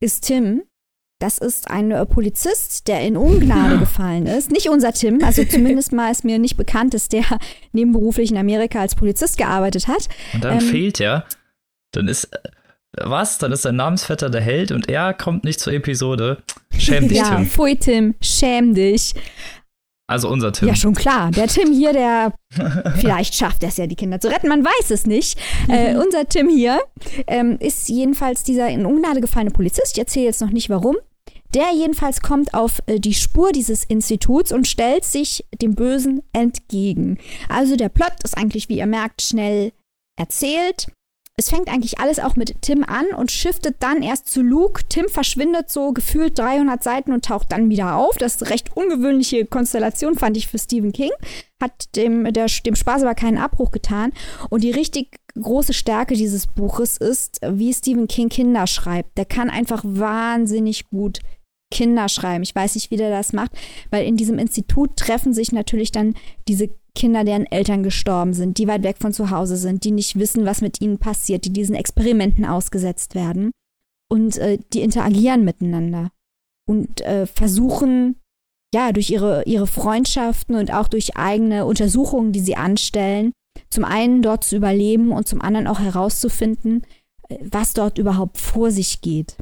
[0.00, 0.62] ist Tim.
[1.18, 4.50] Das ist ein äh, Polizist, der in Ungnade gefallen ist.
[4.50, 7.24] Nicht unser Tim, also zumindest mal ist mir nicht bekannt, dass der
[7.72, 10.08] nebenberuflich in Amerika als Polizist gearbeitet hat.
[10.34, 11.24] Und dann ähm, fehlt er.
[11.92, 12.38] Dann ist äh,
[13.02, 13.38] was?
[13.38, 16.38] Dann ist sein Namensvetter der Held und er kommt nicht zur Episode.
[16.76, 17.46] Schäm dich, ja, Tim.
[17.46, 19.14] Pfui, Tim, schäm dich.
[20.08, 20.68] Also unser Tim.
[20.68, 21.32] Ja, schon klar.
[21.32, 22.32] Der Tim hier, der
[22.96, 25.38] vielleicht schafft es ja, die Kinder zu retten, man weiß es nicht.
[25.68, 26.80] Äh, unser Tim hier
[27.26, 29.92] ähm, ist jedenfalls dieser in Ungnade gefallene Polizist.
[29.94, 30.96] Ich erzähle jetzt noch nicht warum.
[31.54, 37.18] Der jedenfalls kommt auf äh, die Spur dieses Instituts und stellt sich dem Bösen entgegen.
[37.48, 39.72] Also der Plot ist eigentlich, wie ihr merkt, schnell
[40.18, 40.88] erzählt
[41.38, 44.84] es fängt eigentlich alles auch mit Tim an und shiftet dann erst zu Luke.
[44.88, 48.16] Tim verschwindet so gefühlt 300 Seiten und taucht dann wieder auf.
[48.16, 51.10] Das ist eine recht ungewöhnliche Konstellation, fand ich für Stephen King.
[51.60, 54.12] Hat dem, der, dem Spaß aber keinen Abbruch getan.
[54.48, 59.18] Und die richtig große Stärke dieses Buches ist, wie Stephen King Kinder schreibt.
[59.18, 61.20] Der kann einfach wahnsinnig gut
[61.70, 62.44] Kinder schreiben.
[62.44, 63.50] Ich weiß nicht, wie der das macht,
[63.90, 66.14] weil in diesem Institut treffen sich natürlich dann
[66.48, 70.18] diese Kinder, deren Eltern gestorben sind, die weit weg von zu Hause sind, die nicht
[70.18, 73.52] wissen, was mit ihnen passiert, die diesen Experimenten ausgesetzt werden.
[74.10, 76.10] Und äh, die interagieren miteinander
[76.68, 78.16] und äh, versuchen,
[78.74, 83.32] ja, durch ihre, ihre Freundschaften und auch durch eigene Untersuchungen, die sie anstellen,
[83.70, 86.82] zum einen dort zu überleben und zum anderen auch herauszufinden,
[87.28, 89.36] äh, was dort überhaupt vor sich geht.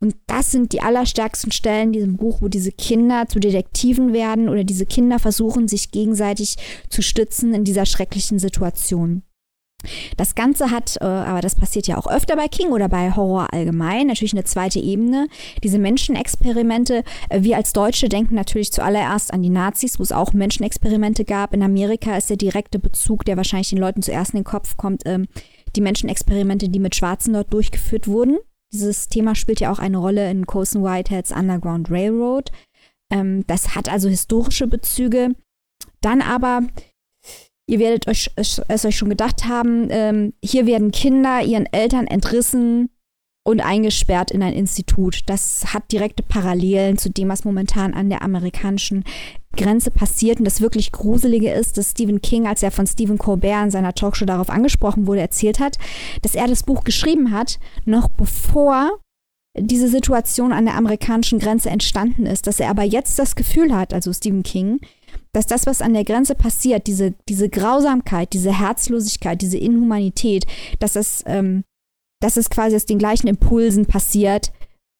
[0.00, 4.48] Und das sind die allerstärksten Stellen in diesem Buch, wo diese Kinder zu Detektiven werden
[4.48, 6.56] oder diese Kinder versuchen, sich gegenseitig
[6.88, 9.22] zu stützen in dieser schrecklichen Situation.
[10.16, 13.52] Das Ganze hat, äh, aber das passiert ja auch öfter bei King oder bei Horror
[13.52, 15.28] allgemein, natürlich eine zweite Ebene.
[15.62, 20.32] Diese Menschenexperimente, äh, wir als Deutsche denken natürlich zuallererst an die Nazis, wo es auch
[20.32, 21.54] Menschenexperimente gab.
[21.54, 25.06] In Amerika ist der direkte Bezug, der wahrscheinlich den Leuten zuerst in den Kopf kommt,
[25.06, 25.20] äh,
[25.76, 28.38] die Menschenexperimente, die mit Schwarzen dort durchgeführt wurden.
[28.72, 32.50] Dieses Thema spielt ja auch eine Rolle in Colson Whiteheads Underground Railroad.
[33.10, 35.34] Ähm, das hat also historische Bezüge.
[36.00, 36.62] Dann aber,
[37.66, 42.90] ihr werdet euch, es euch schon gedacht haben, ähm, hier werden Kinder ihren Eltern entrissen
[43.48, 45.22] und eingesperrt in ein Institut.
[45.24, 49.04] Das hat direkte Parallelen zu dem, was momentan an der amerikanischen
[49.56, 50.38] Grenze passiert.
[50.38, 53.94] Und das wirklich Gruselige ist, dass Stephen King, als er von Stephen Colbert in seiner
[53.94, 55.78] Talkshow darauf angesprochen wurde, erzählt hat,
[56.20, 58.98] dass er das Buch geschrieben hat, noch bevor
[59.58, 63.94] diese Situation an der amerikanischen Grenze entstanden ist, dass er aber jetzt das Gefühl hat,
[63.94, 64.78] also Stephen King,
[65.32, 70.44] dass das, was an der Grenze passiert, diese, diese Grausamkeit, diese Herzlosigkeit, diese Inhumanität,
[70.80, 71.64] dass das ähm,
[72.20, 74.52] dass es quasi aus den gleichen Impulsen passiert,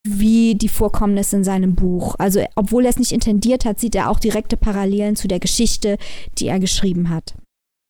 [0.07, 2.15] wie die Vorkommnisse in seinem Buch.
[2.19, 5.99] Also, obwohl er es nicht intendiert hat, sieht er auch direkte Parallelen zu der Geschichte,
[6.39, 7.35] die er geschrieben hat.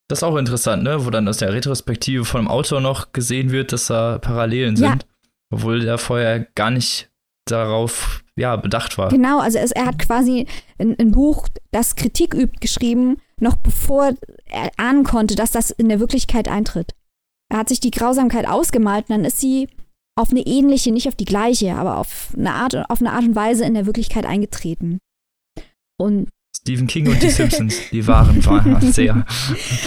[0.08, 1.04] Das ist auch interessant, ne?
[1.04, 4.86] Wo dann aus der Retrospektive vom Autor noch gesehen wird, dass da Parallelen sind.
[4.86, 4.98] Ja.
[5.50, 7.10] Obwohl er vorher gar nicht
[7.46, 9.08] darauf ja, bedacht war.
[9.08, 10.46] Genau, also es, er hat quasi
[10.78, 14.12] ein, ein, Buch, das Kritik übt, geschrieben, noch bevor
[14.46, 16.94] er ahnen konnte, dass das in der Wirklichkeit eintritt.
[17.50, 19.68] Er hat sich die Grausamkeit ausgemalt und dann ist sie
[20.16, 23.36] auf eine ähnliche, nicht auf die gleiche, aber auf eine Art, auf eine Art und
[23.36, 24.98] Weise in der Wirklichkeit eingetreten.
[25.96, 28.42] Und Stephen King und die Simpsons, die waren
[28.92, 29.24] sehr.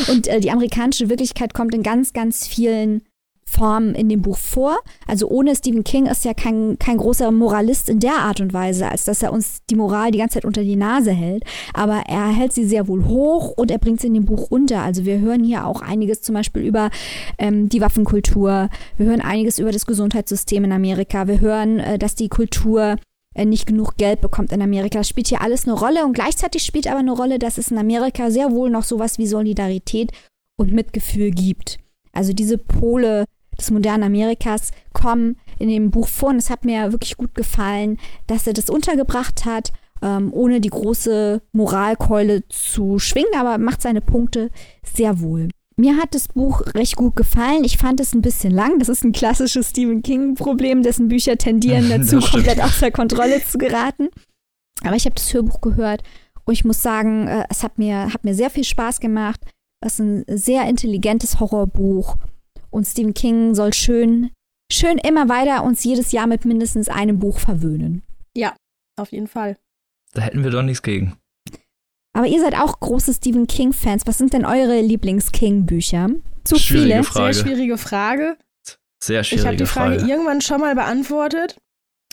[0.10, 3.04] Und äh, die amerikanische Wirklichkeit kommt in ganz, ganz vielen
[3.46, 4.78] Form in dem Buch vor.
[5.08, 8.90] Also ohne Stephen King ist ja kein, kein großer Moralist in der Art und Weise,
[8.90, 11.44] als dass er uns die Moral die ganze Zeit unter die Nase hält.
[11.74, 14.82] Aber er hält sie sehr wohl hoch und er bringt sie in dem Buch unter.
[14.82, 16.90] Also wir hören hier auch einiges zum Beispiel über
[17.38, 18.70] ähm, die Waffenkultur.
[18.98, 21.28] Wir hören einiges über das Gesundheitssystem in Amerika.
[21.28, 22.96] Wir hören, äh, dass die Kultur
[23.34, 25.00] äh, nicht genug Geld bekommt in Amerika.
[25.00, 27.78] Das spielt hier alles eine Rolle und gleichzeitig spielt aber eine Rolle, dass es in
[27.78, 30.12] Amerika sehr wohl noch sowas wie Solidarität
[30.58, 31.80] und Mitgefühl gibt.
[32.14, 33.26] Also diese Pole
[33.58, 37.98] des modernen Amerikas kommen in dem Buch vor und es hat mir wirklich gut gefallen,
[38.28, 39.72] dass er das untergebracht hat,
[40.02, 44.50] ähm, ohne die große Moralkeule zu schwingen, aber macht seine Punkte
[44.84, 45.50] sehr wohl.
[45.78, 47.64] Mir hat das Buch recht gut gefallen.
[47.64, 48.78] Ich fand es ein bisschen lang.
[48.78, 54.10] Das ist ein klassisches Stephen King-Problem, dessen Bücher tendieren dazu, komplett außer Kontrolle zu geraten.
[54.84, 56.04] Aber ich habe das Hörbuch gehört
[56.46, 59.40] und ich muss sagen, äh, es hat mir, hat mir sehr viel Spaß gemacht.
[59.84, 62.18] Es ist ein sehr intelligentes Horrorbuch.
[62.70, 64.32] Und Stephen King soll schön,
[64.72, 68.03] schön immer weiter uns jedes Jahr mit mindestens einem Buch verwöhnen.
[68.36, 68.56] Ja,
[68.98, 69.58] auf jeden Fall.
[70.14, 71.18] Da hätten wir doch nichts gegen.
[72.14, 74.03] Aber ihr seid auch große Stephen King-Fans.
[74.06, 76.10] Was sind denn eure Lieblings-King-Bücher?
[76.44, 77.03] Zu Schwierige viele?
[77.03, 77.34] Frage.
[77.34, 78.38] Sehr schwierige Frage.
[79.03, 80.12] Sehr Ich habe schwierige die Frage, Frage.
[80.12, 81.58] irgendwann schon mal beantwortet.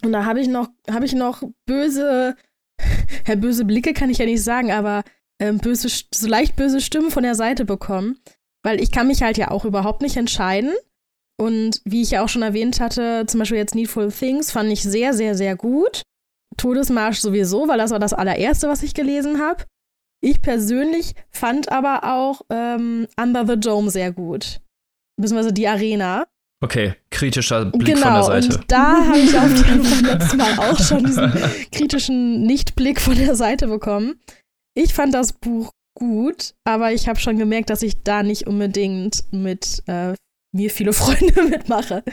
[0.04, 2.36] Und da habe ich noch, habe ich noch böse,
[3.26, 5.02] ja, böse Blicke kann ich ja nicht sagen, aber
[5.40, 8.18] ähm, böse, so leicht böse Stimmen von der Seite bekommen.
[8.62, 10.74] Weil ich kann mich halt ja auch überhaupt nicht entscheiden.
[11.40, 14.82] Und wie ich ja auch schon erwähnt hatte, zum Beispiel jetzt Needful Things fand ich
[14.82, 16.02] sehr, sehr, sehr gut.
[16.56, 19.64] Todesmarsch sowieso, weil das war das allererste, was ich gelesen habe.
[20.20, 24.60] Ich persönlich fand aber auch ähm, Under the Dome sehr gut.
[25.16, 26.26] Beziehungsweise die Arena.
[26.60, 28.58] Okay, kritischer Blick genau, von der Seite.
[28.58, 29.48] und da habe ich Fall
[30.02, 31.32] letztes Mal auch schon diesen
[31.70, 34.20] kritischen Nichtblick von der Seite bekommen.
[34.78, 39.24] Ich fand das Buch gut, aber ich habe schon gemerkt, dass ich da nicht unbedingt
[39.32, 40.14] mit äh,
[40.54, 42.04] mir viele Freunde mitmache.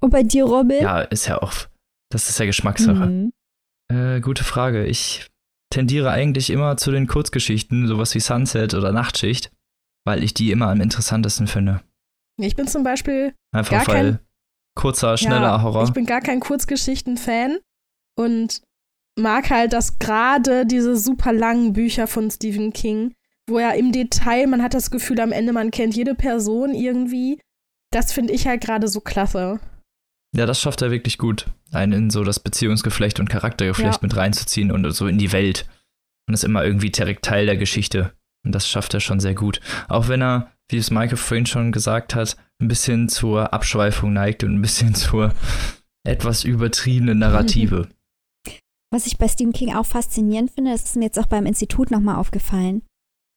[0.00, 0.82] Und bei dir, Robin?
[0.82, 1.52] Ja, ist ja auch.
[2.10, 3.06] Das ist ja Geschmackssache.
[3.06, 3.32] Mhm.
[3.92, 4.84] Äh, gute Frage.
[4.86, 5.26] Ich
[5.72, 9.50] tendiere eigentlich immer zu den Kurzgeschichten, sowas wie Sunset oder Nachtschicht,
[10.04, 11.82] weil ich die immer am interessantesten finde.
[12.40, 14.18] Ich bin zum Beispiel Einfach Gar weil kein-
[14.76, 15.84] kurzer, schneller ja, Horror.
[15.84, 17.58] Ich bin gar kein Kurzgeschichten-Fan
[18.18, 18.62] und
[19.18, 23.14] mag halt, dass gerade diese super langen Bücher von Stephen King,
[23.48, 27.40] wo er im Detail, man hat das Gefühl am Ende, man kennt jede Person irgendwie.
[27.92, 29.60] Das finde ich halt gerade so klasse.
[30.34, 33.98] Ja, das schafft er wirklich gut, einen in so das Beziehungsgeflecht und Charaktergeflecht Ja.
[34.02, 35.66] mit reinzuziehen und so in die Welt.
[36.28, 38.12] Und ist immer irgendwie direkt Teil der Geschichte.
[38.44, 39.60] Und das schafft er schon sehr gut.
[39.88, 44.42] Auch wenn er, wie es Michael vorhin schon gesagt hat, ein bisschen zur Abschweifung neigt
[44.44, 45.32] und ein bisschen zur
[46.04, 47.88] etwas übertriebenen Narrative.
[48.96, 51.90] Was ich bei Stephen King auch faszinierend finde, das ist mir jetzt auch beim Institut
[51.90, 52.80] nochmal aufgefallen.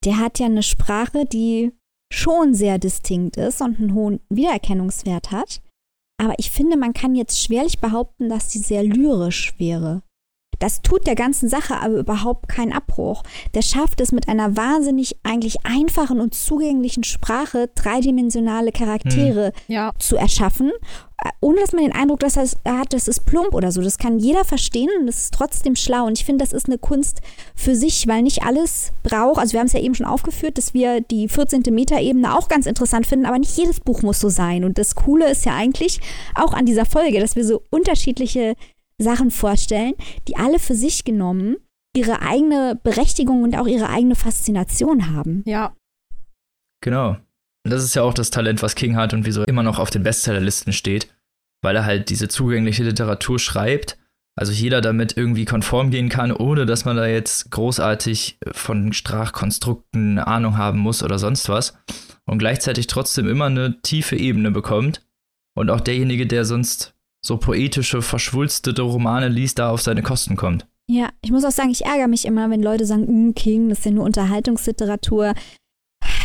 [0.05, 1.73] Der hat ja eine Sprache, die
[2.13, 5.61] schon sehr distinkt ist und einen hohen Wiedererkennungswert hat.
[6.17, 10.01] Aber ich finde, man kann jetzt schwerlich behaupten, dass sie sehr lyrisch wäre.
[10.59, 13.23] Das tut der ganzen Sache aber überhaupt keinen Abbruch.
[13.53, 19.91] Der schafft es mit einer wahnsinnig eigentlich einfachen und zugänglichen Sprache, dreidimensionale Charaktere Ja.
[19.99, 20.71] zu erschaffen,
[21.23, 23.81] äh, ohne dass man den Eindruck dass er es- hat, das ist plump oder so.
[23.81, 26.05] Das kann jeder verstehen und das ist trotzdem schlau.
[26.05, 27.19] Und ich finde, das ist eine Kunst
[27.55, 29.39] für sich, weil nicht alles braucht.
[29.39, 31.73] Also wir haben es ja eben schon aufgeführt, dass wir die 14.
[31.73, 34.63] Metaebene auch ganz interessant finden, aber nicht jedes Buch muss so sein.
[34.65, 35.99] Und das Coole ist ja eigentlich
[36.35, 38.55] auch an dieser Folge, dass wir so unterschiedliche
[38.99, 39.93] Sachen vorstellen,
[40.27, 41.57] die alle für sich genommen
[41.95, 45.43] ihre eigene Berechtigung und auch ihre eigene Faszination haben.
[45.45, 45.75] Ja.
[46.81, 47.17] Genau.
[47.65, 49.79] Und das ist ja auch das Talent, was King hat und wieso er immer noch
[49.79, 51.13] auf den Bestsellerlisten steht,
[51.61, 53.97] weil er halt diese zugängliche Literatur schreibt,
[54.35, 60.19] also jeder damit irgendwie konform gehen kann, ohne dass man da jetzt großartig von Sprachkonstrukten
[60.19, 61.77] eine Ahnung haben muss oder sonst was
[62.25, 65.05] und gleichzeitig trotzdem immer eine tiefe Ebene bekommt
[65.55, 70.65] und auch derjenige, der sonst so poetische, verschwulstete Romane liest, da auf seine Kosten kommt.
[70.87, 73.79] Ja, ich muss auch sagen, ich ärgere mich immer, wenn Leute sagen, "Mm, King, das
[73.79, 75.33] ist ja nur Unterhaltungsliteratur.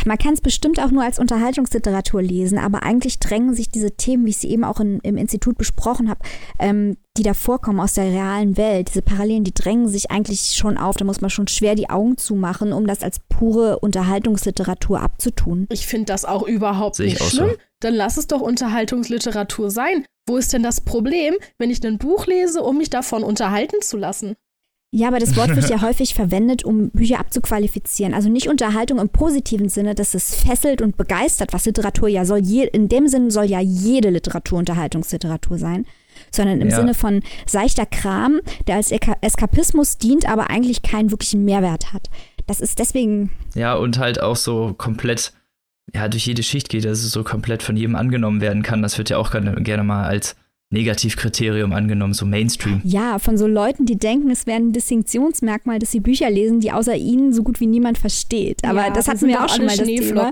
[0.05, 4.25] Man kann es bestimmt auch nur als Unterhaltungsliteratur lesen, aber eigentlich drängen sich diese Themen,
[4.25, 6.19] wie ich sie eben auch in, im Institut besprochen habe,
[6.59, 10.77] ähm, die da vorkommen aus der realen Welt, diese Parallelen, die drängen sich eigentlich schon
[10.77, 10.95] auf.
[10.97, 15.67] Da muss man schon schwer die Augen zumachen, um das als pure Unterhaltungsliteratur abzutun.
[15.71, 17.37] Ich finde das auch überhaupt nicht auch so.
[17.37, 17.55] schlimm.
[17.79, 20.05] Dann lass es doch Unterhaltungsliteratur sein.
[20.27, 23.97] Wo ist denn das Problem, wenn ich ein Buch lese, um mich davon unterhalten zu
[23.97, 24.35] lassen?
[24.91, 28.13] Ja, aber das Wort wird ja häufig verwendet, um Bücher abzuqualifizieren.
[28.13, 32.39] Also nicht Unterhaltung im positiven Sinne, dass es fesselt und begeistert, was Literatur ja soll.
[32.39, 35.85] Je, in dem Sinne soll ja jede Literatur Unterhaltungsliteratur sein.
[36.31, 36.77] Sondern im Ja.
[36.77, 42.09] Sinne von seichter Kram, der als Eka- Eskapismus dient, aber eigentlich keinen wirklichen Mehrwert hat.
[42.47, 45.33] Das ist deswegen, Ja, und halt auch so komplett
[45.93, 48.81] ja, durch jede Schicht geht, dass es so komplett von jedem angenommen werden kann.
[48.81, 50.35] Das wird ja auch gerne, gerne mal als
[50.71, 52.81] Negativkriterium angenommen, so Mainstream.
[52.83, 56.71] Ja, von so Leuten, die denken, es wäre ein Distinktionsmerkmal, dass sie Bücher lesen, die
[56.71, 58.63] außer ihnen so gut wie niemand versteht.
[58.65, 60.31] Aber Ja, das hatten wir auch schon mal das Thema.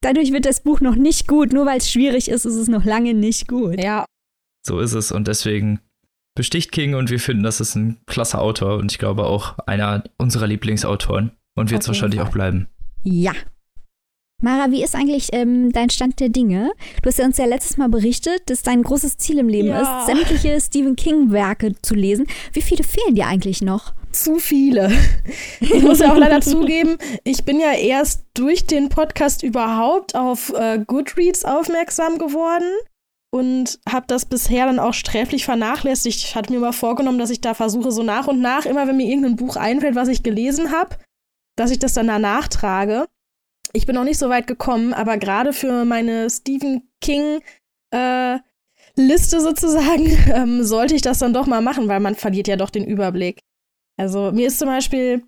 [0.00, 1.52] Dadurch wird das Buch noch nicht gut.
[1.52, 3.82] Nur weil es schwierig ist, ist es noch lange nicht gut.
[3.82, 4.04] Ja,
[4.64, 5.80] So ist es und deswegen
[6.34, 10.04] besticht King und wir finden, das ist ein klasse Autor und ich glaube auch einer
[10.16, 12.28] unserer Lieblingsautoren und wird es wahrscheinlich Fall.
[12.28, 12.68] auch bleiben.
[13.02, 13.32] Ja.
[14.42, 16.72] Mara, wie ist eigentlich ähm, dein Stand der Dinge?
[17.00, 20.00] Du hast ja uns ja letztes Mal berichtet, dass dein großes Ziel im Leben Ja.
[20.00, 22.26] ist, sämtliche Stephen King-Werke zu lesen.
[22.52, 23.94] Wie viele fehlen dir eigentlich noch?
[24.10, 24.92] zu viele.
[25.60, 30.52] Ich muss ja auch leider zugeben, ich bin ja erst durch den Podcast überhaupt auf
[30.54, 32.66] äh, Goodreads aufmerksam geworden
[33.34, 36.18] und habe das bisher dann auch sträflich vernachlässigt.
[36.24, 38.98] Ich hatte mir mal vorgenommen, dass ich da versuche, so nach und nach, immer wenn
[38.98, 40.96] mir irgendein Buch einfällt, was ich gelesen habe,
[41.56, 43.06] dass ich das dann danach trage.
[43.72, 47.40] Ich bin noch nicht so weit gekommen, aber gerade für meine Stephen King
[47.90, 48.38] äh,
[48.96, 52.70] Liste sozusagen ähm, sollte ich das dann doch mal machen, weil man verliert ja doch
[52.70, 53.40] den Überblick.
[53.98, 55.24] Also mir ist zum Beispiel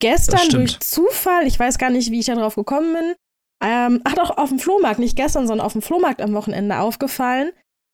[0.00, 3.14] gestern durch Zufall, ich weiß gar nicht, wie ich da drauf gekommen bin,
[3.62, 7.52] ähm, ach doch, auf dem Flohmarkt, nicht gestern, sondern auf dem Flohmarkt am Wochenende aufgefallen,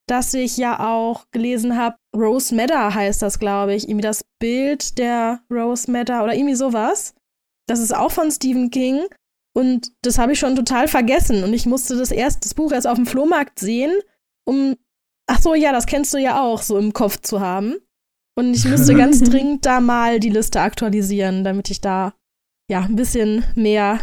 [0.09, 4.99] dass ich ja auch gelesen habe, Rose Madder heißt das, glaube ich, irgendwie das Bild
[4.99, 7.15] der Rose Madder oder irgendwie sowas.
[7.69, 9.05] Das ist auch von Stephen King
[9.53, 12.87] und das habe ich schon total vergessen und ich musste das erst, das Buch erst
[12.87, 13.93] auf dem Flohmarkt sehen,
[14.47, 14.77] um,
[15.27, 17.77] ach so, ja, das kennst du ja auch, so im Kopf zu haben.
[18.39, 22.15] Und ich müsste ganz dringend da mal die Liste aktualisieren, damit ich da
[22.71, 24.01] ja ein bisschen mehr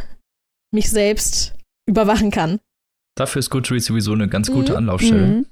[0.73, 1.55] mich selbst
[1.87, 2.59] überwachen kann.
[3.15, 4.77] Dafür ist Goodreads sowieso eine ganz gute Mhm.
[4.77, 5.27] Anlaufstelle.
[5.27, 5.45] Mhm.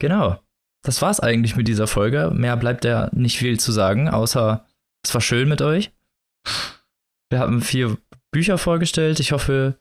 [0.00, 0.40] Genau.
[0.82, 2.30] Das war's eigentlich mit dieser Folge.
[2.34, 4.66] Mehr bleibt ja nicht viel zu sagen, außer
[5.04, 5.92] es war schön mit euch.
[7.30, 7.96] Wir haben vier
[8.34, 9.20] Bücher vorgestellt.
[9.20, 9.78] Ich hoffe,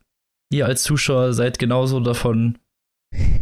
[0.52, 2.58] ihr als Zuschauer seid genauso davon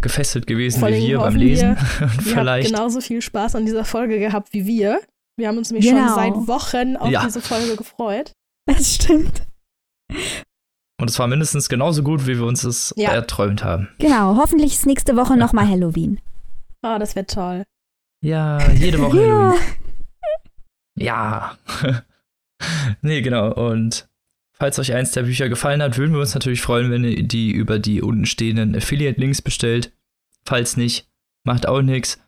[0.02, 1.72] gefesselt gewesen wie wir beim Lesen.
[1.72, 2.68] Und Ihr habt vielleicht.
[2.74, 5.02] genauso viel Spaß an dieser Folge gehabt wie wir.
[5.38, 6.08] Wir haben uns nämlich Genau.
[6.08, 7.24] schon seit Wochen auf Ja.
[7.26, 8.32] diese Folge gefreut.
[8.68, 9.44] Das stimmt.
[11.00, 13.12] Und es war mindestens genauso gut, wie wir uns es Ja.
[13.12, 13.90] erträumt haben.
[14.00, 16.20] Genau, hoffentlich ist nächste Woche nochmal Halloween.
[16.84, 17.64] Oh, das wäre toll.
[18.24, 19.28] Ja, jede Woche Ja.
[19.52, 19.62] Halloween.
[20.98, 21.58] Ja.
[23.02, 23.54] nee, genau.
[23.54, 24.08] Und
[24.62, 27.50] falls euch eins der Bücher gefallen hat, würden wir uns natürlich freuen, wenn ihr die
[27.50, 29.92] über die unten stehenden Affiliate-Links bestellt.
[30.46, 31.10] Falls nicht,
[31.44, 32.22] macht auch nichts.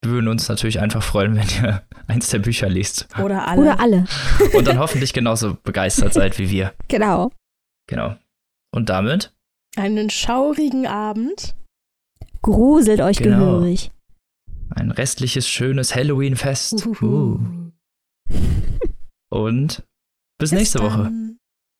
[0.00, 3.08] Wir würden uns natürlich einfach freuen, wenn ihr eins der Bücher liest.
[3.18, 3.60] Oder alle.
[3.60, 4.04] Oder alle.
[4.54, 6.74] Und dann hoffentlich genauso begeistert seid wie wir.
[6.86, 7.32] Genau.
[7.88, 8.14] Genau.
[8.72, 9.32] Und damit,
[9.74, 11.56] Einen schaurigen Abend.
[12.40, 13.38] Gruselt euch Genau.
[13.38, 13.90] gehörig.
[14.76, 16.86] ein restliches, schönes Halloween-Fest.
[17.02, 17.40] Uh.
[19.28, 19.82] Und
[20.38, 21.10] bis Bis nächste Woche.